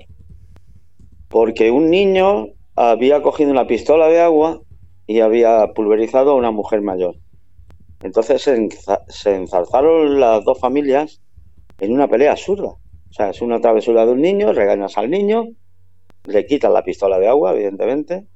porque 1.29 1.73
un 1.73 1.91
niño 1.91 2.47
había 2.77 3.23
cogido 3.23 3.51
una 3.51 3.67
pistola 3.67 4.07
de 4.07 4.21
agua 4.21 4.61
y 5.07 5.21
había 5.21 5.73
pulverizado 5.75 6.31
a 6.31 6.37
una 6.37 6.53
mujer 6.53 6.81
mayor. 6.81 7.17
Entonces 8.03 8.43
se, 8.43 8.69
se 9.09 9.35
enzarzaron 9.35 10.21
las 10.21 10.45
dos 10.45 10.61
familias 10.61 11.21
en 11.81 11.93
una 11.93 12.09
pelea 12.09 12.33
absurda. 12.33 12.77
Sea, 13.17 13.31
es 13.31 13.41
una 13.41 13.63
travesura 13.63 14.05
de 14.05 14.13
un 14.13 14.21
niño, 14.21 14.53
regañas 14.53 14.99
al 14.99 15.09
niño, 15.09 15.47
le 16.27 16.45
quitas 16.45 16.71
la 16.71 16.85
pistola 16.85 17.19
de 17.19 17.29
agua, 17.29 17.55
evidentemente, 17.55 18.27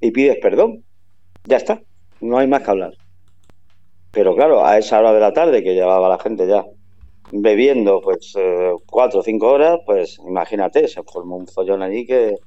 y 0.00 0.10
pides 0.10 0.38
perdón. 0.42 0.84
Ya 1.44 1.58
está, 1.58 1.80
no 2.20 2.38
hay 2.38 2.48
más 2.48 2.64
que 2.64 2.70
hablar. 2.72 2.94
Pero 4.10 4.34
claro, 4.34 4.64
a 4.66 4.76
esa 4.76 4.98
hora 4.98 5.12
de 5.12 5.20
la 5.20 5.32
tarde 5.32 5.62
que 5.62 5.74
llevaba 5.74 6.08
la 6.08 6.18
gente 6.18 6.48
ya 6.48 6.64
bebiendo 7.30 8.00
pues 8.00 8.34
eh, 8.36 8.72
cuatro 8.86 9.20
o 9.20 9.22
cinco 9.22 9.52
horas, 9.52 9.78
pues 9.86 10.18
imagínate, 10.26 10.88
se 10.88 11.04
formó 11.04 11.36
un 11.36 11.46
follón 11.46 11.82
allí 11.82 12.04
que, 12.04 12.38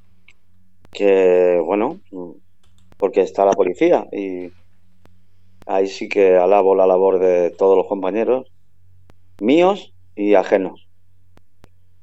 que, 0.91 1.57
bueno, 1.63 2.01
porque 2.97 3.21
está 3.21 3.45
la 3.45 3.53
policía 3.53 4.05
y 4.11 4.49
ahí 5.67 5.87
sí 5.87 6.09
que 6.09 6.35
alabo 6.35 6.75
la 6.75 6.85
labor 6.85 7.19
de 7.19 7.51
todos 7.51 7.77
los 7.77 7.87
compañeros, 7.87 8.51
míos 9.39 9.93
y 10.17 10.33
ajenos. 10.33 10.90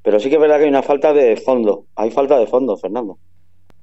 Pero 0.09 0.21
sí 0.21 0.31
que 0.31 0.37
es 0.37 0.41
verdad 0.41 0.57
que 0.57 0.63
hay 0.63 0.71
una 0.71 0.83
falta 0.83 1.13
de 1.13 1.37
fondo, 1.37 1.85
hay 1.95 2.11
falta 2.11 2.39
de 2.39 2.47
fondo, 2.47 2.79
Fernando. 2.79 3.19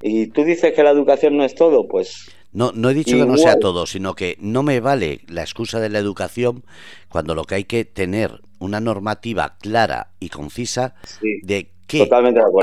Y 0.02 0.26
tú 0.26 0.44
dices 0.44 0.74
que 0.74 0.82
la 0.82 0.90
educación 0.90 1.38
no 1.38 1.44
es 1.44 1.54
todo, 1.54 1.88
pues 1.88 2.32
no, 2.52 2.72
no 2.74 2.90
he 2.90 2.96
dicho 2.96 3.16
que 3.16 3.28
no 3.28 3.38
sea 3.38 3.60
todo, 3.60 3.86
sino 3.86 4.16
que 4.16 4.36
no 4.40 4.64
me 4.64 4.80
vale 4.80 5.22
la 5.28 5.42
excusa 5.42 5.80
de 5.80 5.90
la 5.90 6.00
educación 6.00 6.64
cuando 7.10 7.36
lo 7.36 7.44
que 7.44 7.54
hay 7.54 7.64
que 7.66 7.86
tener 7.86 8.42
una 8.58 8.80
normativa 8.80 9.58
clara 9.62 10.14
y 10.20 10.30
concisa 10.30 10.96
de 11.44 11.70
qué 11.86 12.10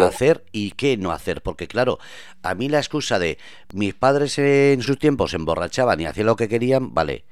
hacer 0.01 0.43
y 0.51 0.73
qué 0.73 0.97
no 0.97 1.13
hacer. 1.13 1.41
Porque 1.41 1.69
claro, 1.69 2.01
a 2.43 2.57
mí 2.57 2.69
la 2.69 2.79
excusa 2.79 3.21
de 3.21 3.39
mis 3.73 3.95
padres 3.95 4.41
en 4.41 4.83
sus 4.83 4.99
tiempos 4.99 5.31
se 5.31 5.37
emborrachaban 5.37 6.01
y 6.01 6.07
hacían 6.07 6.27
lo 6.27 6.35
que 6.35 6.49
querían, 6.49 6.95
vale, 6.95 7.27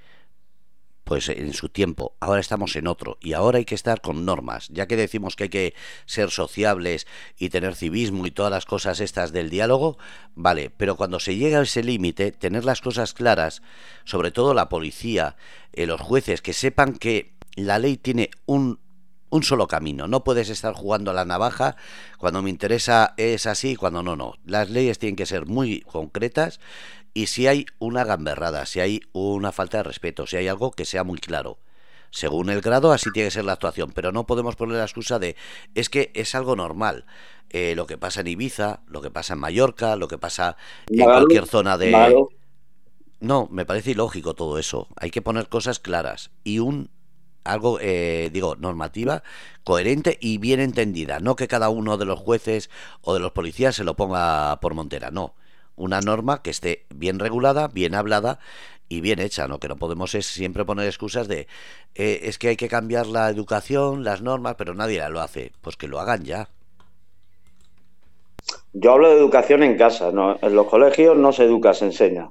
pues 1.10 1.28
en 1.28 1.54
su 1.54 1.68
tiempo, 1.68 2.14
ahora 2.20 2.40
estamos 2.40 2.76
en 2.76 2.86
otro 2.86 3.18
y 3.20 3.32
ahora 3.32 3.58
hay 3.58 3.64
que 3.64 3.74
estar 3.74 4.00
con 4.00 4.24
normas, 4.24 4.68
ya 4.68 4.86
que 4.86 4.94
decimos 4.94 5.34
que 5.34 5.42
hay 5.42 5.48
que 5.48 5.74
ser 6.06 6.30
sociables 6.30 7.08
y 7.36 7.48
tener 7.48 7.74
civismo 7.74 8.26
y 8.26 8.30
todas 8.30 8.52
las 8.52 8.64
cosas 8.64 9.00
estas 9.00 9.32
del 9.32 9.50
diálogo, 9.50 9.98
vale, 10.36 10.70
pero 10.70 10.94
cuando 10.94 11.18
se 11.18 11.34
llega 11.34 11.58
a 11.58 11.62
ese 11.62 11.82
límite, 11.82 12.30
tener 12.30 12.64
las 12.64 12.80
cosas 12.80 13.12
claras, 13.12 13.60
sobre 14.04 14.30
todo 14.30 14.54
la 14.54 14.68
policía, 14.68 15.34
eh, 15.72 15.84
los 15.84 16.00
jueces, 16.00 16.42
que 16.42 16.52
sepan 16.52 16.92
que 16.92 17.32
la 17.56 17.80
ley 17.80 17.96
tiene 17.96 18.30
un 18.46 18.78
un 19.32 19.44
solo 19.44 19.68
camino. 19.68 20.08
No 20.08 20.24
puedes 20.24 20.48
estar 20.48 20.74
jugando 20.74 21.12
a 21.12 21.14
la 21.14 21.24
navaja. 21.24 21.76
Cuando 22.18 22.42
me 22.42 22.50
interesa 22.50 23.14
es 23.16 23.46
así, 23.46 23.76
cuando 23.76 24.02
no, 24.02 24.16
no. 24.16 24.34
Las 24.44 24.70
leyes 24.70 24.98
tienen 24.98 25.14
que 25.14 25.24
ser 25.24 25.46
muy 25.46 25.82
concretas 25.82 26.58
y 27.14 27.26
si 27.26 27.46
hay 27.46 27.66
una 27.78 28.04
gamberrada, 28.04 28.66
si 28.66 28.80
hay 28.80 29.02
una 29.12 29.52
falta 29.52 29.78
de 29.78 29.82
respeto, 29.84 30.26
si 30.26 30.36
hay 30.36 30.48
algo 30.48 30.70
que 30.70 30.84
sea 30.84 31.04
muy 31.04 31.18
claro. 31.18 31.58
Según 32.10 32.50
el 32.50 32.60
grado, 32.60 32.92
así 32.92 33.10
tiene 33.12 33.28
que 33.28 33.32
ser 33.32 33.44
la 33.44 33.52
actuación, 33.52 33.92
pero 33.92 34.10
no 34.10 34.26
podemos 34.26 34.56
poner 34.56 34.78
la 34.78 34.84
excusa 34.84 35.18
de 35.18 35.36
es 35.74 35.88
que 35.88 36.10
es 36.14 36.34
algo 36.34 36.56
normal. 36.56 37.06
Eh, 37.50 37.74
lo 37.76 37.86
que 37.86 37.98
pasa 37.98 38.20
en 38.20 38.28
Ibiza, 38.28 38.80
lo 38.86 39.00
que 39.00 39.10
pasa 39.10 39.34
en 39.34 39.40
Mallorca, 39.40 39.96
lo 39.96 40.08
que 40.08 40.18
pasa 40.18 40.56
en 40.88 41.04
cualquier 41.04 41.46
zona 41.46 41.78
de... 41.78 42.26
No, 43.20 43.48
me 43.50 43.66
parece 43.66 43.90
ilógico 43.90 44.34
todo 44.34 44.58
eso. 44.58 44.88
Hay 44.96 45.10
que 45.10 45.20
poner 45.20 45.48
cosas 45.48 45.78
claras 45.78 46.30
y 46.42 46.58
un 46.58 46.90
algo, 47.44 47.78
eh, 47.80 48.30
digo, 48.32 48.56
normativa, 48.56 49.22
coherente 49.62 50.16
y 50.20 50.38
bien 50.38 50.60
entendida. 50.60 51.20
No 51.20 51.36
que 51.36 51.48
cada 51.48 51.68
uno 51.68 51.96
de 51.96 52.06
los 52.06 52.18
jueces 52.18 52.70
o 53.02 53.14
de 53.14 53.20
los 53.20 53.32
policías 53.32 53.76
se 53.76 53.84
lo 53.84 53.94
ponga 53.94 54.58
por 54.60 54.74
montera, 54.74 55.10
no 55.10 55.34
una 55.76 56.00
norma 56.00 56.42
que 56.42 56.50
esté 56.50 56.86
bien 56.94 57.18
regulada, 57.18 57.68
bien 57.68 57.94
hablada 57.94 58.38
y 58.88 59.00
bien 59.00 59.20
hecha, 59.20 59.48
¿no? 59.48 59.60
Que 59.60 59.68
no 59.68 59.76
podemos 59.76 60.14
es 60.14 60.26
siempre 60.26 60.64
poner 60.64 60.86
excusas 60.86 61.28
de 61.28 61.46
eh, 61.94 62.20
es 62.24 62.38
que 62.38 62.48
hay 62.48 62.56
que 62.56 62.68
cambiar 62.68 63.06
la 63.06 63.30
educación, 63.30 64.04
las 64.04 64.20
normas, 64.20 64.56
pero 64.58 64.74
nadie 64.74 65.08
lo 65.08 65.20
hace. 65.20 65.52
Pues 65.60 65.76
que 65.76 65.88
lo 65.88 66.00
hagan 66.00 66.24
ya. 66.24 66.48
Yo 68.72 68.92
hablo 68.92 69.08
de 69.08 69.16
educación 69.16 69.62
en 69.62 69.76
casa, 69.76 70.10
¿no? 70.12 70.38
En 70.42 70.54
los 70.54 70.66
colegios 70.66 71.16
no 71.16 71.32
se 71.32 71.44
educa, 71.44 71.74
se 71.74 71.86
enseña. 71.86 72.30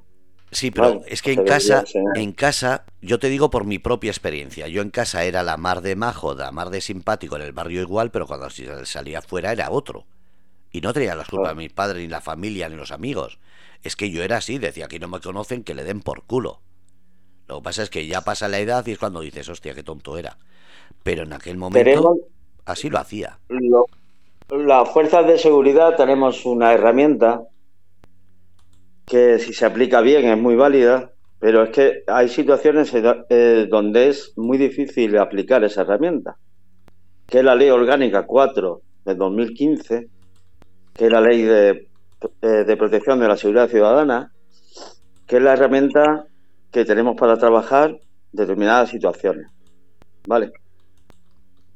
Sí, 0.52 0.70
pero 0.70 1.00
es 1.06 1.22
que 1.22 1.32
en 1.32 1.44
casa, 1.44 1.84
en 2.16 2.32
casa, 2.32 2.84
yo 3.00 3.20
te 3.20 3.28
digo 3.28 3.50
por 3.50 3.64
mi 3.64 3.78
propia 3.78 4.10
experiencia. 4.10 4.66
Yo 4.66 4.82
en 4.82 4.90
casa 4.90 5.24
era 5.24 5.44
la 5.44 5.56
mar 5.56 5.80
de 5.80 5.94
majo, 5.94 6.34
la 6.34 6.50
mar 6.50 6.70
de 6.70 6.80
simpático 6.80 7.36
en 7.36 7.42
el 7.42 7.52
barrio 7.52 7.80
igual, 7.80 8.10
pero 8.10 8.26
cuando 8.26 8.48
salía 8.84 9.22
fuera 9.22 9.52
era 9.52 9.70
otro. 9.70 10.06
Y 10.72 10.80
no 10.80 10.92
tenía 10.92 11.14
las 11.14 11.28
culpas 11.28 11.50
de 11.50 11.62
mis 11.62 11.72
padres, 11.72 12.02
ni 12.02 12.08
la 12.08 12.20
familia, 12.20 12.68
ni 12.68 12.76
los 12.76 12.92
amigos. 12.92 13.38
Es 13.82 13.96
que 13.96 14.10
yo 14.10 14.22
era 14.22 14.36
así, 14.36 14.58
decía 14.58 14.88
que 14.88 14.98
no 14.98 15.08
me 15.08 15.20
conocen, 15.20 15.64
que 15.64 15.74
le 15.74 15.84
den 15.84 16.00
por 16.00 16.22
culo. 16.24 16.60
Lo 17.48 17.56
que 17.56 17.62
pasa 17.62 17.82
es 17.82 17.90
que 17.90 18.06
ya 18.06 18.20
pasa 18.20 18.48
la 18.48 18.60
edad 18.60 18.86
y 18.86 18.92
es 18.92 18.98
cuando 18.98 19.20
dices, 19.20 19.48
hostia, 19.48 19.74
qué 19.74 19.82
tonto 19.82 20.16
era. 20.16 20.38
Pero 21.02 21.24
en 21.24 21.32
aquel 21.32 21.56
momento 21.56 22.16
así 22.64 22.88
lo 22.90 22.98
hacía. 22.98 23.38
las 24.48 24.88
fuerzas 24.90 25.26
de 25.26 25.38
seguridad 25.38 25.96
tenemos 25.96 26.46
una 26.46 26.72
herramienta 26.72 27.42
que 29.04 29.40
si 29.40 29.52
se 29.52 29.66
aplica 29.66 30.00
bien 30.00 30.26
es 30.26 30.38
muy 30.38 30.54
válida, 30.54 31.10
pero 31.40 31.64
es 31.64 31.70
que 31.70 32.04
hay 32.06 32.28
situaciones 32.28 32.92
eh, 32.94 33.66
donde 33.68 34.08
es 34.08 34.32
muy 34.36 34.56
difícil 34.56 35.18
aplicar 35.18 35.64
esa 35.64 35.82
herramienta, 35.82 36.36
que 37.26 37.38
es 37.38 37.44
la 37.44 37.56
Ley 37.56 37.70
Orgánica 37.70 38.26
4 38.26 38.80
de 39.06 39.14
2015, 39.16 40.08
que 41.00 41.06
es 41.06 41.12
la 41.12 41.22
ley 41.22 41.40
de, 41.40 41.88
eh, 42.42 42.46
de 42.46 42.76
protección 42.76 43.18
de 43.20 43.26
la 43.26 43.38
seguridad 43.38 43.70
ciudadana, 43.70 44.34
que 45.26 45.38
es 45.38 45.42
la 45.42 45.54
herramienta 45.54 46.26
que 46.70 46.84
tenemos 46.84 47.16
para 47.16 47.38
trabajar 47.38 47.98
determinadas 48.32 48.90
situaciones. 48.90 49.46
¿Vale? 50.26 50.52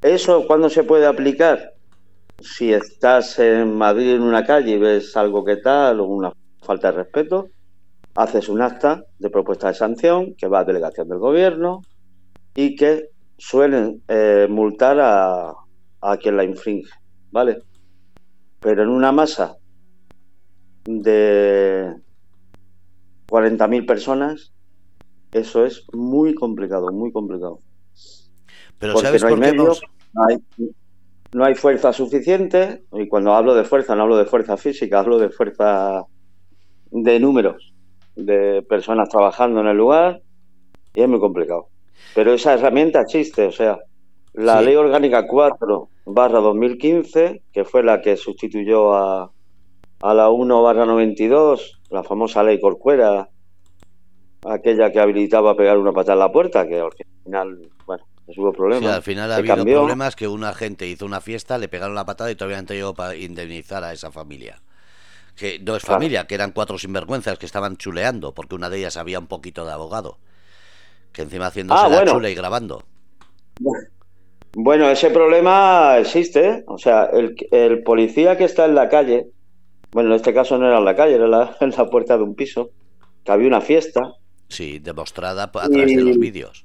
¿Eso 0.03 0.47
cuándo 0.47 0.69
se 0.69 0.85
puede 0.85 1.07
aplicar? 1.07 1.73
Si 2.39 2.71
estás 2.71 3.39
en 3.39 3.75
Madrid 3.75 4.11
en 4.11 4.21
una 4.21 4.45
calle 4.45 4.73
y 4.73 4.79
ves 4.79 5.17
algo 5.17 5.43
que 5.43 5.57
tal 5.57 6.01
o 6.01 6.05
una 6.05 6.31
falta 6.61 6.93
de 6.93 6.99
respeto, 6.99 7.49
haces 8.17 8.51
un 8.51 8.61
acta 8.61 9.05
de 9.19 9.31
propuesta 9.31 9.69
de 9.69 9.75
sanción 9.75 10.35
que 10.35 10.49
va 10.49 10.59
a 10.59 10.65
delegación 10.65 11.09
del 11.09 11.19
gobierno 11.19 11.81
y 12.55 12.77
que 12.77 13.09
suelen 13.39 14.03
eh, 14.07 14.47
multar 14.51 14.99
a 15.01 16.17
quien 16.19 16.37
la 16.37 16.45
infringe. 16.45 16.91
¿Vale? 17.31 17.63
Pero 18.65 18.83
en 18.83 18.89
una 18.89 19.13
masa 19.13 19.59
de 20.87 21.95
40.000 23.29 23.87
personas, 23.87 24.55
eso 25.33 25.67
es 25.67 25.85
muy 25.93 26.35
complicado, 26.35 26.91
muy 26.91 27.13
complicado. 27.13 27.61
Pero 28.79 28.97
¿sabes 28.97 29.23
no 29.23 29.29
hay 29.29 29.37
medios, 29.37 29.83
no, 31.35 31.45
hay, 31.45 31.55
fuerza 31.55 31.93
suficiente, 31.93 32.85
y 32.93 33.07
cuando 33.07 33.35
hablo 33.35 33.55
de 33.55 33.65
fuerza, 33.65 33.95
no 33.95 34.05
hablo 34.05 34.17
de 34.17 34.25
fuerza 34.25 34.57
física, 34.57 35.01
hablo 35.01 35.19
de 35.19 35.29
fuerza 35.29 36.07
de 36.91 37.21
números, 37.21 37.75
de 38.17 38.63
personas 38.63 39.11
trabajando 39.11 39.61
en 39.61 39.67
el 39.67 39.77
lugar, 39.77 40.23
y 40.95 41.03
es 41.03 41.09
muy 41.09 41.21
complicado. 41.21 41.69
Pero 42.15 42.33
esa 42.33 42.55
herramienta 42.55 43.03
existe, 43.03 43.45
o 43.45 43.53
sea, 43.53 43.79
la 44.33 44.63
Ley 44.63 44.75
Orgánica 44.75 45.27
4 45.27 45.91
barra 46.05 46.41
2015, 46.41 47.43
que 47.53 47.65
fue 47.65 47.83
la 47.83 48.01
que 48.01 48.17
sustituyó 48.17 48.95
a, 48.95 49.33
a 50.01 50.15
la 50.15 50.31
1 50.31 50.63
barra 50.63 50.87
92, 50.87 51.81
la 51.91 52.03
famosa 52.03 52.43
Ley 52.43 52.61
Corcuera, 52.61 53.29
aquella 54.45 54.93
que 54.93 55.01
habilitaba 55.01 55.53
a 55.53 55.57
pegar 55.57 55.79
una 55.79 55.93
patada 55.93 56.15
en 56.15 56.19
la 56.19 56.33
puerta, 56.33 56.67
que 56.67 56.81
al 56.81 56.91
final, 57.25 57.71
bueno, 57.87 58.05
pues 58.27 58.39
hubo 58.39 58.53
problemas. 58.53 58.91
Sí, 58.91 58.97
al 58.97 59.03
final 59.03 59.33
ha 59.33 59.37
habido 59.37 59.57
problemas 59.57 60.17
que 60.17 60.29
una 60.29 60.53
gente 60.53 60.87
hizo 60.87 61.07
una 61.07 61.21
fiesta, 61.21 61.59
le 61.59 61.69
pegaron 61.69 61.95
la 61.95 62.05
patada 62.05 62.31
y 62.31 62.35
todavía 62.35 62.59
han 62.59 62.67
tenido 62.67 62.95
para 62.95 63.17
indemnizar 63.17 63.85
a 63.85 63.93
esa 63.93 64.11
familia. 64.11 64.61
Que 65.37 65.59
no 65.59 65.75
es 65.75 65.83
familia, 65.83 66.29
que 66.29 66.37
eran 66.37 66.53
cuatro 66.53 66.79
sinvergüenzas 66.79 67.39
que 67.39 67.47
estaban 67.47 67.77
chuleando, 67.77 68.35
porque 68.35 68.55
una 68.55 68.71
de 68.71 68.79
ellas 68.79 68.97
había 68.97 69.19
un 69.19 69.27
poquito 69.27 69.65
de 69.65 69.73
abogado. 69.73 70.19
Que 71.13 71.23
encima 71.23 71.47
haciéndose 71.47 71.83
ah, 71.85 71.89
la 71.89 72.05
chule 72.05 72.31
y 72.31 72.35
grabando. 72.35 72.85
Bueno, 74.57 74.89
ese 74.89 75.11
problema 75.11 75.99
existe. 75.99 76.49
¿eh? 76.49 76.65
O 76.67 76.79
sea, 76.79 77.05
el, 77.13 77.35
el, 77.51 77.83
policía 77.83 78.37
que 78.37 78.45
está 78.45 78.67
en 78.67 78.75
la 78.75 78.89
calle, 78.89 79.27
bueno, 79.93 80.11
en 80.11 80.17
este 80.17 80.33
caso 80.33 80.59
no 80.59 80.67
era 80.67 80.79
en 80.79 80.85
la 80.85 80.97
calle, 80.97 81.17
era 81.17 81.57
en 81.61 81.71
la 81.71 81.87
puerta 81.91 82.17
de 82.17 82.23
un 82.23 82.35
piso, 82.35 82.71
que 83.25 83.33
había 83.33 83.49
una 83.49 83.61
fiesta. 83.61 84.15
Sí, 84.49 84.79
demostrada 84.79 85.45
a 85.45 85.51
través 85.51 85.97
de 85.97 86.03
los 86.03 86.19
vídeos. 86.19 86.65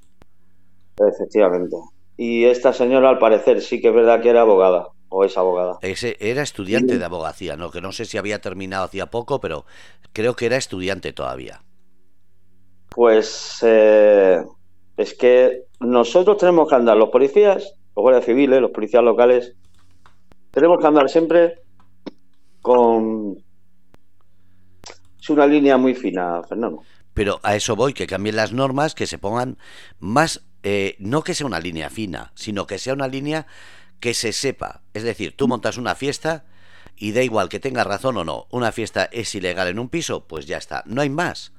Efectivamente. 0.98 1.78
Y 2.18 2.46
esta 2.46 2.74
señora, 2.74 3.10
al 3.10 3.20
parecer, 3.20 3.62
sí 3.62 3.80
que 3.80 3.88
es 3.88 3.94
verdad 3.94 4.22
que 4.22 4.30
era 4.30 4.42
abogada 4.42 4.90
o 5.08 5.24
es 5.24 5.38
abogada. 5.38 5.80
Ese 5.82 6.18
era 6.20 6.44
estudiante 6.44 7.00
de 7.00 7.06
abogacía, 7.06 7.56
¿no? 7.56 7.72
Que 7.72 7.82
no 7.82 7.92
sé 7.92 8.06
si 8.06 8.18
había 8.18 8.42
terminado 8.42 8.84
hacía 8.84 9.08
poco, 9.08 9.40
pero 9.40 9.66
creo 10.14 10.36
que 10.36 10.46
era 10.46 10.58
estudiante 10.58 11.14
todavía. 11.14 11.62
Pues 12.90 13.60
eh, 13.64 14.44
es 14.98 15.14
que 15.14 15.64
nosotros 15.80 16.38
tenemos 16.38 16.68
que 16.70 16.76
andar, 16.76 16.98
los 16.98 17.10
policías, 17.10 17.79
los 17.96 18.02
guardias 18.02 18.26
civiles, 18.26 18.62
los 18.62 18.72
policías 18.72 19.04
locales, 19.04 19.56
tenemos 20.52 20.80
que 20.80 20.88
andar 20.88 21.10
siempre 21.10 21.62
con... 22.62 23.38
Es 25.22 25.30
una 25.30 25.46
línea 25.46 25.78
muy 25.78 25.94
fina, 25.94 26.42
Fernando. 26.48 26.82
Pero 27.14 27.40
a 27.44 27.56
eso 27.56 27.76
voy, 27.76 27.94
que 27.94 28.08
cambien 28.08 28.36
las 28.36 28.54
normas, 28.54 28.96
que 28.96 29.06
se 29.06 29.18
pongan 29.18 29.58
más, 30.00 30.46
eh, 30.64 30.96
no 31.00 31.24
que 31.24 31.34
sea 31.34 31.48
una 31.48 31.60
línea 31.60 31.90
fina, 31.90 32.32
sino 32.36 32.66
que 32.66 32.80
sea 32.80 32.94
una 32.94 33.08
línea 33.08 33.46
que 34.00 34.14
se 34.14 34.32
sepa. 34.32 34.82
Es 34.94 35.04
decir, 35.04 35.36
tú 35.36 35.48
montas 35.48 35.78
una 35.78 35.96
fiesta 35.96 36.46
y 36.96 37.12
da 37.12 37.22
igual 37.22 37.50
que 37.50 37.60
tengas 37.60 37.88
razón 37.88 38.18
o 38.18 38.24
no, 38.24 38.48
una 38.52 38.72
fiesta 38.72 39.10
es 39.12 39.34
ilegal 39.36 39.68
en 39.68 39.80
un 39.80 39.90
piso, 39.90 40.28
pues 40.28 40.46
ya 40.46 40.58
está, 40.58 40.84
no 40.86 41.02
hay 41.02 41.10
más. 41.10 41.54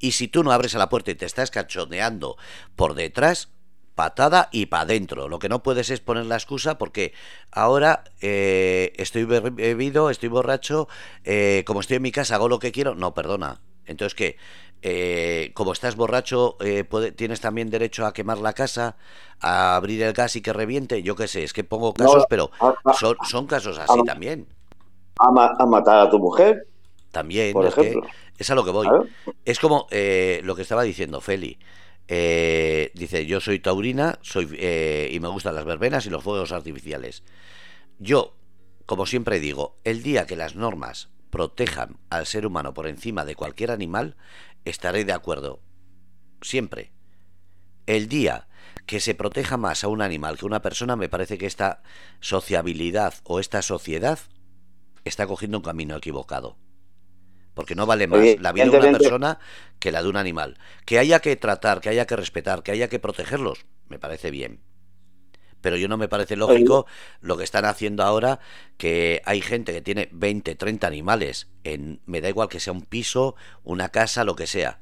Y 0.00 0.12
si 0.12 0.28
tú 0.28 0.42
no 0.42 0.52
abres 0.52 0.74
a 0.74 0.78
la 0.78 0.88
puerta 0.88 1.10
y 1.10 1.14
te 1.14 1.26
estás 1.26 1.50
cachoneando 1.50 2.36
por 2.76 2.94
detrás, 2.94 3.50
patada 3.94 4.48
y 4.52 4.66
para 4.66 4.82
adentro. 4.82 5.28
Lo 5.28 5.38
que 5.38 5.48
no 5.48 5.62
puedes 5.62 5.90
es 5.90 6.00
poner 6.00 6.26
la 6.26 6.36
excusa 6.36 6.78
porque 6.78 7.12
ahora 7.50 8.04
eh, 8.20 8.92
estoy 8.96 9.24
bebido, 9.24 10.10
estoy 10.10 10.28
borracho, 10.28 10.88
eh, 11.24 11.64
como 11.66 11.80
estoy 11.80 11.96
en 11.96 12.02
mi 12.02 12.12
casa 12.12 12.36
hago 12.36 12.48
lo 12.48 12.58
que 12.58 12.72
quiero. 12.72 12.94
No, 12.94 13.14
perdona. 13.14 13.60
Entonces, 13.86 14.14
¿qué? 14.14 14.36
Eh, 14.86 15.52
como 15.54 15.72
estás 15.72 15.96
borracho, 15.96 16.58
eh, 16.60 16.84
tienes 17.16 17.40
también 17.40 17.70
derecho 17.70 18.04
a 18.04 18.12
quemar 18.12 18.36
la 18.36 18.52
casa, 18.52 18.96
a 19.40 19.76
abrir 19.76 20.02
el 20.02 20.12
gas 20.12 20.36
y 20.36 20.42
que 20.42 20.52
reviente. 20.52 21.02
Yo 21.02 21.16
qué 21.16 21.26
sé, 21.26 21.42
es 21.42 21.54
que 21.54 21.64
pongo 21.64 21.94
casos, 21.94 22.26
pero 22.28 22.50
son, 22.98 23.16
son, 23.26 23.46
casos 23.46 23.78
así 23.78 24.02
también. 24.04 24.46
A, 25.18 25.30
matar 25.64 26.00
a 26.00 26.10
tu 26.10 26.18
mujer. 26.18 26.66
También, 27.12 27.56
es, 27.62 27.74
es 28.36 28.50
a 28.50 28.54
lo 28.54 28.62
que 28.62 28.72
voy. 28.72 28.86
Es 29.46 29.58
como 29.58 29.86
eh, 29.90 30.42
lo 30.44 30.54
que 30.54 30.60
estaba 30.60 30.82
diciendo 30.82 31.22
Feli. 31.22 31.58
Dice, 32.08 33.26
yo 33.26 33.40
soy 33.40 33.60
taurina 33.60 34.18
soy 34.22 34.44
y 35.10 35.20
me 35.20 35.28
gustan 35.28 35.54
las 35.54 35.64
verbenas 35.64 36.06
y 36.06 36.10
los 36.10 36.22
fuegos 36.22 36.52
artificiales. 36.52 37.22
Yo, 37.98 38.36
como 38.86 39.06
siempre 39.06 39.40
digo, 39.40 39.78
el 39.84 40.02
día 40.02 40.26
que 40.26 40.36
las 40.36 40.56
normas 40.56 41.10
protejan 41.30 41.98
al 42.10 42.26
ser 42.26 42.46
humano 42.46 42.74
por 42.74 42.86
encima 42.86 43.24
de 43.24 43.34
cualquier 43.34 43.70
animal, 43.70 44.16
estaré 44.64 45.04
de 45.04 45.12
acuerdo. 45.12 45.60
Siempre. 46.42 46.92
El 47.86 48.08
día 48.08 48.48
que 48.86 49.00
se 49.00 49.14
proteja 49.14 49.56
más 49.56 49.82
a 49.82 49.88
un 49.88 50.02
animal 50.02 50.36
que 50.36 50.44
a 50.44 50.46
una 50.46 50.62
persona, 50.62 50.96
me 50.96 51.08
parece 51.08 51.38
que 51.38 51.46
esta 51.46 51.82
sociabilidad 52.20 53.14
o 53.24 53.40
esta 53.40 53.62
sociedad 53.62 54.18
está 55.04 55.26
cogiendo 55.26 55.58
un 55.58 55.64
camino 55.64 55.96
equivocado. 55.96 56.56
Porque 57.54 57.74
no 57.74 57.86
vale 57.86 58.06
más 58.06 58.20
la 58.40 58.52
vida 58.52 58.64
de 58.64 58.78
una 58.78 58.98
persona 58.98 59.38
que 59.78 59.92
la 59.92 60.02
de 60.02 60.08
un 60.08 60.16
animal. 60.16 60.58
Que 60.84 60.98
haya 60.98 61.20
que 61.20 61.36
tratar, 61.36 61.80
que 61.80 61.88
haya 61.88 62.06
que 62.06 62.16
respetar, 62.16 62.62
que 62.62 62.72
haya 62.72 62.88
que 62.88 62.98
protegerlos, 62.98 63.66
me 63.88 63.98
parece 63.98 64.30
bien. 64.30 64.60
Pero 65.60 65.76
yo 65.76 65.88
no 65.88 65.96
me 65.96 66.08
parece 66.08 66.36
lógico 66.36 66.86
lo 67.20 67.38
que 67.38 67.44
están 67.44 67.64
haciendo 67.64 68.02
ahora, 68.02 68.38
que 68.76 69.22
hay 69.24 69.40
gente 69.40 69.72
que 69.72 69.80
tiene 69.80 70.10
20, 70.12 70.56
30 70.56 70.86
animales, 70.86 71.48
en, 71.62 72.02
me 72.04 72.20
da 72.20 72.28
igual 72.28 72.48
que 72.48 72.60
sea 72.60 72.74
un 72.74 72.82
piso, 72.82 73.34
una 73.62 73.88
casa, 73.88 74.24
lo 74.24 74.36
que 74.36 74.46
sea, 74.46 74.80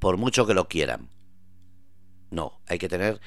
por 0.00 0.16
mucho 0.16 0.44
que 0.44 0.54
lo 0.54 0.66
quieran. 0.66 1.08
No, 2.30 2.60
hay 2.66 2.78
que 2.78 2.88
tener 2.88 3.20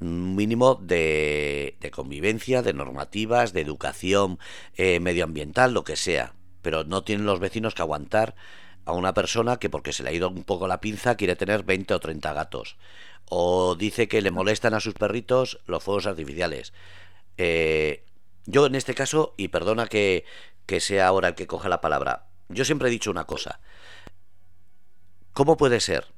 un 0.00 0.34
mínimo 0.34 0.76
de, 0.76 1.76
convivencia, 1.92 2.62
de 2.62 2.72
normativas, 2.72 3.52
de 3.52 3.60
educación 3.60 4.38
eh, 4.76 4.98
medioambiental, 4.98 5.74
lo 5.74 5.84
que 5.84 5.96
sea. 5.96 6.34
Pero 6.62 6.84
no 6.84 7.02
tienen 7.02 7.26
los 7.26 7.40
vecinos 7.40 7.74
que 7.74 7.82
aguantar 7.82 8.34
a 8.84 8.92
una 8.92 9.14
persona 9.14 9.58
que 9.58 9.70
porque 9.70 9.92
se 9.92 10.02
le 10.02 10.10
ha 10.10 10.12
ido 10.12 10.28
un 10.28 10.44
poco 10.44 10.66
la 10.66 10.80
pinza 10.80 11.16
quiere 11.16 11.36
tener 11.36 11.62
20 11.64 11.94
o 11.94 12.00
30 12.00 12.32
gatos 12.32 12.76
o 13.30 13.76
dice 13.76 14.08
que 14.08 14.20
le 14.20 14.32
molestan 14.32 14.74
a 14.74 14.80
sus 14.80 14.94
perritos 14.94 15.60
los 15.66 15.82
fuegos 15.82 16.06
artificiales. 16.06 16.72
Eh, 17.38 18.04
yo 18.44 18.66
en 18.66 18.74
este 18.74 18.94
caso, 18.94 19.34
y 19.36 19.48
perdona 19.48 19.86
que, 19.86 20.24
que 20.66 20.80
sea 20.80 21.06
ahora 21.06 21.28
el 21.28 21.34
que 21.36 21.46
coja 21.46 21.68
la 21.68 21.80
palabra, 21.80 22.26
yo 22.48 22.64
siempre 22.64 22.88
he 22.88 22.90
dicho 22.90 23.10
una 23.10 23.24
cosa. 23.24 23.60
¿Cómo 25.32 25.56
puede 25.56 25.78
ser 25.78 26.08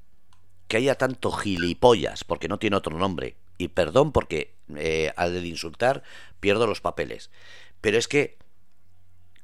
que 0.69 0.79
haya 0.79 0.95
tanto 0.95 1.31
gilipollas, 1.33 2.25
porque 2.25 2.49
no 2.49 2.59
tiene 2.59 2.77
otro 2.77 2.97
nombre, 2.97 3.37
y 3.59 3.69
perdón 3.69 4.11
porque 4.11 4.55
eh, 4.75 5.13
al 5.17 5.45
insultar 5.45 6.03
pierdo 6.41 6.67
los 6.67 6.81
papeles, 6.81 7.31
pero 7.83 7.99
es 7.99 8.09
que 8.09 8.39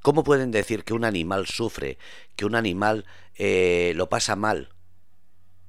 ¿Cómo 0.03 0.25
pueden 0.25 0.51
decir 0.51 0.85
que 0.85 0.95
un 0.95 1.05
animal 1.05 1.47
sufre, 1.47 1.99
que 2.37 2.47
un 2.47 2.55
animal 2.55 3.05
eh, 3.37 3.93
lo 3.97 4.09
pasa 4.09 4.37
mal, 4.37 4.71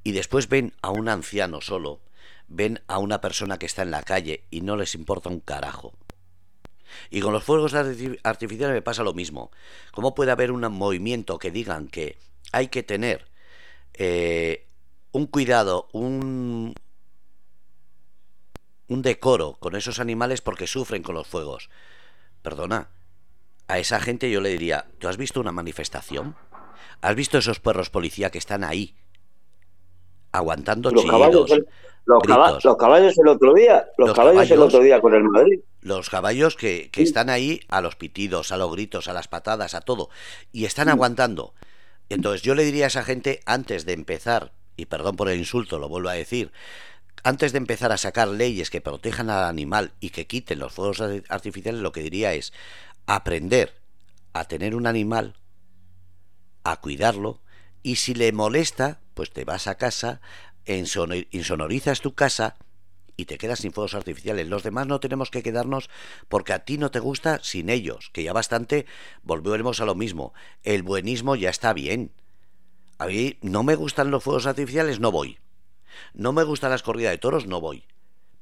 y 0.04 0.12
después 0.12 0.50
ven 0.50 0.74
a 0.82 0.92
un 0.92 1.10
anciano 1.10 1.62
solo, 1.62 2.02
ven 2.48 2.82
a 2.88 3.00
una 3.00 3.22
persona 3.22 3.60
que 3.60 3.66
está 3.66 3.82
en 3.82 3.92
la 3.92 4.04
calle 4.04 4.44
y 4.50 4.62
no 4.62 4.76
les 4.76 4.96
importa 4.96 5.30
un 5.30 5.40
carajo. 5.40 5.94
Y 7.10 7.22
con 7.22 7.34
los 7.34 7.44
fuegos 7.44 7.74
artificiales 7.76 8.74
me 8.74 8.82
pasa 8.82 9.04
lo 9.04 9.14
mismo. 9.14 9.52
¿Cómo 9.92 10.16
puede 10.16 10.32
haber 10.32 10.52
un 10.52 10.62
movimiento 10.72 11.38
que 11.38 11.52
digan 11.52 11.88
que 11.88 12.18
hay 12.52 12.68
que 12.68 12.82
tener 12.82 13.28
eh, 13.94 14.66
un 15.12 15.28
cuidado, 15.28 15.88
un, 15.92 16.74
un 18.88 19.02
decoro 19.02 19.54
con 19.60 19.76
esos 19.76 20.00
animales 20.00 20.42
porque 20.42 20.66
sufren 20.66 21.04
con 21.04 21.16
los 21.16 21.28
fuegos? 21.28 21.70
Perdona, 22.42 22.90
a 23.70 23.78
esa 23.78 24.00
gente 24.02 24.30
yo 24.30 24.42
le 24.42 24.50
diría, 24.50 24.88
¿tú 24.98 25.08
has 25.08 25.16
visto 25.16 25.40
una 25.40 25.52
manifestación? 25.52 26.36
¿Has 27.02 27.16
visto 27.16 27.38
esos 27.38 27.60
perros 27.60 27.90
policía 27.90 28.32
que 28.32 28.40
están 28.40 28.64
ahí 28.64 28.96
aguantando 30.32 30.92
los 30.92 31.06
caballos, 31.06 31.50
los, 32.06 32.78
caballos 32.78 33.18
el 33.18 33.28
otro 33.28 33.54
día, 33.54 33.88
los, 33.98 34.14
caballos, 34.14 34.50
el 34.50 34.62
otro 34.62 34.80
día 34.80 35.00
con 35.00 35.14
el 35.14 35.24
Madrid. 35.24 35.60
Los 35.82 36.10
caballos 36.10 36.56
que, 36.56 36.90
están 36.98 37.30
ahí 37.30 37.62
a 37.68 37.82
los 37.82 37.96
pitidos, 37.96 38.52
a 38.52 38.58
los 38.58 38.72
gritos, 38.72 39.08
a 39.08 39.14
las 39.14 39.28
patadas, 39.28 39.76
a 39.76 39.82
todo, 39.82 40.10
y 40.52 40.66
están 40.66 40.90
aguantando. 40.90 41.54
Entonces 42.10 42.42
yo 42.42 42.56
le 42.56 42.66
diría 42.66 42.86
a 42.86 42.88
esa 42.88 43.04
gente, 43.04 43.40
antes 43.46 43.86
de 43.86 43.94
empezar, 43.94 44.52
y 44.78 44.86
perdón 44.86 45.16
por 45.16 45.30
el 45.30 45.38
insulto, 45.38 45.78
lo 45.78 45.90
vuelvo 45.90 46.10
a 46.10 46.14
decir, 46.14 46.52
antes 47.24 47.52
de 47.52 47.60
empezar 47.60 47.92
a 47.92 47.98
sacar 47.98 48.28
leyes 48.28 48.70
que 48.70 48.82
protejan 48.82 49.30
al 49.30 49.44
animal 49.44 49.92
y 50.00 50.10
que 50.10 50.26
quiten 50.26 50.60
los 50.60 50.74
fuegos 50.74 51.02
artificiales, 51.30 51.82
lo 51.82 51.92
que 51.92 52.02
diría 52.02 52.34
es 52.34 52.54
aprender 53.10 53.74
a 54.34 54.44
tener 54.44 54.76
un 54.76 54.86
animal, 54.86 55.36
a 56.64 56.80
cuidarlo, 56.80 57.42
y 57.82 57.96
si 57.96 58.14
le 58.14 58.32
molesta, 58.32 59.02
pues 59.16 59.32
te 59.32 59.46
vas 59.46 59.66
a 59.66 59.76
casa, 59.76 60.22
insonorizas 60.66 62.02
tu 62.02 62.14
casa 62.14 62.56
y 63.18 63.26
te 63.26 63.40
quedas 63.40 63.60
sin 63.60 63.74
fuegos 63.74 63.96
artificiales. 63.96 64.48
Los 64.48 64.62
demás 64.62 64.86
no 64.86 65.00
tenemos 65.00 65.32
que 65.32 65.42
quedarnos 65.42 65.90
porque 66.28 66.54
a 66.54 66.60
ti 66.60 66.78
no 66.78 66.92
te 66.92 67.00
gusta 67.00 67.40
sin 67.42 67.72
ellos, 67.72 68.12
que 68.14 68.22
ya 68.22 68.32
bastante 68.32 68.86
volvemos 69.24 69.82
a 69.82 69.86
lo 69.86 69.96
mismo. 69.96 70.34
El 70.62 70.84
buenismo 70.84 71.36
ya 71.36 71.50
está 71.50 71.74
bien. 71.74 72.12
A 73.00 73.08
mí 73.08 73.40
no 73.42 73.64
me 73.64 73.74
gustan 73.74 74.12
los 74.12 74.24
fuegos 74.24 74.46
artificiales, 74.46 75.00
no 75.00 75.12
voy. 75.12 75.40
No 76.14 76.32
me 76.32 76.44
gustan 76.44 76.70
las 76.70 76.84
corridas 76.84 77.12
de 77.12 77.18
toros, 77.18 77.48
no 77.48 77.60
voy 77.60 77.86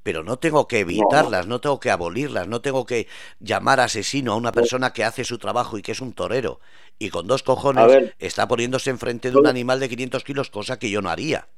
pero 0.08 0.24
no 0.24 0.39
tengo 0.39 0.70
que 0.70 0.80
evitarlas, 0.80 1.47
no 1.47 1.60
tengo 1.60 1.82
que 1.82 1.91
abolirlas, 1.91 2.47
no 2.47 2.62
tengo 2.62 2.86
que 2.86 3.08
llamar 3.41 3.82
asesino 3.82 4.32
a 4.32 4.36
una 4.38 4.53
persona 4.53 4.93
que 4.93 5.03
hace 5.03 5.26
su 5.26 5.38
trabajo 5.38 5.78
y 5.78 5.82
que 5.82 5.91
es 5.91 5.99
un 5.99 6.14
torero 6.14 6.62
y 6.97 7.10
con 7.10 7.28
dos 7.28 7.43
cojones 7.43 8.14
está 8.18 8.47
poniéndose 8.47 8.89
enfrente 8.89 9.32
de 9.32 9.38
un 9.38 9.47
animal 9.47 9.82
de 9.82 9.89
500 9.89 10.24
kilos, 10.24 10.49
cosa 10.49 10.80
que 10.80 10.89
yo 10.89 11.01
no 11.01 11.10
haría. 11.10 11.49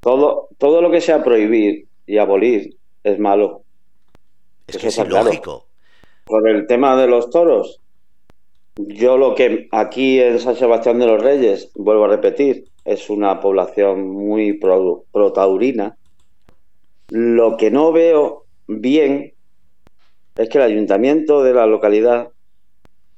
Todo, 0.00 0.48
todo 0.58 0.82
lo 0.82 0.90
que 0.90 1.00
sea 1.00 1.24
prohibir 1.24 1.86
y 2.06 2.18
abolir 2.18 2.76
es 3.02 3.18
malo. 3.18 3.62
Es 4.66 4.76
que 4.76 4.88
es 4.88 4.98
ilógico. 4.98 5.64
Por 6.26 6.46
el 6.46 6.66
tema 6.66 6.94
de 6.94 7.06
los 7.06 7.30
toros, 7.30 7.80
yo 8.76 9.16
lo 9.16 9.34
que 9.34 9.66
aquí 9.72 10.20
en 10.20 10.40
San 10.40 10.56
Sebastián 10.56 10.98
de 10.98 11.06
los 11.06 11.22
Reyes, 11.22 11.70
vuelvo 11.74 12.04
a 12.04 12.08
repetir, 12.08 12.66
es 12.84 13.08
una 13.08 13.40
población 13.40 14.10
muy 14.10 14.58
pro-taurina. 14.58 15.96
Lo 17.16 17.56
que 17.56 17.70
no 17.70 17.92
veo 17.92 18.44
bien 18.66 19.34
es 20.34 20.48
que 20.48 20.58
el 20.58 20.64
ayuntamiento 20.64 21.44
de 21.44 21.54
la 21.54 21.64
localidad 21.64 22.32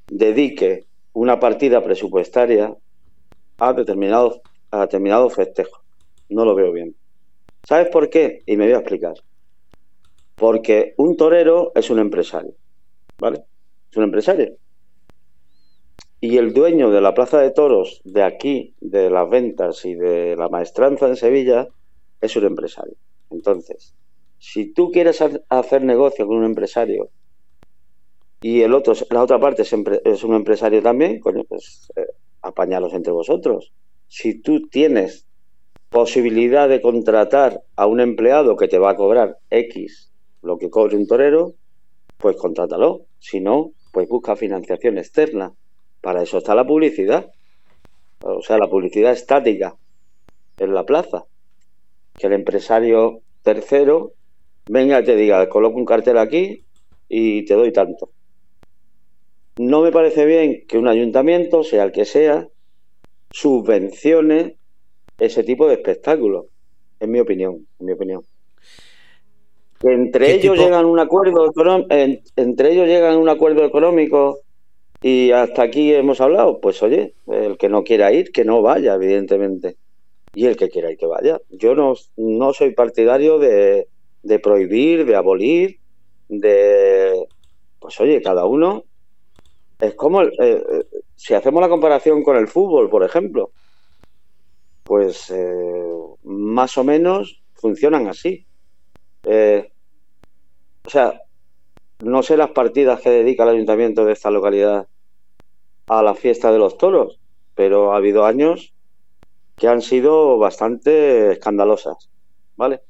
dedique 0.08 0.84
una 1.14 1.40
partida 1.40 1.82
presupuestaria 1.82 2.76
a 3.56 3.72
determinados, 3.72 4.42
a 4.70 4.86
festejos. 5.30 5.80
No 6.28 6.44
lo 6.44 6.54
veo 6.54 6.72
bien. 6.72 6.94
¿Sabes 7.62 7.88
por 7.88 8.10
qué? 8.10 8.42
Y 8.44 8.58
me 8.58 8.66
voy 8.66 8.74
a 8.74 8.80
explicar. 8.80 9.14
Porque 10.34 10.92
un 10.98 11.16
torero 11.16 11.72
es 11.74 11.88
un 11.88 11.98
empresario. 11.98 12.52
¿Vale? 13.18 13.44
Es 13.90 13.96
un 13.96 14.04
empresario. 14.04 14.58
Y 16.20 16.36
el 16.36 16.52
dueño 16.52 16.90
de 16.90 17.00
la 17.00 17.14
plaza 17.14 17.40
de 17.40 17.50
toros 17.50 18.02
de 18.04 18.24
aquí, 18.24 18.74
de 18.78 19.08
las 19.08 19.30
ventas 19.30 19.86
y 19.86 19.94
de 19.94 20.36
la 20.36 20.50
maestranza 20.50 21.08
en 21.08 21.16
Sevilla, 21.16 21.68
es 22.20 22.36
un 22.36 22.44
empresario. 22.44 22.94
Entonces, 23.30 23.94
si 24.38 24.72
tú 24.72 24.90
quieres 24.90 25.22
hacer 25.48 25.82
negocio 25.82 26.26
con 26.26 26.38
un 26.38 26.44
empresario 26.44 27.10
y 28.40 28.60
el 28.60 28.74
otro, 28.74 28.94
la 29.10 29.22
otra 29.22 29.40
parte 29.40 29.62
es, 29.62 29.72
un 30.24 30.34
empresario 30.34 30.82
también, 30.82 31.20
pues 31.20 31.88
eh, 31.96 32.06
apañalos 32.42 32.92
entre 32.94 33.12
vosotros. 33.12 33.72
Si 34.08 34.40
tú 34.40 34.68
tienes 34.68 35.26
posibilidad 35.88 36.68
de 36.68 36.80
contratar 36.80 37.62
a 37.74 37.86
un 37.86 38.00
empleado 38.00 38.56
que 38.56 38.68
te 38.68 38.78
va 38.78 38.90
a 38.90 38.96
cobrar 38.96 39.38
X 39.50 40.12
lo 40.42 40.58
que 40.58 40.70
cobre 40.70 40.96
un 40.96 41.06
torero, 41.06 41.54
pues 42.18 42.36
contrátalo. 42.36 43.06
Si 43.18 43.40
no, 43.40 43.72
pues 43.92 44.08
busca 44.08 44.36
financiación 44.36 44.98
externa. 44.98 45.52
Para 46.00 46.22
eso 46.22 46.38
está 46.38 46.54
la 46.54 46.66
publicidad. 46.66 47.32
O 48.22 48.42
sea, 48.42 48.58
la 48.58 48.68
publicidad 48.68 49.12
estática 49.12 49.74
en 50.58 50.74
la 50.74 50.84
plaza. 50.84 51.24
Que 52.16 52.26
el 52.26 52.32
empresario 52.32 53.20
tercero 53.42 54.12
venga 54.68 55.00
y 55.00 55.04
te 55.04 55.16
diga, 55.16 55.48
coloco 55.48 55.76
un 55.76 55.84
cartel 55.84 56.18
aquí 56.18 56.64
y 57.08 57.44
te 57.44 57.54
doy 57.54 57.72
tanto. 57.72 58.10
No 59.58 59.80
me 59.80 59.92
parece 59.92 60.26
bien 60.26 60.64
que 60.68 60.78
un 60.78 60.88
ayuntamiento, 60.88 61.62
sea 61.62 61.84
el 61.84 61.92
que 61.92 62.04
sea, 62.04 62.48
subvencione 63.30 64.56
ese 65.18 65.42
tipo 65.44 65.66
de 65.66 65.74
espectáculos, 65.74 66.46
en 67.00 67.10
mi 67.10 67.20
opinión, 67.20 67.66
en 67.78 67.86
mi 67.86 67.92
opinión. 67.92 68.22
Que 69.80 69.92
entre 69.92 70.34
ellos 70.34 70.58
llegan 70.58 70.86
un 70.86 70.98
acuerdo 70.98 71.52
entre 71.88 72.72
ellos 72.72 72.86
llegan 72.86 73.14
a 73.14 73.18
un 73.18 73.28
acuerdo 73.28 73.64
económico 73.64 74.40
y 75.02 75.30
hasta 75.30 75.62
aquí 75.62 75.92
hemos 75.92 76.20
hablado, 76.20 76.60
pues 76.60 76.82
oye, 76.82 77.14
el 77.26 77.58
que 77.58 77.68
no 77.68 77.84
quiera 77.84 78.12
ir, 78.12 78.32
que 78.32 78.44
no 78.44 78.62
vaya, 78.62 78.94
evidentemente. 78.94 79.76
Y 80.36 80.44
el 80.44 80.54
que 80.58 80.68
quiera 80.68 80.92
ir, 80.92 80.98
que 80.98 81.06
vaya. 81.06 81.40
Yo 81.48 81.74
no, 81.74 81.94
no 82.18 82.52
soy 82.52 82.74
partidario 82.74 83.38
de, 83.38 83.88
de 84.22 84.38
prohibir, 84.38 85.06
de 85.06 85.16
abolir, 85.16 85.80
de... 86.28 87.26
Pues 87.78 87.98
oye, 88.00 88.20
cada 88.20 88.44
uno 88.44 88.84
es 89.80 89.94
como, 89.94 90.20
eh, 90.20 90.30
eh, 90.38 90.84
si 91.14 91.32
hacemos 91.32 91.62
la 91.62 91.70
comparación 91.70 92.22
con 92.22 92.36
el 92.36 92.48
fútbol, 92.48 92.90
por 92.90 93.02
ejemplo, 93.02 93.50
pues 94.84 95.30
eh, 95.30 95.94
más 96.24 96.76
o 96.76 96.84
menos 96.84 97.42
funcionan 97.54 98.06
así. 98.06 98.46
o 99.24 100.90
sea, 100.90 101.18
no 102.00 102.22
sé 102.22 102.36
las 102.36 102.50
partidas 102.50 103.00
que 103.00 103.08
dedica 103.08 103.44
el 103.44 103.56
ayuntamiento 103.56 104.04
de 104.04 104.12
esta 104.12 104.30
localidad 104.30 104.86
a 105.86 106.02
la 106.02 106.14
fiesta 106.14 106.52
de 106.52 106.58
los 106.58 106.76
toros, 106.76 107.20
pero 107.54 107.94
ha 107.94 107.96
habido 107.96 108.26
años 108.26 108.75
que 109.56 109.68
han 109.68 109.80
sido 109.80 110.38
bastante 110.38 111.32
escandalosas, 111.32 112.10
¿vale? 112.56 112.82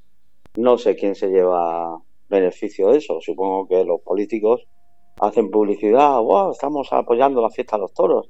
No 0.57 0.79
sé 0.79 0.97
quién 0.97 1.15
se 1.15 1.29
lleva 1.29 2.01
beneficio 2.29 2.91
de 2.91 2.99
eso, 2.99 3.21
supongo 3.21 3.69
que 3.69 3.85
los 3.85 4.01
políticos 4.01 4.67
hacen 5.21 5.51
publicidad, 5.51 6.21
wow, 6.21 6.51
estamos 6.51 6.93
apoyando 6.93 7.41
la 7.41 7.51
fiesta 7.51 7.77
de 7.77 7.83
los 7.83 7.95
toros 7.95 8.29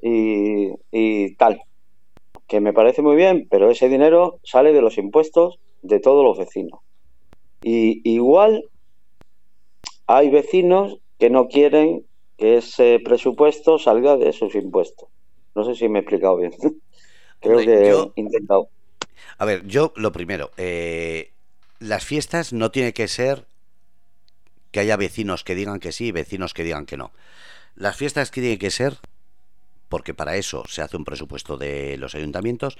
y, 0.00 1.34
tal. 1.36 1.62
Que 2.46 2.60
me 2.60 2.72
parece 2.72 3.02
muy 3.02 3.16
bien, 3.16 3.46
pero 3.50 3.70
ese 3.70 3.88
dinero 3.88 4.40
sale 4.42 4.72
de 4.72 4.82
los 4.82 4.98
impuestos 4.98 5.58
de 5.82 6.00
todos 6.00 6.24
los 6.24 6.38
vecinos. 6.38 6.80
Y 7.62 8.00
igual 8.08 8.64
hay 10.06 10.30
vecinos 10.30 10.98
que 11.18 11.30
no 11.30 11.48
quieren 11.48 12.04
que 12.36 12.56
ese 12.58 12.98
presupuesto 13.02 13.78
salga 13.78 14.16
de 14.16 14.32
sus 14.32 14.54
impuestos. 14.54 15.08
No 15.54 15.64
sé 15.64 15.74
si 15.74 15.88
me 15.88 16.00
he 16.00 16.02
explicado 16.02 16.36
bien. 16.36 16.52
Creo 17.42 17.58
que 17.58 17.90
he 17.90 18.20
intentado. 18.20 18.68
A 19.38 19.44
ver, 19.44 19.66
yo 19.66 19.92
lo 19.96 20.12
primero, 20.12 20.52
eh, 20.56 21.32
las 21.78 22.04
fiestas 22.04 22.52
no 22.52 22.70
tiene 22.70 22.92
que 22.92 23.08
ser 23.08 23.46
que 24.70 24.80
haya 24.80 24.96
vecinos 24.96 25.44
que 25.44 25.54
digan 25.54 25.80
que 25.80 25.92
sí 25.92 26.06
y 26.06 26.12
vecinos 26.12 26.54
que 26.54 26.64
digan 26.64 26.86
que 26.86 26.96
no. 26.96 27.12
Las 27.74 27.96
fiestas 27.96 28.30
que 28.30 28.40
tienen 28.40 28.58
que 28.58 28.70
ser, 28.70 28.98
porque 29.88 30.14
para 30.14 30.36
eso 30.36 30.64
se 30.68 30.80
hace 30.80 30.96
un 30.96 31.04
presupuesto 31.04 31.56
de 31.56 31.96
los 31.98 32.14
ayuntamientos, 32.14 32.78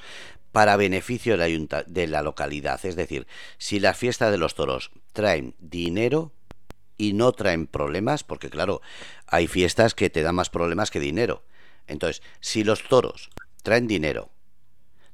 para 0.53 0.77
beneficio 0.77 1.37
de 1.37 1.59
la, 1.69 1.85
de 1.87 2.07
la 2.07 2.23
localidad. 2.23 2.85
Es 2.85 2.97
decir, 2.97 3.27
si 3.59 3.81
la 3.81 3.95
fiesta 3.95 4.31
de 4.31 4.39
los 4.39 4.55
toros 4.55 4.91
traen 5.13 5.55
dinero 5.59 6.33
y 6.97 7.13
no 7.13 7.33
traen 7.33 7.67
problemas, 7.67 8.23
porque 8.23 8.51
claro, 8.51 8.81
hay 9.27 9.47
fiestas 9.49 9.95
que 9.95 10.11
te 10.11 10.23
dan 10.23 10.37
más 10.37 10.51
problemas 10.51 10.91
que 10.91 11.01
dinero. 11.01 11.43
Entonces, 11.89 12.23
si 12.41 12.65
los 12.65 12.85
toros 12.85 13.31
traen 13.63 13.87
dinero, 13.87 14.31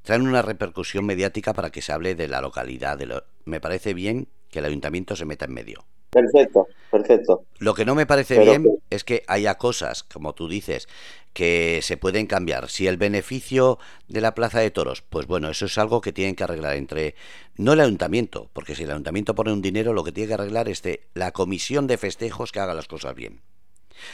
traen 0.09 0.27
una 0.27 0.41
repercusión 0.41 1.05
mediática 1.05 1.53
para 1.53 1.69
que 1.69 1.83
se 1.83 1.93
hable 1.93 2.15
de 2.15 2.29
la 2.29 2.41
localidad, 2.41 2.97
de 2.97 3.05
lo... 3.05 3.25
me 3.45 3.61
parece 3.61 3.93
bien 3.93 4.29
que 4.51 4.61
el 4.61 4.65
ayuntamiento 4.65 5.15
se 5.15 5.27
meta 5.27 5.45
en 5.45 5.53
medio. 5.53 5.85
Perfecto, 6.09 6.67
perfecto. 6.91 7.45
Lo 7.59 7.75
que 7.75 7.85
no 7.85 7.95
me 7.95 8.07
parece 8.07 8.39
bien 8.39 8.65
es 8.89 9.05
que 9.05 9.23
haya 9.27 9.57
cosas, 9.57 10.05
como 10.05 10.33
tú 10.33 10.49
dices, 10.49 10.89
que 11.35 11.81
se 11.83 11.99
pueden 11.99 12.27
cambiar. 12.27 12.71
Si 12.71 12.87
el 12.87 12.97
beneficio 12.97 13.79
de 14.09 14.23
la 14.23 14.35
plaza 14.35 14.61
de 14.61 14.71
toros, 14.71 15.03
pues 15.03 15.27
bueno, 15.27 15.51
eso 15.51 15.67
es 15.67 15.77
algo 15.77 16.01
que 16.01 16.15
tienen 16.15 16.37
que 16.37 16.45
arreglar 16.45 16.77
entre, 16.77 17.15
no 17.59 17.75
el 17.75 17.81
ayuntamiento, 17.81 18.49
porque 18.55 18.75
si 18.75 18.85
el 18.85 18.91
ayuntamiento 18.93 19.35
pone 19.35 19.53
un 19.53 19.61
dinero, 19.61 19.93
lo 19.93 20.05
que 20.05 20.13
tiene 20.13 20.29
que 20.29 20.35
arreglar 20.35 20.71
es 20.71 20.81
de 20.81 21.03
la 21.13 21.33
comisión 21.33 21.87
de 21.87 21.99
festejos 21.99 22.51
que 22.51 22.61
haga 22.61 22.73
las 22.73 22.89
cosas 22.89 23.15
bien. 23.15 23.43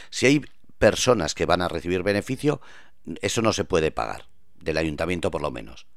Si 0.09 0.25
hay 0.25 0.41
personas 0.77 1.35
que 1.35 1.45
van 1.45 1.61
a 1.61 1.69
recibir 1.69 2.03
beneficio, 2.03 2.59
eso 3.21 3.41
no 3.41 3.53
se 3.53 3.63
puede 3.63 3.91
pagar, 3.91 4.25
del 4.65 4.77
ayuntamiento 4.77 5.31
por 5.31 5.41
lo 5.41 5.51
menos 5.51 5.87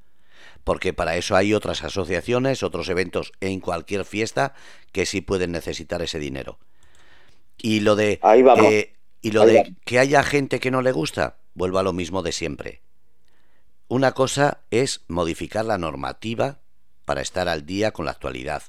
porque 0.65 0.93
para 0.93 1.17
eso 1.17 1.35
hay 1.35 1.55
otras 1.55 1.83
asociaciones, 1.83 2.63
otros 2.63 2.91
eventos 2.91 3.33
en 3.41 3.61
cualquier 3.61 4.05
fiesta 4.05 4.53
que 4.93 5.07
sí 5.07 5.23
pueden 5.23 5.51
necesitar 5.51 6.03
ese 6.03 6.19
dinero. 6.19 6.59
Y 7.57 7.81
lo 7.81 7.97
de 7.97 8.21
eh, 8.23 8.95
y 9.23 9.31
lo 9.31 9.47
de 9.47 9.75
que 9.87 9.99
haya 9.99 10.23
gente 10.23 10.61
que 10.61 10.71
no 10.71 10.83
le 10.83 10.93
gusta, 10.93 11.39
vuelvo 11.55 11.79
a 11.79 11.83
lo 11.83 11.95
mismo 11.95 12.23
de 12.23 12.33
siempre. 12.33 12.83
Una 13.89 14.13
cosa 14.13 14.61
es 14.71 15.05
modificar 15.09 15.65
la 15.65 15.79
normativa 15.79 16.59
para 17.05 17.23
estar 17.23 17.49
al 17.49 17.65
día 17.65 17.93
con 17.93 18.05
la 18.05 18.11
actualidad. 18.11 18.63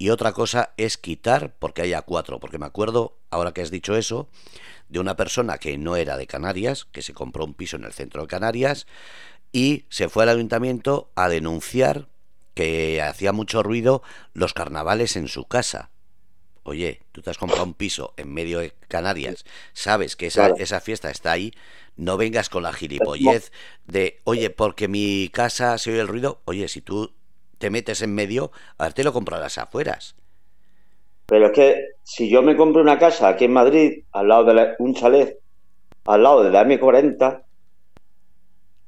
Y 0.00 0.08
otra 0.08 0.32
cosa 0.32 0.72
es 0.78 0.96
quitar 0.96 1.52
porque 1.58 1.82
haya 1.82 2.00
cuatro. 2.00 2.40
Porque 2.40 2.56
me 2.56 2.64
acuerdo, 2.64 3.18
ahora 3.28 3.52
que 3.52 3.60
has 3.60 3.70
dicho 3.70 3.96
eso, 3.96 4.28
de 4.88 4.98
una 4.98 5.14
persona 5.14 5.58
que 5.58 5.76
no 5.76 5.94
era 5.94 6.16
de 6.16 6.26
Canarias, 6.26 6.86
que 6.86 7.02
se 7.02 7.12
compró 7.12 7.44
un 7.44 7.52
piso 7.52 7.76
en 7.76 7.84
el 7.84 7.92
centro 7.92 8.22
de 8.22 8.26
Canarias, 8.28 8.86
y 9.52 9.84
se 9.90 10.08
fue 10.08 10.22
al 10.22 10.30
ayuntamiento 10.30 11.10
a 11.16 11.28
denunciar 11.28 12.08
que 12.54 13.02
hacía 13.02 13.32
mucho 13.32 13.62
ruido 13.62 14.02
los 14.32 14.54
carnavales 14.54 15.16
en 15.16 15.28
su 15.28 15.44
casa. 15.44 15.90
Oye, 16.62 17.02
tú 17.12 17.20
te 17.20 17.28
has 17.28 17.36
comprado 17.36 17.64
un 17.64 17.74
piso 17.74 18.14
en 18.16 18.32
medio 18.32 18.60
de 18.60 18.72
Canarias, 18.88 19.44
sabes 19.74 20.16
que 20.16 20.28
esa, 20.28 20.48
esa 20.56 20.80
fiesta 20.80 21.10
está 21.10 21.32
ahí, 21.32 21.52
no 21.96 22.16
vengas 22.16 22.48
con 22.48 22.62
la 22.62 22.72
gilipollez 22.72 23.52
de, 23.86 24.20
oye, 24.24 24.48
porque 24.48 24.88
mi 24.88 25.28
casa 25.30 25.76
se 25.76 25.90
oye 25.90 26.00
el 26.00 26.08
ruido, 26.08 26.40
oye, 26.46 26.68
si 26.68 26.80
tú 26.80 27.12
te 27.60 27.68
metes 27.68 28.00
en 28.00 28.14
medio, 28.14 28.50
a 28.78 28.84
ver, 28.84 28.94
te 28.94 29.04
lo 29.04 29.12
comprarás 29.12 29.58
afueras. 29.58 30.16
Pero 31.26 31.46
es 31.46 31.52
que 31.52 31.84
si 32.02 32.30
yo 32.30 32.42
me 32.42 32.56
compro 32.56 32.80
una 32.80 32.98
casa 32.98 33.28
aquí 33.28 33.44
en 33.44 33.52
Madrid, 33.52 34.02
al 34.12 34.28
lado 34.28 34.44
de 34.44 34.74
un 34.78 34.94
chalet, 34.94 35.38
al 36.06 36.22
lado 36.22 36.42
de 36.42 36.50
la 36.50 36.64
M40, 36.64 37.42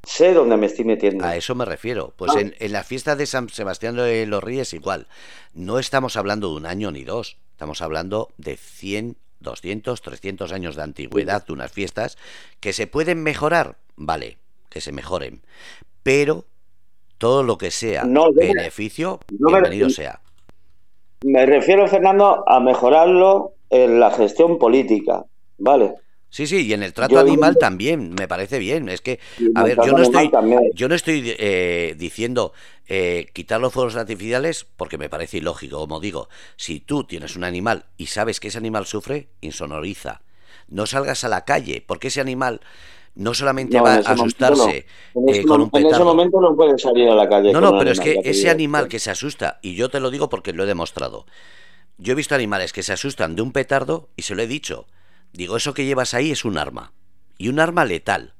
sé 0.03 0.33
dónde 0.33 0.57
me 0.57 0.66
estoy 0.66 0.87
metiendo. 0.87 1.23
A 1.23 1.37
eso 1.37 1.55
me 1.55 1.66
refiero. 1.66 2.14
Pues 2.16 2.33
en, 2.35 2.73
la 2.73 2.83
fiesta 2.83 3.14
de 3.14 3.27
San 3.27 3.51
Sebastián 3.51 3.95
de 3.95 4.27
los 4.27 4.43
Reyes 4.43 4.73
igual. 4.73 5.07
No 5.53 5.79
estamos 5.79 6.16
hablando 6.16 6.49
de 6.49 6.57
un 6.57 6.66
año 6.66 6.91
ni 6.91 7.05
dos. 7.05 7.37
Estamos 7.51 7.83
hablando 7.83 8.31
de 8.39 8.57
100, 8.57 9.18
200, 9.41 10.01
300 10.01 10.51
años 10.51 10.77
de 10.77 10.83
antigüedad 10.83 11.47
de 11.47 11.53
unas 11.53 11.70
fiestas 11.70 12.16
que 12.59 12.73
se 12.73 12.87
pueden 12.87 13.23
mejorar. 13.23 13.77
Vale, 13.97 14.39
que 14.70 14.81
se 14.81 14.93
mejoren. 14.93 15.43
Pero 16.03 16.47
todo 17.23 17.45
lo 17.45 17.57
que 17.57 17.70
sea 17.70 18.03
beneficio, 18.35 19.20
bienvenido 19.31 19.89
sea. 19.91 20.18
Me 21.23 21.47
refiero, 21.47 21.87
Fernando, 21.87 22.43
a 22.49 22.59
mejorarlo 22.59 23.53
en 23.70 24.01
la 24.01 24.11
gestión 24.11 24.59
política, 24.59 25.25
¿vale? 25.57 25.95
Sí, 26.31 26.49
sí, 26.49 26.66
y 26.66 26.73
en 26.73 26.83
el 26.83 26.93
trato 26.93 27.20
animal 27.20 27.59
también, 27.59 28.12
me 28.18 28.27
parece 28.27 28.59
bien. 28.59 28.89
Es 28.89 29.03
que, 29.03 29.20
a 29.55 29.62
ver, 29.62 29.79
yo 29.87 29.93
no 29.93 30.03
estoy, 30.03 30.33
yo 30.75 30.89
no 30.89 30.97
estoy 30.97 31.37
eh, 31.39 31.95
diciendo 31.97 32.55
eh, 32.89 33.29
quitar 33.33 33.61
los 33.61 33.73
fuegos 33.73 33.95
artificiales 33.95 34.66
porque 34.77 34.99
me 34.99 35.09
parece 35.09 35.37
ilógico. 35.37 35.79
Como 35.79 36.01
digo, 36.01 36.29
si 36.57 36.81
tú 36.81 37.05
tienes 37.05 37.37
un 37.37 37.45
animal 37.45 37.85
y 37.99 38.07
sabes 38.07 38.41
que 38.41 38.49
ese 38.49 38.59
animal 38.59 38.85
sufre, 38.85 39.29
insonoriza. 39.43 40.23
No 40.66 40.87
salgas 40.87 41.23
a 41.23 41.29
la 41.29 41.45
calle, 41.45 41.85
porque 41.87 42.09
ese 42.09 42.20
animal 42.20 42.62
no 43.15 43.35
solamente 43.35 43.81
va 43.81 43.95
a 43.95 43.99
asustarse 43.99 44.87
eh, 45.29 45.45
con 45.45 45.61
un 45.61 45.71
petardo. 45.71 45.89
En 45.89 45.95
ese 45.95 46.05
momento 46.05 46.41
no 46.41 46.57
puede 46.57 46.79
salir 46.79 47.09
a 47.09 47.15
la 47.15 47.29
calle. 47.29 47.53
No, 47.53 47.61
no, 47.61 47.79
pero 47.79 47.91
es 47.91 48.01
que 48.01 48.21
ese 48.25 48.51
animal 48.51 48.89
que 48.89 48.99
se 48.99 49.11
asusta, 49.11 49.59
y 49.63 49.75
yo 49.75 49.91
te 49.91 50.01
lo 50.01 50.11
digo 50.11 50.29
porque 50.29 50.53
lo 50.53 50.65
he 50.65 50.67
demostrado. 50.67 51.27
Yo 51.99 52.13
he 52.13 52.17
visto 52.17 52.35
animales 52.35 52.73
que 52.73 52.83
se 52.83 52.93
asustan 52.93 53.37
de 53.37 53.43
un 53.43 53.53
petardo 53.53 54.09
y 54.17 54.23
se 54.23 54.35
lo 54.35 54.43
he 54.43 54.47
dicho 54.47 54.87
Digo, 55.33 55.57
eso 55.57 55.73
que 55.73 55.87
llevas 55.87 56.15
ahí 56.15 56.31
es 56.31 56.45
un 56.45 56.59
arma. 56.59 56.93
Y 57.39 57.49
un 57.49 57.59
arma 57.59 57.85
letal. 57.85 58.35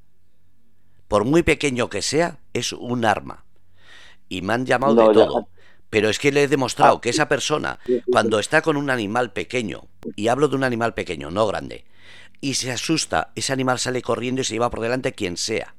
Por 1.09 1.25
muy 1.25 1.43
pequeño 1.43 1.89
que 1.89 2.03
sea, 2.03 2.41
es 2.53 2.73
un 2.73 3.05
arma. 3.05 3.45
Y 4.29 4.43
me 4.43 4.53
han 4.53 4.67
llamado 4.67 5.09
de 5.09 5.15
todo. 5.15 5.49
Pero 5.91 6.09
es 6.09 6.19
que 6.19 6.33
le 6.33 6.45
he 6.45 6.49
demostrado 6.49 7.01
que 7.01 7.11
esa 7.11 7.29
persona, 7.29 7.79
cuando 8.11 8.39
está 8.39 8.63
con 8.63 8.77
un 8.77 8.89
animal 8.89 9.33
pequeño, 9.33 9.89
y 10.17 10.29
hablo 10.29 10.49
de 10.49 10.57
un 10.57 10.65
animal 10.65 10.95
pequeño, 10.95 11.31
no 11.31 11.47
grande, 11.47 11.85
y 12.43 12.55
se 12.55 12.73
asusta, 12.73 13.31
ese 13.37 13.53
animal 13.53 13.79
sale 13.79 14.03
corriendo 14.03 14.43
y 14.43 14.45
se 14.45 14.55
lleva 14.55 14.69
por 14.69 14.81
delante 14.81 15.13
quien 15.13 15.37
sea. 15.37 15.77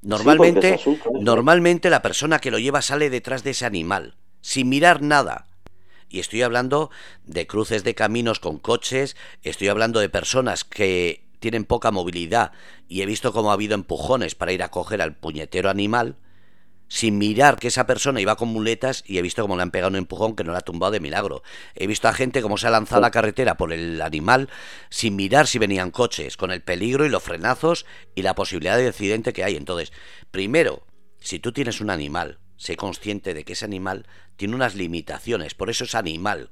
Normalmente, 0.00 0.80
normalmente 1.20 1.90
la 1.90 2.00
persona 2.00 2.38
que 2.38 2.50
lo 2.50 2.58
lleva 2.58 2.80
sale 2.80 3.10
detrás 3.10 3.44
de 3.44 3.50
ese 3.50 3.66
animal, 3.66 4.16
sin 4.40 4.70
mirar 4.70 5.02
nada. 5.02 5.48
Y 6.08 6.18
estoy 6.18 6.40
hablando 6.40 6.90
de 7.26 7.46
cruces 7.46 7.84
de 7.84 7.94
caminos 7.94 8.40
con 8.40 8.58
coches, 8.58 9.16
estoy 9.42 9.68
hablando 9.68 10.00
de 10.00 10.08
personas 10.08 10.64
que 10.64 11.28
tienen 11.40 11.66
poca 11.66 11.90
movilidad 11.90 12.52
y 12.88 13.02
he 13.02 13.06
visto 13.06 13.34
cómo 13.34 13.50
ha 13.50 13.54
habido 13.54 13.74
empujones 13.74 14.34
para 14.34 14.52
ir 14.52 14.62
a 14.62 14.70
coger 14.70 15.02
al 15.02 15.14
puñetero 15.14 15.68
animal 15.68 16.16
sin 16.90 17.18
mirar 17.18 17.56
que 17.56 17.68
esa 17.68 17.86
persona 17.86 18.20
iba 18.20 18.34
con 18.34 18.48
muletas 18.48 19.04
y 19.06 19.18
he 19.18 19.22
visto 19.22 19.42
cómo 19.42 19.54
le 19.54 19.62
han 19.62 19.70
pegado 19.70 19.90
un 19.90 19.96
empujón 19.96 20.34
que 20.34 20.42
no 20.42 20.50
la 20.50 20.58
ha 20.58 20.62
tumbado 20.62 20.90
de 20.90 20.98
milagro. 20.98 21.44
He 21.76 21.86
visto 21.86 22.08
a 22.08 22.12
gente 22.12 22.42
cómo 22.42 22.58
se 22.58 22.66
ha 22.66 22.70
lanzado 22.70 22.98
a 22.98 23.02
la 23.02 23.12
carretera 23.12 23.56
por 23.56 23.72
el 23.72 24.02
animal 24.02 24.48
sin 24.90 25.14
mirar 25.14 25.46
si 25.46 25.60
venían 25.60 25.92
coches, 25.92 26.36
con 26.36 26.50
el 26.50 26.62
peligro 26.62 27.06
y 27.06 27.08
los 27.08 27.22
frenazos 27.22 27.86
y 28.16 28.22
la 28.22 28.34
posibilidad 28.34 28.76
de 28.76 28.88
accidente 28.88 29.32
que 29.32 29.44
hay. 29.44 29.54
Entonces, 29.54 29.92
primero, 30.32 30.82
si 31.20 31.38
tú 31.38 31.52
tienes 31.52 31.80
un 31.80 31.90
animal 31.90 32.40
sé 32.56 32.76
consciente 32.76 33.34
de 33.34 33.44
que 33.44 33.52
ese 33.52 33.64
animal 33.64 34.06
tiene 34.36 34.56
unas 34.56 34.74
limitaciones, 34.74 35.54
por 35.54 35.70
eso 35.70 35.84
es 35.84 35.94
animal. 35.94 36.50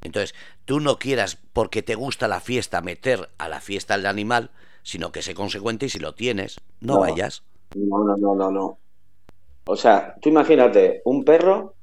Entonces, 0.00 0.34
tú 0.64 0.80
no 0.80 0.98
quieras, 0.98 1.36
porque 1.52 1.82
te 1.82 1.96
gusta 1.96 2.28
la 2.28 2.40
fiesta, 2.40 2.80
meter 2.80 3.28
a 3.36 3.48
la 3.48 3.60
fiesta 3.60 3.94
al 3.94 4.06
animal, 4.06 4.50
sino 4.82 5.12
que 5.12 5.20
sé 5.20 5.34
consecuente 5.34 5.86
y 5.86 5.88
si 5.90 5.98
lo 5.98 6.14
tienes, 6.14 6.60
no, 6.80 6.98
vayas. 6.98 7.42
No, 7.76 8.02
no, 8.04 8.16
no, 8.16 8.34
no, 8.34 8.50
no. 8.50 8.78
O 9.70 9.76
sea, 9.76 10.14
tú 10.22 10.30
imagínate 10.30 11.02
un 11.04 11.24
perro 11.24 11.74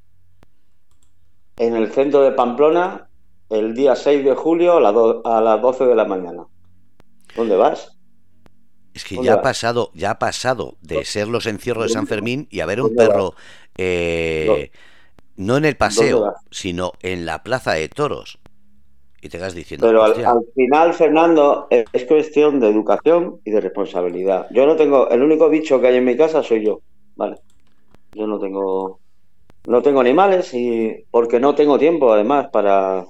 en 1.56 1.76
el 1.76 1.92
centro 1.92 2.24
de 2.24 2.32
Pamplona 2.32 3.08
el 3.52 3.76
día 3.76 3.96
6 3.96 4.26
de 4.26 4.34
julio 4.34 4.84
a, 4.84 5.38
a 5.38 5.40
las 5.40 5.62
12 5.62 5.86
de 5.86 5.94
la 5.96 6.06
mañana. 6.06 6.48
¿Dónde 7.36 7.56
vas? 7.56 7.96
Es 8.96 9.04
que 9.04 9.22
ya 9.22 9.36
ha 9.36 9.42
pasado, 9.44 9.92
ya 9.94 10.10
ha 10.10 10.18
pasado 10.18 10.78
de 10.82 11.06
ser 11.06 11.28
los 11.28 11.46
encierros 11.46 11.84
de 11.84 11.90
San 11.90 12.08
Fermín 12.08 12.48
y 12.50 12.62
haber 12.62 12.82
un 12.82 12.96
perro 12.96 13.36
eh, 13.78 14.72
no 15.36 15.58
en 15.58 15.66
el 15.66 15.78
paseo, 15.78 16.34
sino 16.50 16.94
en 17.04 17.28
la 17.28 17.44
plaza 17.44 17.74
de 17.74 17.88
toros. 17.88 18.40
Y 19.22 19.30
te 19.30 19.38
vas 19.38 19.54
diciendo. 19.54 19.86
Pero 19.86 20.04
al, 20.04 20.16
final, 20.56 20.92
Fernando, 20.96 21.68
es 21.70 22.06
cuestión 22.06 22.60
de 22.60 22.68
educación 22.68 23.42
y 23.46 23.52
de 23.52 23.62
responsabilidad. 23.62 24.48
Yo 24.50 24.66
no 24.66 24.76
tengo, 24.76 25.08
el 25.12 25.22
único 25.22 25.50
bicho 25.50 25.80
que 25.80 25.90
hay 25.90 25.98
en 25.98 26.06
mi 26.06 26.18
casa 26.18 26.42
soy 26.42 26.66
yo, 26.66 26.82
¿vale? 27.16 27.38
Yo 28.16 28.26
no 28.26 28.40
tengo, 28.40 29.00
no 29.68 29.82
tengo 29.82 30.00
animales 30.00 30.54
y 30.54 31.06
porque 31.12 31.40
no 31.40 31.54
tengo 31.54 31.78
tiempo, 31.78 32.12
además, 32.12 32.48
para 32.52 33.06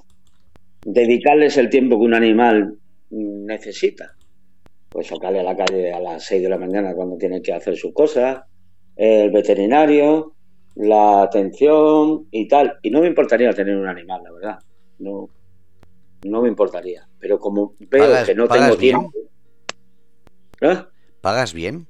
dedicarles 0.84 1.56
el 1.56 1.70
tiempo 1.70 1.98
que 1.98 2.04
un 2.04 2.14
animal 2.14 2.76
necesita 3.10 4.16
pues 4.96 5.08
sacarle 5.08 5.40
a 5.40 5.42
la 5.42 5.54
calle 5.54 5.92
a 5.92 6.00
las 6.00 6.24
6 6.24 6.42
de 6.42 6.48
la 6.48 6.56
mañana 6.56 6.94
cuando 6.94 7.18
tiene 7.18 7.42
que 7.42 7.52
hacer 7.52 7.76
sus 7.76 7.92
cosas, 7.92 8.44
el 8.96 9.30
veterinario, 9.30 10.32
la 10.74 11.22
atención 11.22 12.26
y 12.30 12.48
tal. 12.48 12.78
Y 12.80 12.90
no 12.90 13.02
me 13.02 13.08
importaría 13.08 13.52
tener 13.52 13.76
un 13.76 13.88
animal, 13.88 14.22
la 14.24 14.32
verdad. 14.32 14.58
No, 14.98 15.28
no 16.22 16.40
me 16.40 16.48
importaría. 16.48 17.06
Pero 17.18 17.38
como 17.38 17.74
veo 17.78 18.24
que 18.24 18.34
no 18.34 18.48
tengo 18.48 18.76
tiempo. 18.78 19.12
¿Eh? 20.62 20.78
¿Pagas 21.20 21.52
bien? 21.52 21.86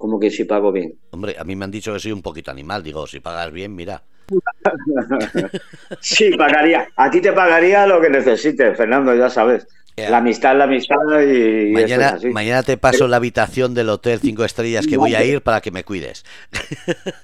Como 0.00 0.18
que 0.18 0.30
si 0.30 0.44
pago 0.44 0.72
bien? 0.72 0.94
Hombre, 1.10 1.36
a 1.38 1.44
mí 1.44 1.54
me 1.54 1.66
han 1.66 1.70
dicho 1.70 1.92
que 1.92 2.00
soy 2.00 2.12
un 2.12 2.22
poquito 2.22 2.50
animal. 2.50 2.82
Digo, 2.82 3.06
si 3.06 3.20
pagas 3.20 3.52
bien, 3.52 3.76
mira. 3.76 4.02
sí, 6.00 6.30
pagaría. 6.38 6.88
A 6.96 7.10
ti 7.10 7.20
te 7.20 7.32
pagaría 7.32 7.86
lo 7.86 8.00
que 8.00 8.08
necesites, 8.08 8.78
Fernando, 8.78 9.14
ya 9.14 9.28
sabes. 9.28 9.66
La 9.96 10.16
amistad, 10.16 10.56
la 10.56 10.64
amistad 10.64 10.96
y. 11.20 11.72
Mañana, 11.72 12.16
mañana 12.32 12.62
te 12.62 12.78
paso 12.78 13.06
la 13.06 13.16
habitación 13.16 13.74
del 13.74 13.90
Hotel 13.90 14.18
5 14.20 14.44
Estrellas 14.44 14.86
que 14.86 14.96
voy 14.96 15.14
a 15.14 15.22
ir 15.22 15.42
para 15.42 15.60
que 15.60 15.70
me 15.70 15.84
cuides. 15.84 16.24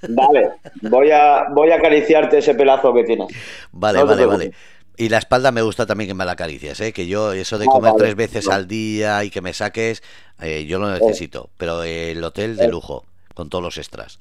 Vale, 0.07 0.51
voy 0.83 1.11
a, 1.11 1.47
voy 1.55 1.71
a 1.71 1.77
acariciarte 1.77 2.37
ese 2.37 2.55
pelazo 2.55 2.93
que 2.93 3.05
tienes. 3.05 3.29
Vale, 3.73 4.05
vale, 4.05 4.27
vale. 4.27 4.53
Y 4.97 5.09
la 5.09 5.19
espalda 5.19 5.53
me 5.53 5.63
gusta 5.63 5.87
también 5.87 6.09
que 6.09 6.15
me 6.15 6.25
la 6.25 6.33
acaricias, 6.33 6.81
¿eh? 6.81 6.93
que 6.93 7.07
yo 7.07 7.33
eso 7.33 7.59
de 7.59 7.67
ah, 7.69 7.73
comer 7.73 7.93
tres 7.99 8.17
veces 8.17 8.49
al 8.49 8.67
día 8.67 9.25
y 9.25 9.31
que 9.31 9.43
me 9.43 9.53
saques, 9.53 10.03
eh, 10.41 10.65
yo 10.67 10.79
lo 10.79 10.91
necesito. 10.91 11.51
Pero 11.59 11.83
el 11.83 12.23
hotel 12.25 12.57
de 12.57 12.69
lujo, 12.69 13.05
con 13.35 13.51
todos 13.51 13.63
los 13.63 13.77
extras. 13.77 14.19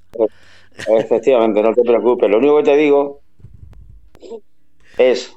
Efectivamente, 0.77 1.61
no 1.61 1.73
te 1.73 1.81
preocupes. 1.81 2.29
Lo 2.29 2.37
único 2.37 2.57
que 2.57 2.63
te 2.63 2.75
digo 2.75 3.21
es 4.97 5.33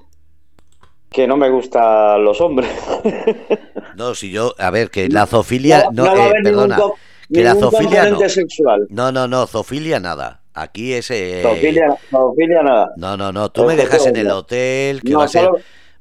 que 1.11 1.27
no 1.27 1.37
me 1.37 1.51
gustan 1.51 2.25
los 2.25 2.41
hombres. 2.41 2.71
No, 3.97 4.15
si 4.15 4.31
yo, 4.31 4.55
a 4.59 4.71
ver, 4.71 4.91
que 4.91 5.09
la 5.09 5.27
zoofilia, 5.27 5.89
no, 5.93 6.07
eh, 6.07 6.33
perdona, 6.45 6.79
que 7.33 7.43
la 7.43 7.57
zoofilia 7.57 8.11
no. 8.11 8.29
Sexual. 8.29 8.87
No, 8.91 9.11
no, 9.11 9.27
no, 9.27 9.45
zoofilia 9.49 9.99
nada. 9.99 10.43
Aquí 10.61 10.95
es 10.95 11.11
eh, 11.11 11.43
zoofilia, 11.43 12.63
nada. 12.63 12.93
No, 12.97 13.17
no, 13.17 13.33
no, 13.33 13.51
tú 13.51 13.65
me 13.65 13.77
dejas 13.77 14.07
en 14.07 14.17
el 14.17 14.31
hotel, 14.31 15.03
que 15.03 15.15
va 15.15 15.25
a 15.25 15.29
ser 15.29 15.51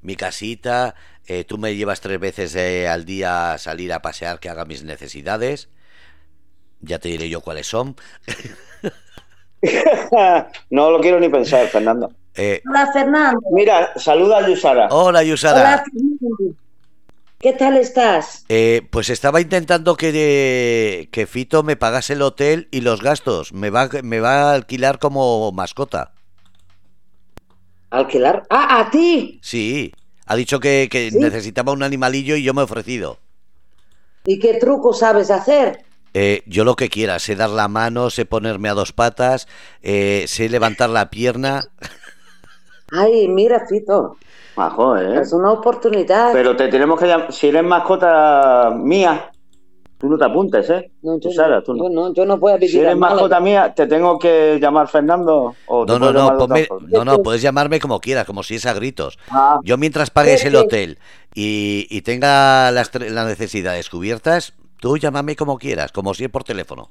mi 0.01 0.16
casita, 0.16 0.95
eh, 1.28 1.43
tú 1.43 1.58
me 1.58 1.76
llevas 1.76 2.01
tres 2.01 2.20
veces 2.20 2.88
al 2.88 3.05
día 3.05 3.53
a 3.53 3.58
salir 3.58 3.91
a 3.93 4.01
pasear 4.01 4.39
que 4.39 4.49
haga 4.49 4.66
mis 4.66 4.84
necesidades. 4.84 5.70
Ya 6.80 6.99
te 6.99 7.10
diré 7.10 7.30
yo 7.30 7.41
cuáles 7.41 7.68
son. 7.68 7.95
no 10.70 10.91
lo 10.91 10.99
quiero 11.01 11.20
ni 11.20 11.30
pensar, 11.30 11.68
Fernando. 11.68 12.12
Eh, 12.36 12.62
Hola, 12.70 12.91
Fernando. 12.93 13.41
Mira, 13.51 13.91
saluda 13.95 14.38
a 14.38 14.47
Yusara. 14.47 14.88
Hola, 14.91 15.24
Yusara. 15.24 15.84
¿Qué 17.39 17.53
tal 17.53 17.77
estás? 17.77 18.45
Eh, 18.49 18.88
pues 18.89 19.11
estaba 19.11 19.39
intentando 19.39 19.95
que, 19.95 21.07
que 21.11 21.27
Fito 21.27 21.61
me 21.61 21.75
pagase 21.75 22.13
el 22.13 22.23
hotel 22.23 22.67
y 22.71 22.81
los 22.81 23.03
gastos. 23.03 23.53
Me 23.53 23.69
va, 23.69 23.89
me 24.01 24.19
va 24.19 24.49
a 24.49 24.53
alquilar 24.55 24.97
como 24.97 25.51
mascota. 25.51 26.13
¿Alquilar? 27.91 28.43
Ah, 28.49 28.79
a 28.79 28.89
ti. 28.89 29.39
Sí. 29.43 29.93
Ha 30.25 30.35
dicho 30.35 30.59
que, 30.59 30.89
necesitaba 31.13 31.71
un 31.71 31.83
animalillo 31.83 32.35
y 32.35 32.43
yo 32.43 32.55
me 32.55 32.61
he 32.61 32.65
ofrecido. 32.65 33.19
¿Y 34.25 34.39
qué 34.39 34.55
truco 34.55 34.91
sabes 34.93 35.29
hacer? 35.29 35.85
Eh, 36.15 36.41
yo 36.47 36.63
lo 36.63 36.75
que 36.75 36.89
quiera, 36.89 37.19
sé 37.19 37.35
dar 37.35 37.51
la 37.51 37.67
mano, 37.67 38.09
sé 38.09 38.25
ponerme 38.25 38.67
a 38.67 38.73
dos 38.73 38.93
patas, 38.93 39.47
sé 39.81 40.49
levantar 40.49 40.89
la 40.89 41.11
pierna. 41.11 41.69
Ay, 42.91 43.27
mira, 43.27 43.65
Fito. 43.67 44.17
Majo, 44.58 44.97
¿eh? 44.97 45.20
Es 45.22 45.32
una 45.34 45.51
oportunidad. 45.51 46.34
Pero 46.34 46.55
te 46.55 46.68
tenemos 46.68 46.99
que 46.99 47.05
llamar. 47.08 47.32
Si 47.32 47.47
eres 47.47 47.64
mascota 47.64 48.72
mía, 48.76 49.30
tú 49.99 50.10
no 50.10 50.18
te 50.18 50.26
apuntes, 50.26 50.70
¿eh? 50.72 50.91
No, 51.03 51.20
yo, 51.20 51.32
Sara, 51.32 51.62
tú 51.62 51.76
no. 51.76 51.84
Yo 51.84 51.89
no, 51.89 52.14
yo 52.14 52.26
no 52.26 52.38
vivir 52.38 52.70
Si 52.70 52.80
eres 52.80 52.97
mascota 52.97 53.39
mía, 53.39 53.74
¿te 53.76 53.86
tengo 53.86 54.18
que 54.18 54.58
llamar 54.60 54.88
Fernando? 54.88 55.55
O 55.68 55.86
no, 55.86 55.99
no, 55.99 56.12
no, 56.12 56.47
no, 56.88 57.05
no, 57.05 57.18
puedes 57.20 57.41
llamarme 57.41 57.80
como 57.80 57.99
quieras, 57.99 58.26
como 58.26 58.41
si 58.41 58.55
es 58.55 58.66
a 58.66 58.74
gritos. 58.74 59.20
Ah. 59.30 59.60
Yo 59.64 59.78
mientras 59.78 60.10
pagues 60.10 60.43
el 60.43 60.55
hotel 60.55 60.97
y, 61.36 61.86
y 61.89 62.01
tenga 62.01 62.72
las, 62.72 62.91
las 62.93 63.28
necesidades 63.28 63.89
cubiertas, 63.89 64.53
tú 64.80 64.97
llámame 64.97 65.36
como 65.36 65.60
quieras, 65.60 65.91
como 65.91 66.16
si 66.16 66.24
es 66.24 66.30
por 66.32 66.43
teléfono. 66.43 66.89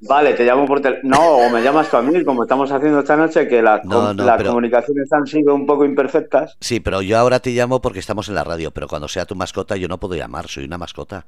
Vale, 0.00 0.34
te 0.34 0.44
llamo 0.44 0.64
por 0.66 0.80
teléfono. 0.80 1.16
No, 1.16 1.30
o 1.38 1.50
me 1.50 1.60
llamas 1.60 1.90
tú 1.90 1.96
a 1.96 2.02
mí, 2.02 2.24
como 2.24 2.42
estamos 2.44 2.70
haciendo 2.70 3.00
esta 3.00 3.16
noche, 3.16 3.48
que 3.48 3.60
las 3.62 3.80
comunicaciones 4.50 5.12
han 5.12 5.26
sido 5.26 5.54
un 5.54 5.66
poco 5.66 5.84
imperfectas. 5.84 6.56
Sí, 6.60 6.78
pero 6.80 7.02
yo 7.02 7.18
ahora 7.18 7.40
te 7.40 7.50
llamo 7.50 7.80
porque 7.80 7.98
estamos 7.98 8.28
en 8.28 8.34
la 8.36 8.44
radio, 8.44 8.70
pero 8.70 8.86
cuando 8.86 9.08
sea 9.08 9.24
tu 9.26 9.34
mascota 9.34 9.76
yo 9.76 9.88
no 9.88 9.98
puedo 9.98 10.14
llamar, 10.14 10.46
soy 10.48 10.64
una 10.64 10.78
mascota. 10.78 11.26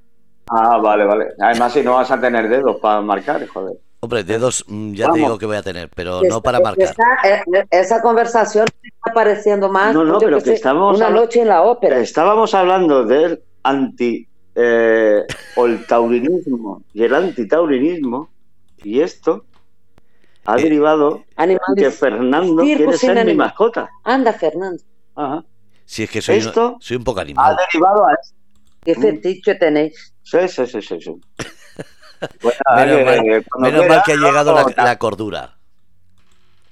Ah, 0.48 0.78
vale, 0.78 1.04
vale. 1.04 1.26
Además, 1.40 1.72
si 1.72 1.82
no 1.82 1.94
vas 1.94 2.10
a 2.10 2.20
tener 2.20 2.48
dedos 2.48 2.76
para 2.80 3.00
marcar, 3.00 3.46
joder. 3.46 3.74
Hombre, 4.02 4.24
dedos 4.24 4.64
mm, 4.66 4.94
ya 4.94 5.10
te 5.10 5.18
digo 5.18 5.36
que 5.38 5.46
voy 5.46 5.56
a 5.58 5.62
tener, 5.62 5.90
pero 5.94 6.22
no 6.22 6.40
para 6.42 6.58
marcar. 6.60 6.88
esa- 6.88 7.28
eh, 7.28 7.66
esa 7.70 8.00
conversación 8.00 8.66
está 8.82 9.12
pareciendo 9.12 9.68
más 9.68 9.92
No, 9.94 10.04
no, 10.04 10.18
pero 10.18 10.40
que 10.40 10.54
estamos 10.54 10.96
una 10.96 11.10
noche 11.10 11.42
en 11.42 11.48
la 11.48 11.62
ópera. 11.62 11.98
Estábamos 11.98 12.54
hablando 12.54 13.04
del 13.04 13.42
anti 13.62 14.26
eh, 14.54 15.22
o 15.56 15.66
el 15.66 15.86
taurinismo 15.86 16.82
y 16.94 17.02
el 17.04 17.14
antitaurinismo 17.14 18.30
y 18.82 19.00
esto 19.00 19.44
ha 20.46 20.58
Eh, 20.58 20.62
derivado 20.62 21.16
en 21.16 21.24
que 21.24 21.42
Animales. 21.42 21.98
Fernando 21.98 22.62
quiere 22.62 22.92
ser 22.96 23.24
mi 23.26 23.34
mascota. 23.34 23.88
Anda, 24.04 24.32
Fernando, 24.32 24.82
Ajá. 25.16 25.44
Si 25.84 26.04
es 26.04 26.10
que 26.10 26.22
soy, 26.22 26.36
Esto- 26.36 26.76
soy 26.80 26.96
un 26.98 27.04
poco 27.04 27.18
Ha 27.18 27.22
animal. 27.22 27.56
derivado 27.72 28.06
a 28.06 28.12
esto. 28.12 28.36
qué 28.84 28.94
Mm. 28.96 29.00
fetiche 29.02 29.54
tenéis. 29.56 30.14
Sí, 30.22 30.38
sí, 30.48 30.66
sí, 30.66 30.80
sí. 30.80 31.00
sí. 31.00 31.14
Menos 32.76 32.96
que- 33.02 33.88
mal, 33.88 34.02
que 34.04 34.16
mal 34.16 34.24
ha 34.24 34.28
llegado 34.28 34.54
la, 34.54 34.84
la 34.84 34.98
cordura. 34.98 35.56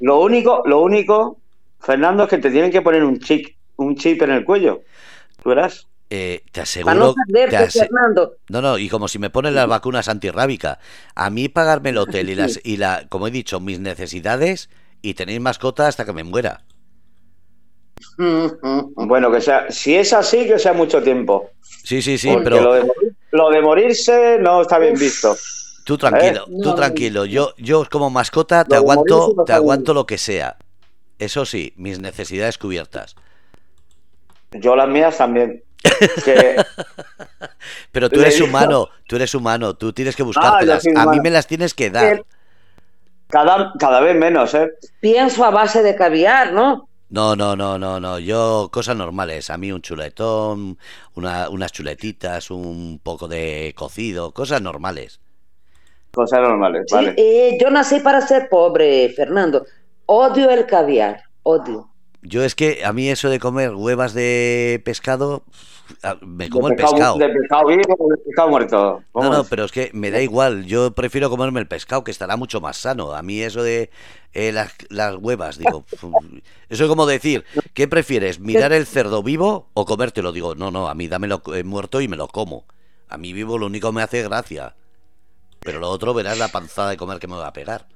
Lo 0.00 0.20
único, 0.20 0.62
lo 0.66 0.80
único, 0.80 1.40
Fernando, 1.80 2.24
es 2.24 2.28
que 2.30 2.38
te 2.38 2.50
tienen 2.50 2.70
que 2.70 2.80
poner 2.82 3.02
un 3.04 3.18
chip, 3.18 3.56
un 3.76 3.96
chip 3.96 4.22
en 4.22 4.30
el 4.30 4.44
cuello. 4.44 4.82
Tú 5.42 5.48
verás. 5.50 5.87
Eh, 6.10 6.42
te 6.52 6.60
Para 6.82 6.98
no 6.98 7.06
aseguro. 7.08 7.14
te 7.14 7.20
perderte, 7.26 7.56
ase- 7.56 7.80
Fernando. 7.80 8.36
No, 8.48 8.62
no, 8.62 8.78
y 8.78 8.88
como 8.88 9.08
si 9.08 9.18
me 9.18 9.30
ponen 9.30 9.54
las 9.54 9.68
vacunas 9.68 10.08
antirrábica. 10.08 10.78
A 11.14 11.28
mí 11.30 11.48
pagarme 11.48 11.90
el 11.90 11.98
hotel 11.98 12.30
y 12.30 12.34
las 12.34 12.58
y 12.64 12.78
la, 12.78 13.06
como 13.08 13.28
he 13.28 13.30
dicho, 13.30 13.60
mis 13.60 13.78
necesidades 13.80 14.70
y 15.02 15.14
tenéis 15.14 15.40
mascota 15.40 15.86
hasta 15.86 16.04
que 16.06 16.12
me 16.14 16.24
muera. 16.24 16.62
Bueno, 18.96 19.30
que 19.30 19.40
sea, 19.40 19.70
si 19.70 19.94
es 19.96 20.12
así, 20.12 20.46
que 20.46 20.58
sea 20.58 20.72
mucho 20.72 21.02
tiempo. 21.02 21.50
Sí, 21.82 22.02
sí, 22.02 22.18
sí, 22.18 22.28
Porque 22.28 22.44
pero 22.44 22.60
lo, 22.60 22.72
de 22.74 22.82
morir- 22.84 23.14
lo 23.32 23.50
de 23.50 23.62
morirse 23.62 24.38
no 24.40 24.62
está 24.62 24.78
bien 24.78 24.94
visto. 24.98 25.34
tú 25.84 25.96
tranquilo, 25.98 26.46
Eh, 26.46 26.60
tú 26.62 26.74
tranquilo. 26.74 27.24
Yo, 27.24 27.54
yo 27.58 27.84
como 27.90 28.10
mascota 28.10 28.64
te 28.64 28.70
Lo 28.74 28.78
aguanto, 28.78 29.34
no 29.36 29.44
te 29.44 29.52
aguanto 29.52 29.94
lo 29.94 30.06
que 30.06 30.18
sea. 30.18 30.56
Eso 31.18 31.44
sí, 31.46 31.72
mis 31.76 31.98
necesidades 32.00 32.58
cubiertas. 32.58 33.16
Yo 34.52 34.76
las 34.76 34.88
mías 34.88 35.16
también. 35.18 35.62
Que, 36.24 36.56
Pero 37.92 38.08
tú 38.10 38.20
eres 38.20 38.34
digo- 38.34 38.46
humano, 38.46 38.88
tú 39.06 39.16
eres 39.16 39.34
humano, 39.34 39.74
tú 39.74 39.92
tienes 39.92 40.16
que 40.16 40.22
buscártelas. 40.22 40.82
soy 40.82 40.92
A 40.96 41.06
mí 41.06 41.20
me 41.20 41.30
las 41.30 41.46
tienes 41.46 41.74
que 41.74 41.90
dar. 41.90 42.24
cada, 43.28 43.72
cada 43.78 44.00
vez 44.00 44.16
menos, 44.16 44.54
¿eh? 44.54 44.70
Pienso 45.00 45.44
a 45.44 45.50
base 45.50 45.82
de 45.82 45.94
caviar, 45.94 46.52
¿no? 46.52 46.88
No, 47.10 47.34
no, 47.36 47.56
no, 47.56 47.78
no, 47.78 47.98
no. 48.00 48.18
Yo 48.18 48.68
cosas 48.72 48.96
normales. 48.96 49.48
A 49.50 49.56
mí 49.56 49.72
un 49.72 49.80
chuletón, 49.80 50.78
una- 51.14 51.48
unas 51.48 51.72
chuletitas, 51.72 52.50
un 52.50 53.00
poco 53.02 53.28
de 53.28 53.72
cocido, 53.76 54.32
cosas 54.32 54.60
normales. 54.60 55.20
Cosas 56.12 56.40
normales, 56.40 56.84
Sí, 56.88 56.94
vale. 56.94 57.14
eh, 57.16 57.58
yo 57.60 57.70
nací 57.70 58.00
para 58.00 58.20
ser 58.20 58.48
pobre, 58.48 59.10
Fernando. 59.10 59.64
Odio 60.06 60.50
el 60.50 60.66
caviar, 60.66 61.22
odio. 61.42 61.87
Yo 62.22 62.42
es 62.44 62.54
que 62.54 62.84
a 62.84 62.92
mí 62.92 63.08
eso 63.08 63.30
de 63.30 63.38
comer 63.38 63.74
huevas 63.74 64.12
de 64.12 64.82
pescado, 64.84 65.44
ah, 66.02 66.16
me 66.20 66.48
como 66.50 66.68
de 66.68 66.74
el 66.74 66.80
pescado. 66.80 67.16
De 67.16 67.28
pescado 67.28 67.66
vivo 67.66 67.96
o 67.96 68.10
de 68.10 68.16
pescado 68.18 68.48
muerto. 68.48 69.02
¿Cómo 69.12 69.24
No, 69.28 69.32
no, 69.32 69.42
es? 69.42 69.48
pero 69.48 69.64
es 69.64 69.72
que 69.72 69.90
me 69.94 70.10
da 70.10 70.20
igual. 70.20 70.64
Yo 70.66 70.90
prefiero 70.92 71.30
comerme 71.30 71.60
el 71.60 71.68
pescado, 71.68 72.02
que 72.02 72.10
estará 72.10 72.36
mucho 72.36 72.60
más 72.60 72.76
sano. 72.76 73.12
A 73.12 73.22
mí 73.22 73.40
eso 73.40 73.62
de 73.62 73.90
eh, 74.32 74.50
las, 74.50 74.74
las 74.88 75.16
huevas, 75.16 75.58
digo, 75.58 75.84
eso 76.68 76.84
es 76.84 76.88
como 76.88 77.06
decir, 77.06 77.44
¿qué 77.72 77.86
prefieres? 77.86 78.40
¿Mirar 78.40 78.72
el 78.72 78.86
cerdo 78.86 79.22
vivo 79.22 79.68
o 79.74 79.84
comértelo? 79.84 80.32
Digo, 80.32 80.56
no, 80.56 80.70
no, 80.72 80.88
a 80.88 80.94
mí 80.94 81.06
dámelo 81.06 81.40
eh, 81.54 81.62
muerto 81.62 82.00
y 82.00 82.08
me 82.08 82.16
lo 82.16 82.26
como. 82.26 82.66
A 83.08 83.16
mí 83.16 83.32
vivo 83.32 83.58
lo 83.58 83.66
único 83.66 83.88
que 83.88 83.94
me 83.94 84.02
hace 84.02 84.22
gracia. 84.24 84.74
Pero 85.60 85.78
lo 85.78 85.88
otro 85.88 86.14
verás 86.14 86.38
la 86.38 86.48
panzada 86.48 86.90
de 86.90 86.96
comer 86.96 87.18
que 87.20 87.28
me 87.28 87.36
va 87.36 87.46
a 87.46 87.52
pegar. 87.52 87.86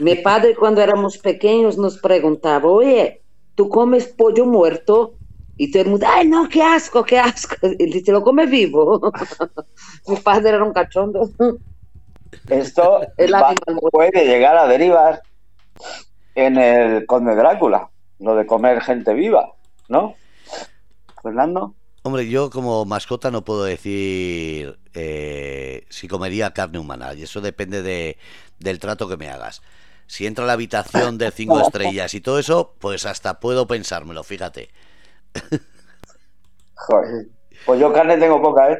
Mi 0.00 0.16
padre 0.16 0.54
cuando 0.54 0.80
éramos 0.82 1.18
pequeños 1.18 1.78
nos 1.78 1.98
preguntaba, 1.98 2.68
oye, 2.68 3.22
¿tú 3.54 3.68
comes 3.68 4.06
pollo 4.08 4.46
muerto? 4.46 5.14
Y 5.56 5.70
todo 5.70 5.82
el 5.84 5.88
mundo, 5.90 6.06
ay, 6.08 6.28
no, 6.28 6.48
qué 6.48 6.62
asco, 6.62 7.02
qué 7.04 7.18
asco. 7.18 7.56
Y 7.78 7.86
dice, 7.90 8.12
lo 8.12 8.22
come 8.22 8.46
vivo. 8.46 9.12
Mi 10.06 10.16
padre 10.16 10.50
era 10.50 10.64
un 10.64 10.72
cachondo. 10.72 11.30
Esto 12.48 13.00
El 13.16 13.32
va- 13.32 13.54
puede 13.90 14.26
llegar 14.26 14.56
a 14.56 14.66
derivar 14.66 15.22
en 16.34 16.58
el 16.58 17.06
Conde 17.06 17.34
Drácula, 17.34 17.88
lo 18.18 18.36
de 18.36 18.46
comer 18.46 18.82
gente 18.82 19.14
viva, 19.14 19.54
¿no? 19.88 20.14
Fernando. 21.22 21.74
Hombre, 22.02 22.28
yo 22.28 22.50
como 22.50 22.84
mascota 22.84 23.30
no 23.30 23.42
puedo 23.44 23.64
decir 23.64 24.78
eh, 24.94 25.84
si 25.88 26.06
comería 26.06 26.52
carne 26.52 26.78
humana, 26.78 27.14
y 27.14 27.22
eso 27.22 27.40
depende 27.40 27.82
de, 27.82 28.16
del 28.60 28.78
trato 28.78 29.08
que 29.08 29.16
me 29.16 29.28
hagas. 29.28 29.62
Si 30.06 30.26
entra 30.26 30.44
a 30.44 30.46
la 30.46 30.52
habitación 30.52 31.18
de 31.18 31.30
cinco 31.30 31.60
estrellas 31.60 32.14
y 32.14 32.20
todo 32.20 32.38
eso, 32.38 32.74
pues 32.78 33.06
hasta 33.06 33.40
puedo 33.40 33.66
pensármelo, 33.66 34.22
fíjate. 34.22 34.70
Joder. 36.74 37.26
Pues 37.64 37.80
yo 37.80 37.92
carne 37.92 38.16
tengo 38.16 38.40
poca, 38.40 38.72
¿eh? 38.72 38.78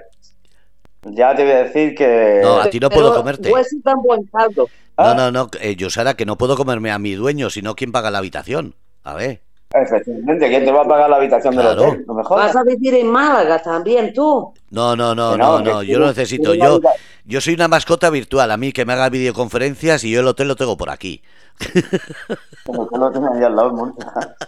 Ya 1.03 1.35
te 1.35 1.43
voy 1.43 1.53
a 1.53 1.65
decir 1.65 1.95
que... 1.95 2.41
No, 2.43 2.61
a 2.61 2.71
ti 2.71 2.81
no 2.81 2.89
Pero 2.89 3.01
puedo 3.01 3.17
comerte. 3.17 3.53
hueso 3.53 3.77
tan 3.83 4.03
buen 4.03 4.25
caldo. 4.27 4.69
Ah. 4.97 5.15
No, 5.15 5.31
no, 5.31 5.33
no, 5.33 5.51
eh, 5.61 5.77
Yosara, 5.77 6.15
que 6.15 6.27
no 6.27 6.39
puedo 6.39 6.57
comerme 6.57 6.91
a 6.91 6.99
mi 6.99 7.15
dueño, 7.15 7.51
sino 7.51 7.75
quién 7.75 7.93
paga 7.93 8.11
la 8.11 8.19
habitación. 8.19 8.75
A 9.03 9.15
ver. 9.15 9.43
Efectivamente, 9.73 10.49
¿quién 10.49 10.65
te 10.65 10.71
va 10.73 10.83
a 10.83 10.89
pagar 10.89 11.11
la 11.11 11.17
habitación 11.17 11.53
Claro. 11.55 11.71
del 11.71 11.79
hotel? 11.91 12.05
No 12.07 12.15
me 12.15 12.23
jodas. 12.25 12.47
Vas 12.55 12.57
a 12.57 12.63
vivir 12.65 12.95
en 12.95 13.11
Málaga 13.11 13.61
también 13.61 14.13
tú. 14.15 14.53
No, 14.71 14.95
no, 14.97 15.15
no, 15.15 15.37
no, 15.37 15.61
no, 15.61 15.83
yo 15.83 15.99
lo 15.99 16.07
necesito. 16.07 16.55
Yo, 16.55 16.81
yo 17.25 17.41
soy 17.41 17.55
una 17.55 17.67
mascota 17.69 18.09
virtual, 18.11 18.51
a 18.51 18.57
mí 18.57 18.73
que 18.73 18.85
me 18.85 18.93
haga 18.93 19.09
videoconferencias 19.11 20.05
y 20.05 20.11
yo 20.13 20.21
el 20.21 20.27
hotel 20.29 20.49
lo 20.49 20.57
tengo 20.57 20.77
por 20.77 20.89
aquí. 20.91 21.21
Como 22.65 22.89
que 22.89 22.99
lo 22.99 23.11
tengo 23.11 23.33
ahí 23.33 23.43
al 23.43 23.57
lado. 23.57 23.95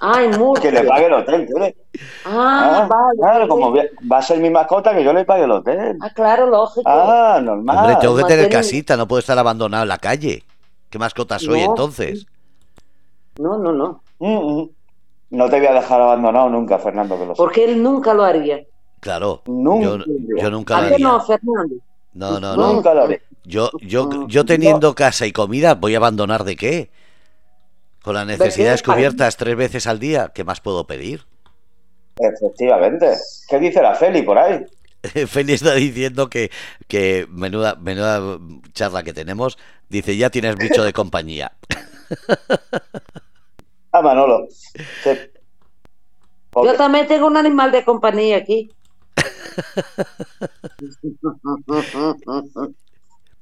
Ay, 0.01 0.29
mucho. 0.39 0.61
Que 0.62 0.73
le 0.73 0.85
pague 0.85 1.07
el 1.07 1.12
hotel, 1.12 1.49
¿tú 1.51 1.57
eres? 1.62 1.75
Ah, 2.25 2.83
Ah, 2.83 2.87
vale. 2.89 3.19
claro, 3.19 3.49
como 3.49 3.75
va 3.75 4.19
a 4.19 4.23
ser 4.23 4.39
mi 4.41 4.51
mascota, 4.51 4.95
que 4.95 5.03
yo 5.03 5.12
le 5.12 5.25
pague 5.25 5.45
el 5.45 5.51
hotel. 5.51 5.97
Ah, 6.01 6.11
claro, 6.14 6.47
lógico. 6.49 6.83
Ah, 6.89 7.41
normal. 7.43 7.77
Hombre, 7.79 7.97
tengo 8.01 8.16
que 8.16 8.25
tener 8.25 8.49
casita, 8.51 8.97
no 8.97 9.09
puedo 9.09 9.21
estar 9.21 9.39
abandonado 9.39 9.83
en 9.85 9.89
la 9.89 9.99
calle. 9.99 10.43
¿Qué 10.91 10.99
mascota 10.99 11.39
soy 11.39 11.61
No. 11.62 11.66
entonces? 11.71 12.27
No, 13.39 13.57
no, 13.59 13.73
no. 13.73 14.03
Mm, 14.19 14.61
mm. 14.61 14.71
No 15.31 15.49
te 15.49 15.59
voy 15.59 15.66
a 15.66 15.74
dejar 15.74 16.01
abandonado 16.01 16.49
nunca, 16.49 16.79
Fernando, 16.79 17.18
que 17.18 17.26
lo. 17.26 17.35
Porque 17.35 17.64
él 17.64 17.83
nunca 17.83 18.14
lo 18.14 18.24
haría. 18.24 18.64
Claro, 19.01 19.43
Nunca. 19.47 19.87
yo, 19.87 20.05
yo 20.39 20.51
nunca 20.51 20.79
¿A 20.79 20.83
lo 20.83 20.99
no, 20.99 21.16
haría. 21.16 21.20
Fernando? 21.20 21.74
No, 22.14 22.41
no, 22.41 22.57
no. 22.57 22.72
Nunca 22.74 22.95
lo 22.95 23.05
haré. 23.05 23.22
Yo, 23.45 23.70
yo, 23.81 24.26
yo 24.26 24.45
teniendo 24.45 24.95
casa 24.95 25.26
y 25.26 25.33
comida, 25.33 25.74
¿voy 25.74 25.95
a 25.95 25.99
abandonar 25.99 26.45
de 26.45 26.57
qué? 26.57 26.91
Con 28.03 28.14
las 28.14 28.26
necesidades 28.26 28.83
cubiertas 28.83 29.37
tres 29.37 29.57
veces 29.57 29.87
al 29.87 29.99
día, 29.99 30.33
¿qué 30.35 30.45
más 30.45 30.61
puedo 30.61 30.87
pedir? 30.87 31.26
Efectivamente. 32.18 33.14
¿Qué 33.49 33.59
dice 33.59 33.83
la 33.83 33.95
Feli 33.95 34.22
por 34.22 34.39
ahí? 34.39 34.64
Feli 35.29 35.53
está 35.53 35.74
diciendo 35.74 36.29
que, 36.29 36.51
que 36.89 37.26
menuda, 37.31 37.76
menuda 37.76 38.39
charla 38.72 39.03
que 39.03 39.12
tenemos. 39.12 39.59
Dice, 39.89 40.16
ya 40.16 40.31
tienes 40.31 40.57
bicho 40.57 40.83
de 40.83 40.93
compañía. 40.93 41.53
Ah, 43.93 44.03
Manolo. 44.03 44.47
Sí. 44.51 45.11
Yo 46.64 46.74
también 46.76 47.07
tengo 47.07 47.26
un 47.26 47.36
animal 47.36 47.70
de 47.72 47.84
compañía 47.84 48.36
aquí. 48.39 48.70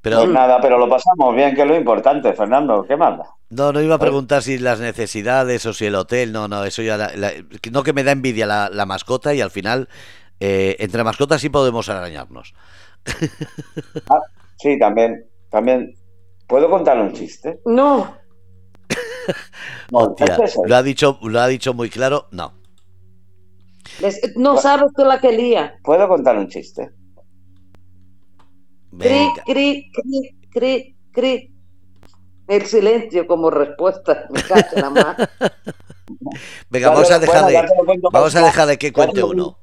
Pero 0.02 0.18
Pues 0.18 0.28
nada, 0.30 0.60
pero 0.60 0.78
lo 0.78 0.88
pasamos 0.88 1.34
bien, 1.34 1.54
que 1.54 1.62
es 1.62 1.66
lo 1.68 1.74
importante, 1.76 2.32
Fernando. 2.32 2.84
¿Qué 2.86 2.96
manda? 2.96 3.24
no, 3.50 3.72
no 3.72 3.80
iba 3.80 3.94
a 3.96 3.98
preguntar 3.98 4.42
si 4.42 4.58
las 4.58 4.80
necesidades 4.80 5.64
o 5.66 5.72
si 5.72 5.86
el 5.86 5.94
hotel. 5.96 6.32
No, 6.32 6.46
no, 6.48 6.64
eso 6.64 6.82
ya. 6.82 6.96
la- 6.96 7.12
la- 7.16 7.32
no 7.72 7.82
que 7.82 7.92
me 7.92 8.04
da 8.04 8.12
envidia 8.12 8.46
la, 8.46 8.68
la 8.70 8.86
mascota 8.86 9.34
y 9.34 9.40
al 9.40 9.50
final, 9.50 9.88
eh, 10.40 10.76
entre 10.78 11.02
mascotas 11.04 11.40
sí 11.40 11.48
podemos 11.48 11.88
arañarnos. 11.88 12.54
Ah, 14.08 14.20
sí, 14.58 14.78
también. 14.78 15.24
También. 15.50 15.94
¿Puedo 16.46 16.70
contarle 16.70 17.02
un 17.04 17.12
chiste? 17.12 17.58
No, 17.64 18.16
Hostia, 19.92 20.26
¿es 20.26 20.38
eso? 20.38 20.62
lo 20.64 20.76
ha 20.76 20.82
dicho, 20.82 21.18
lo 21.22 21.40
ha 21.40 21.48
dicho 21.48 21.74
muy 21.74 21.90
claro. 21.90 22.28
No. 22.30 22.52
no 24.36 24.56
sabes 24.56 24.92
tú 24.96 25.04
la 25.04 25.20
que 25.20 25.32
lía. 25.32 25.78
¿Puedo 25.82 26.08
contar 26.08 26.36
un 26.38 26.48
chiste? 26.48 26.90
Cri, 28.98 29.28
cri, 29.44 29.92
cri, 29.92 30.36
cri, 30.50 30.96
cri. 31.12 31.52
El 32.48 32.66
silencio 32.66 33.26
como 33.26 33.50
respuesta. 33.50 34.26
Me 34.30 34.40
en 34.40 34.80
la 34.80 34.90
mar. 34.90 35.30
Venga, 36.70 36.90
vamos 36.90 37.10
a 37.10 37.18
dejar 37.18 37.46
de. 37.46 37.64
Vamos 38.12 38.36
a 38.36 38.40
más. 38.40 38.50
dejar 38.52 38.68
de 38.68 38.78
que 38.78 38.92
cuente 38.92 39.22
uno. 39.22 39.58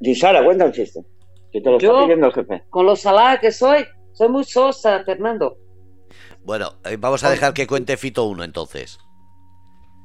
Gisara, 0.00 0.44
cuenta 0.44 0.64
un 0.64 0.72
chiste. 0.72 1.04
Que 1.52 1.60
te 1.60 1.70
lo 1.70 1.76
está 1.76 2.02
pidiendo 2.02 2.26
el 2.26 2.32
jefe. 2.32 2.64
Con 2.70 2.86
lo 2.86 2.96
salada 2.96 3.38
que 3.38 3.52
soy, 3.52 3.84
soy 4.12 4.28
muy 4.28 4.44
sosa, 4.44 5.04
Fernando. 5.04 5.56
Bueno, 6.44 6.72
eh, 6.84 6.96
vamos 6.98 7.22
a 7.24 7.30
dejar 7.30 7.54
que 7.54 7.66
cuente 7.66 7.96
Fito 7.96 8.24
uno 8.24 8.44
entonces. 8.44 8.98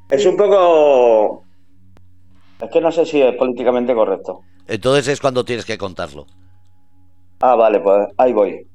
Es 0.10 0.26
un 0.26 0.38
poco. 0.38 1.44
Es 2.62 2.70
que 2.72 2.82
no 2.82 2.92
sé 2.92 3.06
si 3.06 3.22
es 3.22 3.36
políticamente 3.36 3.94
correcto. 3.94 4.42
Entonces 4.68 5.08
es 5.08 5.22
cuando 5.22 5.46
tienes 5.46 5.66
que 5.66 5.78
contarlo. 5.78 6.26
Ah, 7.40 7.56
vale, 7.56 7.80
pues 7.80 8.08
ahí 8.18 8.34
voy. 8.34 8.68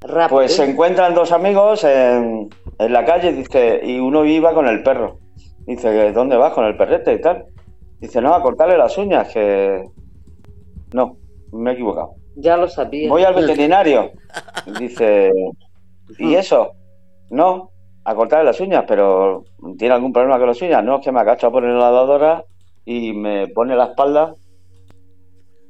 Rápido. 0.00 0.28
Pues 0.28 0.56
se 0.56 0.64
encuentran 0.64 1.14
dos 1.14 1.30
amigos 1.30 1.84
en, 1.84 2.48
en 2.78 2.92
la 2.92 3.04
calle 3.04 3.32
dice, 3.32 3.80
y 3.84 3.98
uno 3.98 4.24
iba 4.24 4.54
con 4.54 4.66
el 4.66 4.82
perro. 4.82 5.18
Dice, 5.66 6.12
¿dónde 6.12 6.36
vas 6.36 6.54
con 6.54 6.64
el 6.64 6.76
perrete 6.76 7.14
y 7.14 7.20
tal? 7.20 7.44
Dice, 8.00 8.20
no, 8.20 8.34
a 8.34 8.42
cortarle 8.42 8.78
las 8.78 8.96
uñas, 8.96 9.28
que... 9.28 9.84
No, 10.92 11.18
me 11.52 11.70
he 11.70 11.74
equivocado. 11.74 12.14
Ya 12.36 12.56
lo 12.56 12.66
sabía. 12.66 13.10
Voy 13.10 13.22
al 13.22 13.34
veterinario. 13.34 14.10
Dice, 14.80 15.32
¿y 16.18 16.34
eso? 16.34 16.72
No, 17.30 17.70
a 18.04 18.14
cortarle 18.14 18.46
las 18.46 18.60
uñas, 18.60 18.84
pero 18.88 19.44
¿tiene 19.78 19.94
algún 19.94 20.12
problema 20.12 20.38
con 20.38 20.48
las 20.48 20.60
uñas? 20.62 20.82
No, 20.84 20.96
es 20.98 21.04
que 21.04 21.12
me 21.12 21.20
agacho 21.20 21.46
a 21.46 21.52
poner 21.52 21.70
la 21.70 21.78
lavadora 21.90 22.44
y 22.84 23.12
me 23.12 23.46
pone 23.48 23.76
la 23.76 23.84
espalda 23.86 24.34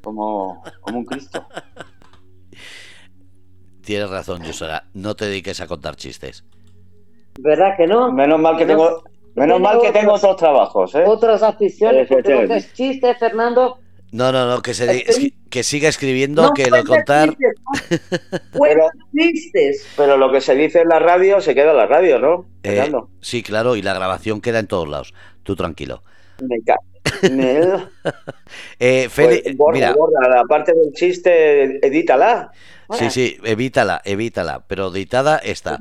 como, 0.03 0.62
como 0.80 0.99
un 0.99 1.05
Cristo. 1.05 1.47
Tienes 3.84 4.11
razón, 4.11 4.43
Yusara. 4.43 4.84
No 4.95 5.14
te 5.16 5.26
dediques 5.26 5.61
a 5.61 5.66
contar 5.66 5.97
chistes. 5.97 6.45
¿Verdad 7.41 7.74
que 7.76 7.86
no? 7.86 8.12
Menos 8.12 8.38
mal 8.41 8.57
que 8.57 8.66
tengo, 8.66 9.03
menos 9.34 9.61
mal 9.61 9.80
que 9.80 9.93
tengo 9.93 10.12
otros- 10.12 10.24
otros 10.24 10.36
trabajos, 10.36 10.95
¿eh? 10.95 11.05
Otras 11.07 11.43
aficiones, 11.43 12.07
porque 12.09 12.30
lo 12.30 12.38
que 12.41 12.45
es 12.45 12.51
Efectivamente. 12.66 12.72
chiste, 12.74 13.14
Fernando. 13.14 13.78
No, 14.13 14.33
no, 14.33 14.47
no, 14.47 14.61
que, 14.61 14.75
se, 14.75 15.33
que- 15.51 15.63
siga 15.63 15.89
escribiendo, 15.89 16.43
no 16.43 16.53
que 16.53 16.69
lo 16.69 16.85
contar... 16.85 17.37
Cuenta 18.53 18.91
chistes. 19.17 19.87
Pero 19.97 20.17
lo 20.17 20.33
que 20.33 20.41
se 20.41 20.55
dice 20.55 20.81
en 20.81 20.89
la 20.89 20.99
radio 20.99 21.41
se 21.41 21.55
queda 21.55 21.71
en 21.71 21.77
la 21.77 21.87
radio, 21.87 22.19
¿no? 22.19 22.47
Eh, 22.63 22.91
sí, 23.21 23.43
claro, 23.43 23.77
y 23.77 23.83
la 23.83 23.95
grabación 23.95 24.41
queda 24.41 24.59
en 24.59 24.67
todos 24.67 24.89
lados. 24.89 25.15
Tú 25.45 25.55
tranquilo. 25.55 26.03
Me- 26.41 26.59
Eh, 28.79 29.09
Feli, 29.11 29.41
Pues, 29.43 29.57
borra, 29.57 29.75
mira, 29.75 29.93
borra, 29.95 30.29
la 30.29 30.45
parte 30.45 30.73
del 30.73 30.93
chiste, 30.93 31.85
edítala. 31.87 32.51
sí, 32.99 33.11
sí, 33.11 33.37
evítala, 33.45 34.01
evítala, 34.05 34.65
pero 34.67 34.89
editada 34.93 35.39
está. 35.39 35.79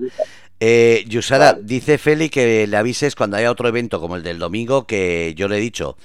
Eh, 0.59 1.05
Yusara, 1.07 1.53
Vale. 1.53 1.63
dice 1.65 1.97
Feli 1.97 2.29
que 2.29 2.67
le 2.67 2.77
avises 2.77 3.15
cuando 3.15 3.37
haya 3.37 3.49
otro 3.51 3.67
evento 3.69 3.99
como 4.01 4.15
el 4.17 4.23
del 4.23 4.39
domingo, 4.39 4.85
que 4.85 5.33
yo 5.35 5.47
le 5.47 5.57
he 5.57 5.61
dicho 5.61 5.95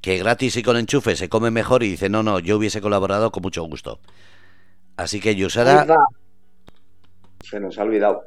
que 0.00 0.18
gratis 0.18 0.56
y 0.56 0.62
con 0.62 0.76
enchufe 0.76 1.16
se 1.16 1.28
come 1.28 1.50
mejor 1.50 1.82
y 1.82 1.88
dice, 1.90 2.08
no, 2.10 2.22
no, 2.22 2.38
yo 2.38 2.56
hubiese 2.58 2.80
colaborado 2.80 3.32
con 3.32 3.42
mucho 3.42 3.62
gusto. 3.64 3.98
Así 4.96 5.18
que 5.20 5.34
Yusara. 5.34 5.86
Se 7.42 7.58
nos 7.58 7.78
ha 7.78 7.82
olvidado. 7.82 8.22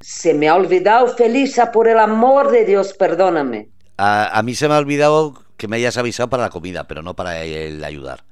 Se 0.00 0.34
me 0.34 0.48
ha 0.48 0.56
olvidado, 0.56 1.08
Felisa, 1.16 1.70
por 1.72 1.88
el 1.88 1.98
amor 1.98 2.50
de 2.50 2.64
Dios, 2.66 2.92
perdóname. 2.94 3.68
a, 3.96 4.36
a 4.38 4.42
mí 4.42 4.54
se 4.54 4.68
me 4.68 4.74
ha 4.74 4.78
olvidado 4.78 5.34
que 5.56 5.68
me 5.68 5.76
hayas 5.76 5.96
avisado 5.96 6.28
para 6.28 6.42
la 6.42 6.50
comida, 6.50 6.86
pero 6.88 7.00
no 7.02 7.14
para 7.14 7.42
el 7.44 7.82
ayudar. 7.84 8.24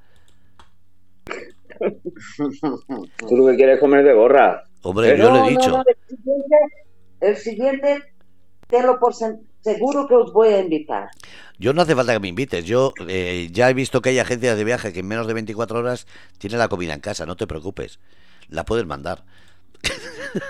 Tú 3.17 3.37
lo 3.37 3.47
que 3.47 3.55
quieres 3.55 3.79
comer 3.79 4.03
de 4.03 4.13
gorra. 4.13 4.63
Hombre, 4.81 5.11
Pero- 5.11 5.23
yo 5.23 5.29
No, 5.33 5.45
he 5.47 5.49
dicho. 5.49 5.69
no, 5.69 5.83
el 7.23 7.37
siguiente, 7.37 8.01
tenlo 8.67 8.99
por 8.99 9.13
seguro 9.15 10.07
que 10.07 10.15
os 10.15 10.33
voy 10.33 10.49
a 10.49 10.59
invitar. 10.59 11.09
Yo 11.57 11.73
no 11.73 11.81
hace 11.81 11.95
falta 11.95 12.13
que 12.13 12.19
me 12.19 12.27
invites. 12.27 12.65
Yo 12.65 12.93
eh, 13.07 13.47
ya 13.51 13.69
he 13.69 13.73
visto 13.73 14.01
que 14.01 14.09
hay 14.09 14.19
agencias 14.19 14.57
de 14.57 14.63
viaje 14.63 14.91
que 14.91 14.99
en 14.99 15.07
menos 15.07 15.27
de 15.27 15.33
24 15.33 15.79
horas 15.79 16.07
tiene 16.37 16.57
la 16.57 16.67
comida 16.67 16.93
en 16.93 16.99
casa. 16.99 17.25
No 17.25 17.35
te 17.35 17.47
preocupes. 17.47 17.99
La 18.49 18.65
puedes 18.65 18.85
mandar. 18.85 19.23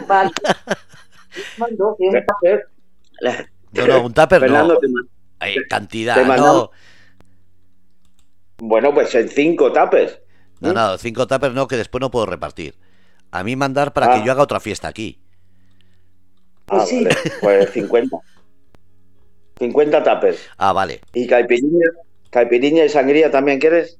Vale. 0.07 0.31
Mando, 1.57 1.95
bien. 1.99 2.23
No, 3.73 3.87
no, 3.87 4.01
un 4.05 4.13
tupper 4.13 4.39
Fernando, 4.39 4.75
no. 4.75 4.79
te 4.79 4.87
ma- 4.87 5.01
Ay, 5.39 5.55
cantidad, 5.69 6.15
te 6.15 6.21
no. 6.21 6.27
mandamos- 6.27 6.69
Bueno, 8.57 8.93
pues 8.93 9.13
en 9.15 9.29
cinco 9.29 9.71
tapes. 9.71 10.19
No, 10.59 10.71
no, 10.73 10.97
cinco 10.97 11.27
tuppers 11.27 11.53
no, 11.53 11.67
que 11.67 11.75
después 11.75 11.99
no 11.99 12.09
puedo 12.11 12.25
repartir. 12.25 12.75
A 13.31 13.43
mí 13.43 13.55
mandar 13.55 13.91
para 13.93 14.13
Ah. 14.13 14.19
que 14.19 14.25
yo 14.25 14.31
haga 14.31 14.43
otra 14.43 14.59
fiesta 14.59 14.87
aquí. 14.87 15.19
Ah, 16.67 16.77
Pues 16.77 16.89
sí. 16.89 17.03
vale. 17.03 17.15
Pues 17.41 17.71
50. 17.71 18.17
50 19.59 20.03
tapes. 20.03 20.49
Ah, 20.57 20.73
vale. 20.73 21.01
¿Y 21.13 21.27
caipirinha? 21.27 21.87
¿Caipirinha 22.29 22.85
y 22.85 22.89
sangría 22.89 23.29
también 23.29 23.59
quieres? 23.59 23.99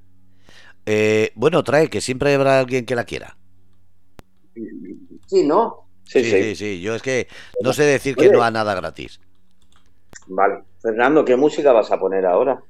Eh, 0.85 1.31
bueno, 1.35 1.63
trae, 1.63 1.89
que 1.89 2.01
siempre 2.01 2.33
habrá 2.33 2.59
alguien 2.59 2.85
que 2.85 2.95
la 2.95 3.05
quiera. 3.05 3.37
Sí, 5.27 5.43
¿no? 5.45 5.87
Sí, 6.05 6.23
sí, 6.23 6.31
sí. 6.31 6.43
sí, 6.43 6.55
sí. 6.55 6.81
Yo 6.81 6.95
es 6.95 7.01
que 7.01 7.27
no 7.61 7.73
sé 7.73 7.83
decir 7.83 8.15
que 8.15 8.29
no 8.29 8.43
a 8.43 8.51
nada 8.51 8.75
gratis. 8.75 9.19
Vale. 10.27 10.63
Fernando, 10.81 11.23
¿qué 11.23 11.35
música 11.35 11.71
vas 11.71 11.91
a 11.91 11.99
poner 11.99 12.25
ahora? 12.25 12.61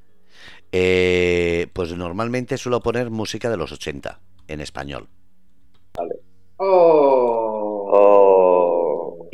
Eh, 0.71 1.67
pues 1.73 1.93
normalmente 1.95 2.57
suelo 2.57 2.81
poner 2.81 3.09
música 3.09 3.49
de 3.49 3.57
los 3.57 3.71
80 3.71 4.19
en 4.47 4.61
español. 4.61 5.07
Oh. 6.57 7.89
O 7.95 8.32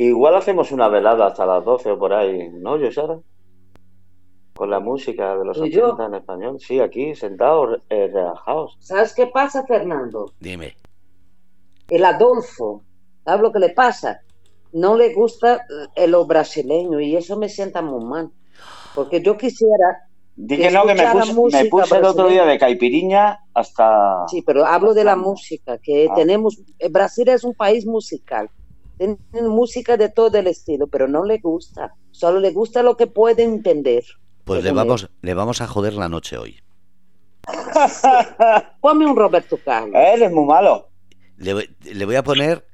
igual 0.06 0.34
hacemos 0.36 0.72
una 0.72 0.88
velada 0.88 1.26
hasta 1.26 1.46
las 1.46 1.64
12 1.64 1.90
o 1.92 1.98
por 1.98 2.12
ahí, 2.12 2.48
¿no, 2.54 2.76
Yosara? 2.78 3.18
Con 4.54 4.70
la 4.70 4.80
música 4.80 5.36
de 5.36 5.44
los 5.44 5.58
¿Y 5.58 5.70
yo? 5.70 5.86
80 5.94 6.06
en 6.06 6.14
español. 6.14 6.56
Sí, 6.60 6.80
aquí, 6.80 7.14
sentados, 7.14 7.80
eh, 7.88 8.10
relajados. 8.12 8.76
¿Sabes 8.80 9.14
qué 9.14 9.26
pasa, 9.26 9.64
Fernando? 9.66 10.32
Dime. 10.38 10.76
El 11.88 12.04
Adolfo, 12.04 12.82
¿sabes 13.24 13.40
lo 13.42 13.52
que 13.52 13.58
le 13.58 13.70
pasa? 13.70 14.20
No 14.72 14.96
le 14.96 15.12
gusta 15.14 15.64
eh, 15.96 16.06
lo 16.06 16.26
brasileño 16.26 17.00
y 17.00 17.16
eso 17.16 17.36
me 17.38 17.48
sienta 17.48 17.80
muy 17.82 18.04
mal. 18.04 18.30
Porque 18.94 19.22
yo 19.22 19.36
quisiera, 19.36 20.06
Di 20.36 20.56
Que 20.56 20.70
no, 20.70 20.86
que 20.86 20.94
me 20.94 21.04
puse, 21.34 21.64
me 21.64 21.68
puse 21.68 21.96
el 21.98 22.04
otro 22.04 22.28
día 22.28 22.44
de 22.46 22.58
caipiriña 22.58 23.40
hasta... 23.52 24.26
sí, 24.28 24.42
pero 24.42 24.64
hablo 24.64 24.94
de 24.94 25.04
la 25.04 25.16
música, 25.16 25.76
que 25.78 26.08
Ah. 26.10 26.14
tenemos, 26.14 26.58
eh, 26.78 26.88
Brasil 26.88 27.28
es 27.28 27.44
un 27.44 27.52
país 27.54 27.84
musical, 27.86 28.48
tienen 29.00 29.48
música 29.50 29.96
de 29.96 30.08
todo 30.10 30.36
el 30.38 30.46
estilo, 30.46 30.86
pero 30.86 31.08
no 31.08 31.24
le 31.24 31.38
gusta, 31.38 31.94
solo 32.10 32.38
le 32.40 32.50
gusta 32.52 32.82
lo 32.82 32.96
que 32.96 33.06
puede 33.06 33.42
entender. 33.42 34.04
Pues 34.44 34.62
le 34.62 34.70
él. 34.70 34.74
vamos, 34.74 35.10
le 35.22 35.34
vamos 35.34 35.60
a 35.60 35.66
joder 35.66 35.94
la 35.94 36.08
noche 36.08 36.36
hoy. 36.36 36.60
Ponme 38.80 39.06
un 39.06 39.16
Roberto 39.16 39.58
Carlos. 39.64 39.94
Eres 39.94 40.30
muy 40.32 40.44
malo. 40.44 40.88
Le, 41.38 41.54
voy- 41.54 41.70
le 41.82 42.04
voy 42.04 42.16
a 42.16 42.22
poner. 42.22 42.66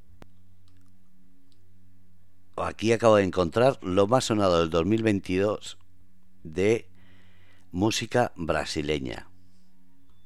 Aquí 2.57 2.93
acabo 2.93 3.17
de 3.17 3.25
encontrar 3.25 3.79
lo 3.83 4.07
más 4.07 4.25
sonado 4.25 4.61
del 4.61 4.71
2022 4.71 5.79
de 6.43 6.89
música 7.71 8.33
brasileña. 8.35 9.29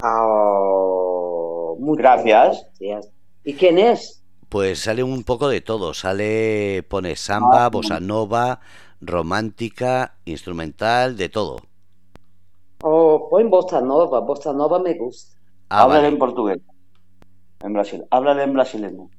Oh, 0.03 1.77
muchas 1.81 2.23
Gracias. 2.25 2.67
gracias. 2.79 3.13
¿Y 3.45 3.55
quién 3.55 3.79
es? 3.79 4.20
Pues 4.51 4.81
sale 4.81 5.03
un 5.03 5.23
poco 5.25 5.49
de 5.49 5.61
todo. 5.63 5.95
Sale, 5.95 6.85
pone 6.93 7.17
samba, 7.17 7.61
Ah. 7.67 7.71
bossa 7.71 8.01
nova, 8.01 8.61
romántica, 9.01 10.17
instrumental, 10.27 11.17
de 11.17 11.29
todo. 11.31 11.57
Oh, 12.83 13.29
pon 13.31 13.49
Bossa 13.51 13.81
Nova, 13.81 14.21
Bossa 14.21 14.53
Nova 14.53 14.79
me 14.79 14.95
gusta. 14.95 15.37
Ah, 15.71 15.83
Háblale 15.83 16.03
vale. 16.03 16.15
en 16.15 16.19
portugués. 16.19 16.59
En 17.63 17.73
Brasil. 17.73 18.05
Háblale 18.11 18.43
en 18.45 18.53
brasileño. 18.53 19.11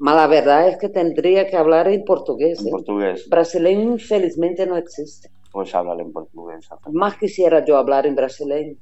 La 0.00 0.26
verdad 0.26 0.68
es 0.68 0.78
que 0.78 0.88
tendría 0.88 1.48
que 1.48 1.56
hablar 1.56 1.88
en 1.88 2.04
portugués. 2.04 2.60
En 2.60 2.68
¿eh? 2.68 2.70
portugués. 2.70 3.28
Brasileño 3.28 3.92
infelizmente 3.92 4.66
no 4.66 4.76
existe. 4.76 5.30
Pues 5.50 5.74
háblale 5.74 6.02
en 6.02 6.12
portugués. 6.12 6.68
Más 6.92 7.16
quisiera 7.16 7.64
yo 7.64 7.76
hablar 7.78 8.06
en 8.06 8.14
brasileño. 8.14 8.76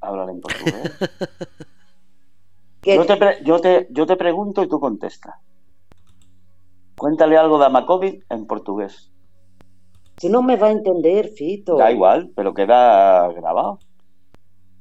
Háblale 0.00 0.32
en 0.32 0.40
portugués. 0.40 0.92
Que- 2.86 2.94
Yo 2.94 3.04
te, 3.04 3.16
pre- 3.16 3.42
yo, 3.44 3.58
te, 3.58 3.88
yo 3.90 4.06
te 4.06 4.14
pregunto 4.16 4.62
y 4.62 4.68
tú 4.68 4.78
contestas. 4.78 5.34
Cuéntale 6.96 7.36
algo 7.36 7.58
de 7.58 7.66
Amacovid 7.66 8.22
en 8.30 8.46
portugués. 8.46 9.10
Si 10.18 10.28
no 10.28 10.40
me 10.40 10.54
va 10.56 10.68
a 10.68 10.70
entender, 10.70 11.30
Fito. 11.30 11.76
Da 11.76 11.90
igual, 11.90 12.30
pero 12.36 12.54
queda 12.54 13.26
grabado. 13.32 13.80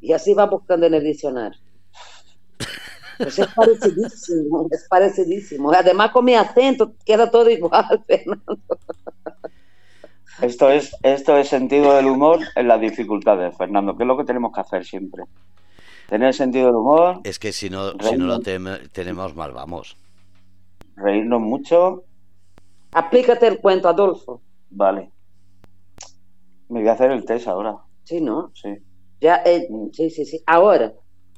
Y 0.01 0.13
así 0.13 0.35
va 0.35 0.45
buscando 0.45 0.85
en 0.85 0.93
el 0.93 1.03
diccionario. 1.03 1.59
Pues 3.17 3.39
es 3.39 3.47
parecidísimo, 3.47 4.67
es 4.69 4.87
parecidísimo. 4.87 5.71
Además 5.71 6.11
con 6.11 6.25
mi 6.25 6.35
acento 6.35 6.93
queda 7.05 7.31
todo 7.31 7.49
igual, 7.49 8.03
Fernando. 8.07 8.59
Esto 10.43 10.69
es, 10.69 10.95
esto 11.01 11.35
es 11.37 11.47
sentido 11.47 11.95
del 11.95 12.05
humor 12.05 12.39
en 12.55 12.67
las 12.67 12.79
dificultades, 12.79 13.57
Fernando, 13.57 13.97
que 13.97 14.03
es 14.03 14.07
lo 14.07 14.15
que 14.15 14.25
tenemos 14.25 14.53
que 14.53 14.61
hacer 14.61 14.85
siempre. 14.85 15.23
Tener 16.09 16.33
sentido 16.33 16.67
del 16.67 16.75
humor, 16.75 17.21
Es 17.23 17.39
que 17.39 17.51
si 17.51 17.69
no, 17.69 17.91
si 17.99 18.15
no 18.17 18.25
lo 18.27 18.39
tem- 18.39 18.89
tenemos 18.91 19.35
mal, 19.35 19.51
vamos. 19.51 19.97
reírnos 20.95 21.41
mucho, 21.41 22.03
Aplícate 22.93 23.47
el 23.47 23.59
cuento, 23.59 23.89
Adolfo. 23.89 24.41
vale. 24.69 25.11
Me 26.69 26.79
voy 26.79 26.87
a 26.89 26.93
hacer 26.93 27.11
el 27.11 27.25
test 27.25 27.47
ahora, 27.47 27.75
Sí, 28.03 28.21
¿no? 28.21 28.51
sí, 28.53 28.69
Ya, 29.19 29.41
eh, 29.45 29.67
sí, 29.91 30.09
sí, 30.09 30.25
sí. 30.25 30.41
Ahora. 30.45 30.93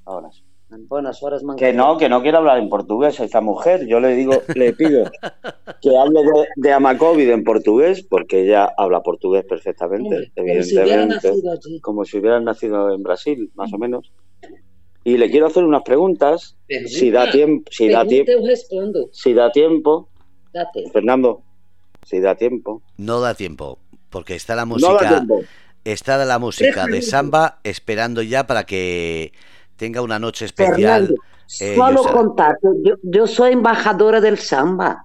ahora 0.05 0.29
sí. 0.31 0.43
En 0.69 0.85
buenas 0.87 1.23
horas, 1.23 1.43
man. 1.43 1.55
Que 1.55 1.71
no, 1.71 1.97
que 1.97 2.09
no 2.09 2.21
quiero 2.21 2.39
hablar 2.39 2.57
en 2.59 2.67
portugués 2.67 3.17
a 3.21 3.23
esta 3.23 3.39
mujer. 3.39 3.87
Yo 3.87 4.01
le 4.01 4.15
digo, 4.15 4.41
le 4.53 4.73
pido 4.73 5.09
que 5.81 5.97
hable 5.97 6.21
de, 6.23 6.47
de 6.57 6.73
Amacovid 6.73 7.29
en 7.29 7.43
portugués, 7.45 8.03
porque 8.03 8.43
ella 8.43 8.69
habla 8.77 9.01
portugués 9.01 9.45
perfectamente, 9.47 10.29
Como 10.35 10.47
si 10.63 10.77
hubiera 10.77 11.03
evidentemente. 11.03 11.29
nacido 11.31 11.51
allí. 11.53 11.79
como 11.81 12.03
si 12.03 12.17
hubieran 12.17 12.43
nacido 12.43 12.93
en 12.93 13.01
Brasil, 13.01 13.49
más 13.55 13.71
o 13.71 13.77
menos. 13.77 14.11
Y 15.07 15.17
le 15.17 15.31
quiero 15.31 15.47
hacer 15.47 15.63
unas 15.63 15.83
preguntas. 15.83 16.57
Si 16.67 17.11
da 17.11 17.31
tiempo, 17.31 17.71
si 17.71 17.87
da 17.87 18.05
tiempo, 18.05 18.29
si 19.13 19.33
da 19.33 19.49
tiempo. 19.53 20.09
Fernando, 20.91 21.43
si 22.03 22.19
da 22.19 22.35
tiempo. 22.35 22.81
No 22.97 23.21
da 23.21 23.33
tiempo, 23.33 23.79
porque 24.09 24.35
está 24.35 24.53
la 24.53 24.65
música. 24.65 25.25
está 25.85 26.25
la 26.25 26.39
música 26.39 26.87
de 26.87 27.01
samba 27.01 27.61
esperando 27.63 28.21
ya 28.21 28.47
para 28.47 28.65
que 28.65 29.31
tenga 29.77 30.01
una 30.01 30.19
noche 30.19 30.43
especial. 30.43 31.15
Eh, 31.61 31.75
solo 31.77 32.03
contacto. 32.03 32.73
Yo, 33.01 33.27
soy 33.27 33.53
embajadora 33.53 34.19
del 34.19 34.37
samba. 34.37 35.03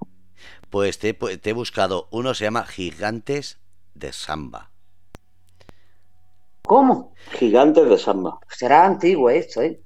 Pues 0.69 0.99
te, 0.99 1.15
te 1.15 1.51
he 1.51 1.53
buscado. 1.53 2.09
Uno 2.11 2.35
se 2.35 2.43
llama 2.43 2.67
Gigantes 2.67 3.61
de 3.95 4.13
Samba. 4.13 4.73
¿Cómo? 6.63 7.15
Gigantes 7.39 7.89
de 7.89 7.99
samba. 7.99 8.41
Será 8.49 8.85
antiguo 8.85 9.31
esto, 9.31 9.63
¿eh? 9.63 9.81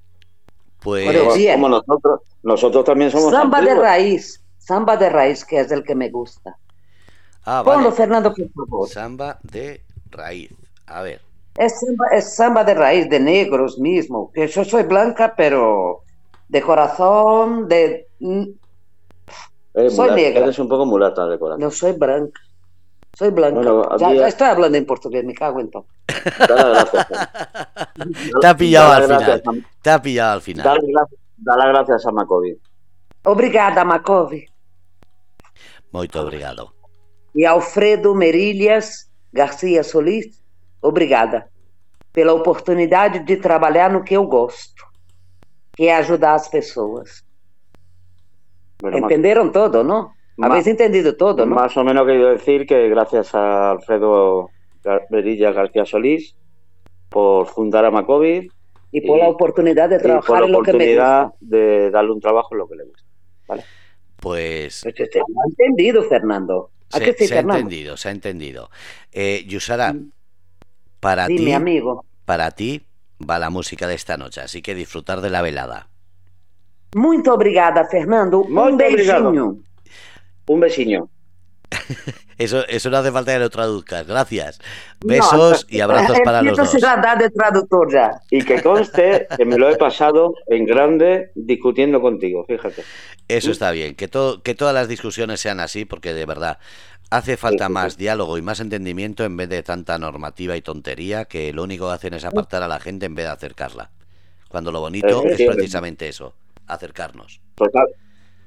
Pues 0.86 1.52
como 1.52 1.68
nosotros, 1.68 2.20
nosotros 2.44 2.84
también 2.84 3.10
somos 3.10 3.32
Samba 3.32 3.60
de 3.60 3.74
raíz, 3.74 4.40
samba 4.56 4.96
de 4.96 5.10
raíz, 5.10 5.44
que 5.44 5.58
es 5.58 5.72
el 5.72 5.82
que 5.82 5.96
me 5.96 6.10
gusta. 6.10 6.56
Ah, 7.44 7.62
Ponlo, 7.64 7.90
Fernando, 7.90 8.32
por 8.32 8.68
favor. 8.68 8.88
Samba 8.88 9.40
de 9.42 9.80
raíz. 10.12 10.52
A 10.86 11.02
ver. 11.02 11.20
Es 11.56 12.36
samba, 12.36 12.62
de 12.62 12.74
raíz, 12.74 13.10
de 13.10 13.18
negros 13.18 13.80
mismo. 13.80 14.30
Que 14.32 14.46
yo 14.46 14.64
soy 14.64 14.84
blanca, 14.84 15.34
pero 15.36 16.02
de 16.46 16.62
corazón, 16.62 17.66
de... 17.66 18.06
soy 18.20 20.10
negra. 20.14 20.44
Eres 20.44 20.58
un 20.60 20.68
poco 20.68 20.86
mulata 20.86 21.26
de 21.26 21.36
corazón. 21.36 21.62
No, 21.62 21.72
soy 21.72 21.92
blanca. 21.92 22.40
Soy 23.16 23.30
blanca. 23.30 23.96
ya, 23.96 24.28
estoy 24.28 24.48
hablando 24.48 24.76
en 24.76 24.84
portugués, 24.84 25.24
me 25.24 25.32
cago 25.32 25.58
en 25.60 25.70
todo. 25.70 25.86
Te 28.42 28.46
ha 28.46 28.54
pillado 28.54 28.92
al 28.92 29.04
final. 29.04 29.42
Te 29.80 29.90
ha 29.90 30.02
pillado 30.02 30.32
al 30.34 30.42
final. 30.42 30.78
Dale, 31.38 31.56
las 31.56 31.68
gracias 31.68 32.04
a 32.04 32.12
Macovi. 32.12 32.60
Obrigada, 33.24 33.86
Macovi. 33.86 34.46
Muito 35.92 36.20
obrigado. 36.20 36.74
E 37.34 37.46
Alfredo 37.46 38.14
Merilhas 38.14 39.10
Garcia 39.32 39.82
Solis, 39.82 40.44
obrigada 40.82 41.48
pela 42.12 42.34
oportunidade 42.34 43.20
de 43.20 43.38
trabalhar 43.38 43.90
no 43.90 44.04
que 44.04 44.14
eu 44.14 44.26
gosto, 44.26 44.84
que 45.74 45.86
é 45.86 45.96
ajudar 45.96 46.34
as 46.34 46.48
pessoas. 46.48 47.24
Entenderam 48.84 49.50
todo, 49.50 49.82
não? 49.82 50.14
Habéis 50.40 50.66
entendido 50.66 51.16
todo, 51.16 51.46
¿no? 51.46 51.54
Más 51.54 51.76
o 51.76 51.84
menos 51.84 52.04
he 52.04 52.06
querido 52.06 52.30
decir 52.30 52.66
que 52.66 52.88
gracias 52.88 53.34
a 53.34 53.70
Alfredo 53.70 54.50
Berilla 55.10 55.52
García 55.52 55.86
Solís 55.86 56.36
por 57.08 57.46
fundar 57.46 57.84
a 57.84 57.90
Macovi 57.90 58.50
y 58.92 59.00
por 59.00 59.18
la 59.18 59.28
oportunidad 59.28 59.88
de 59.88 59.98
trabajar 59.98 60.44
en 60.44 60.52
lo 60.52 60.62
que 60.62 60.72
me 60.72 60.88
gusta. 60.88 61.32
de 61.40 61.90
darle 61.90 62.12
un 62.12 62.20
trabajo 62.20 62.48
en 62.52 62.58
lo 62.58 62.68
que 62.68 62.76
le 62.76 62.84
gusta. 62.84 63.08
¿vale? 63.48 63.64
Pues... 64.18 64.74
Se 64.74 64.88
ha 64.88 65.46
entendido, 65.48 66.02
Fernando. 66.04 66.70
Se, 66.88 67.12
se 67.26 67.34
ha 67.36 67.40
entendido, 67.40 67.96
se 67.96 68.08
ha 68.08 68.12
entendido. 68.12 68.70
Eh, 69.12 69.44
Yusara, 69.46 69.92
mm. 69.92 70.12
para 71.00 71.26
ti, 71.26 71.52
amigo. 71.52 72.04
para 72.24 72.50
ti 72.52 72.82
va 73.18 73.38
la 73.38 73.50
música 73.50 73.86
de 73.88 73.94
esta 73.94 74.16
noche, 74.16 74.40
así 74.40 74.62
que 74.62 74.74
disfrutar 74.74 75.20
de 75.20 75.30
la 75.30 75.42
velada. 75.42 75.88
Muito 76.94 77.34
obrigada, 77.34 77.84
Fernando. 77.86 78.44
Muito 78.44 78.70
un 78.70 78.76
beijinho. 78.76 79.58
Un 80.46 80.60
besiño. 80.60 81.08
Eso, 82.38 82.68
eso 82.68 82.90
no 82.90 82.98
hace 82.98 83.10
falta 83.10 83.32
que 83.32 83.38
lo 83.38 83.48
traduzcas. 83.48 84.06
Gracias. 84.06 84.60
Besos 85.02 85.66
y 85.70 85.80
abrazos 85.80 86.18
para 86.22 86.42
los 86.42 86.54
dos. 86.56 86.70
de 86.72 87.30
traductor 87.30 87.90
ya. 87.90 88.20
Y 88.30 88.42
que 88.42 88.62
conste 88.62 89.26
que 89.34 89.46
me 89.46 89.56
lo 89.56 89.70
he 89.70 89.76
pasado 89.76 90.34
en 90.46 90.66
grande 90.66 91.30
discutiendo 91.34 91.98
contigo, 92.02 92.44
fíjate. 92.44 92.84
Eso 93.28 93.50
está 93.50 93.70
bien. 93.70 93.94
Que, 93.94 94.06
todo, 94.06 94.42
que 94.42 94.54
todas 94.54 94.74
las 94.74 94.86
discusiones 94.86 95.40
sean 95.40 95.60
así, 95.60 95.86
porque 95.86 96.12
de 96.12 96.26
verdad 96.26 96.58
hace 97.08 97.38
falta 97.38 97.70
más 97.70 97.96
diálogo 97.96 98.36
y 98.36 98.42
más 98.42 98.60
entendimiento 98.60 99.24
en 99.24 99.36
vez 99.36 99.48
de 99.48 99.62
tanta 99.62 99.98
normativa 99.98 100.56
y 100.56 100.62
tontería 100.62 101.24
que 101.24 101.52
lo 101.54 101.62
único 101.62 101.88
que 101.88 101.94
hacen 101.94 102.14
es 102.14 102.24
apartar 102.26 102.62
a 102.62 102.68
la 102.68 102.80
gente 102.80 103.06
en 103.06 103.14
vez 103.14 103.24
de 103.24 103.32
acercarla. 103.32 103.90
Cuando 104.48 104.72
lo 104.72 104.80
bonito 104.80 105.24
es 105.24 105.40
precisamente 105.40 106.08
eso, 106.08 106.34
acercarnos. 106.66 107.40
Total, 107.54 107.86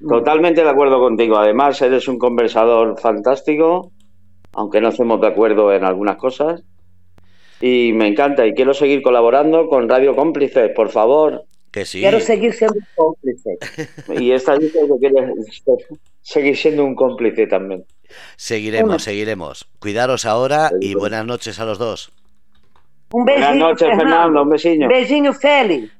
Totalmente 0.08 0.64
de 0.64 0.70
acuerdo 0.70 1.00
contigo. 1.00 1.38
Además, 1.38 1.82
eres 1.82 2.08
un 2.08 2.18
conversador 2.18 3.00
fantástico, 3.00 3.92
aunque 4.54 4.82
no 4.82 4.90
estemos 4.90 5.20
de 5.20 5.28
acuerdo 5.28 5.74
en 5.74 5.84
algunas 5.84 6.18
cosas. 6.18 6.64
Y 7.62 7.92
me 7.94 8.08
encanta 8.08 8.48
y 8.48 8.54
quiero 8.54 8.74
seguir 8.74 9.02
colaborando 9.02 9.68
con 9.68 9.90
Radio 9.90 10.16
Cómplices, 10.16 10.72
por 10.74 10.90
favor. 10.90 11.44
Que 11.72 11.86
sí. 11.86 12.00
Quiero 12.00 12.20
seguir 12.20 12.54
siendo 12.54 12.76
un 12.76 12.88
cómplice. 12.96 13.58
Y 14.20 14.32
esta 14.32 14.58
dice 14.58 14.80
que 14.80 14.98
quiere 15.00 15.34
seguir 16.22 16.58
siendo 16.58 16.86
un 16.86 16.96
cómplice 16.96 17.48
también. 17.48 17.84
Seguiremos, 18.38 19.04
seguiremos. 19.04 19.68
Cuidaros 19.80 20.26
ahora 20.26 20.72
y 20.80 20.96
buenas 20.96 21.26
noches 21.26 21.60
a 21.60 21.66
los 21.66 21.78
dos. 21.78 22.12
Un 23.12 23.26
besito, 23.26 23.48
Buenas 23.48 23.70
noches, 23.70 23.90
Fernando. 23.96 24.42
Un 24.44 24.50
besiño. 24.50 24.88
Besinho, 24.88 25.34
Feli. 25.34 25.92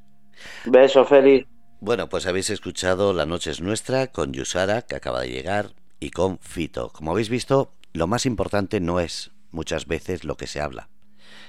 Beso, 0.66 1.06
Feli. 1.06 1.46
Bueno, 1.82 2.10
pues 2.10 2.26
habéis 2.26 2.50
escuchado 2.50 3.14
La 3.14 3.26
Noche 3.26 3.52
es 3.52 3.62
Nuestra 3.62 4.08
con 4.08 4.34
Yusara, 4.34 4.82
que 4.82 4.98
acaba 4.98 5.22
de 5.22 5.30
llegar, 5.30 5.76
y 6.02 6.12
con 6.12 6.38
Fito. 6.40 6.90
Como 6.90 7.12
habéis 7.12 7.30
visto, 7.30 7.74
lo 7.94 8.06
más 8.06 8.26
importante 8.26 8.82
no 8.82 9.00
es 9.00 9.32
muchas 9.52 9.88
veces 9.88 10.26
lo 10.26 10.36
que 10.36 10.46
se 10.46 10.60
habla, 10.60 10.90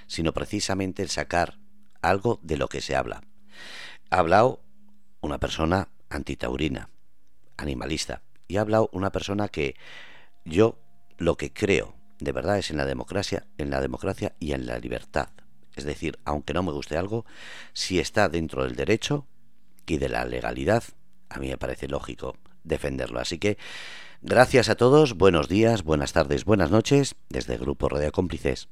sino 0.07 0.33
precisamente 0.33 1.03
el 1.03 1.09
sacar 1.09 1.59
algo 2.01 2.39
de 2.45 2.59
lo 2.59 2.69
que 2.69 2.81
se 2.81 2.95
habla. 2.95 3.25
Ha 4.11 4.19
hablado 4.19 4.63
una 5.21 5.39
persona 5.39 5.89
antitaurina, 6.11 6.91
animalista, 7.57 8.23
y 8.47 8.59
ha 8.59 8.61
hablado 8.61 8.89
una 8.93 9.11
persona 9.11 9.49
que 9.49 9.75
yo 10.45 10.79
lo 11.19 11.37
que 11.37 11.53
creo 11.53 11.97
de 12.21 12.31
verdad 12.31 12.59
es 12.59 12.71
en 12.71 12.77
la 12.77 12.87
democracia, 12.87 13.49
en 13.59 13.71
la 13.71 13.81
democracia 13.81 14.37
y 14.39 14.53
en 14.53 14.67
la 14.67 14.79
libertad. 14.79 15.31
Es 15.75 15.83
decir, 15.83 16.21
aunque 16.25 16.55
no 16.55 16.63
me 16.63 16.71
guste 16.71 16.97
algo, 16.97 17.25
si 17.73 17.99
está 17.99 18.29
dentro 18.29 18.63
del 18.63 18.77
derecho, 18.77 19.27
y 19.91 19.99
de 19.99 20.09
la 20.09 20.25
legalidad, 20.25 20.85
a 21.29 21.41
mí 21.41 21.49
me 21.49 21.59
parece 21.59 21.89
lógico 21.89 22.37
defenderlo. 22.63 23.19
Así 23.19 23.39
que 23.39 23.59
gracias 24.23 24.69
a 24.69 24.77
todos, 24.77 25.15
buenos 25.15 25.49
días, 25.49 25.83
buenas 25.83 26.13
tardes, 26.13 26.45
buenas 26.45 26.71
noches, 26.71 27.17
desde 27.29 27.55
el 27.55 27.61
Grupo 27.61 27.89
Radio 27.89 28.13
Cómplices. 28.13 28.69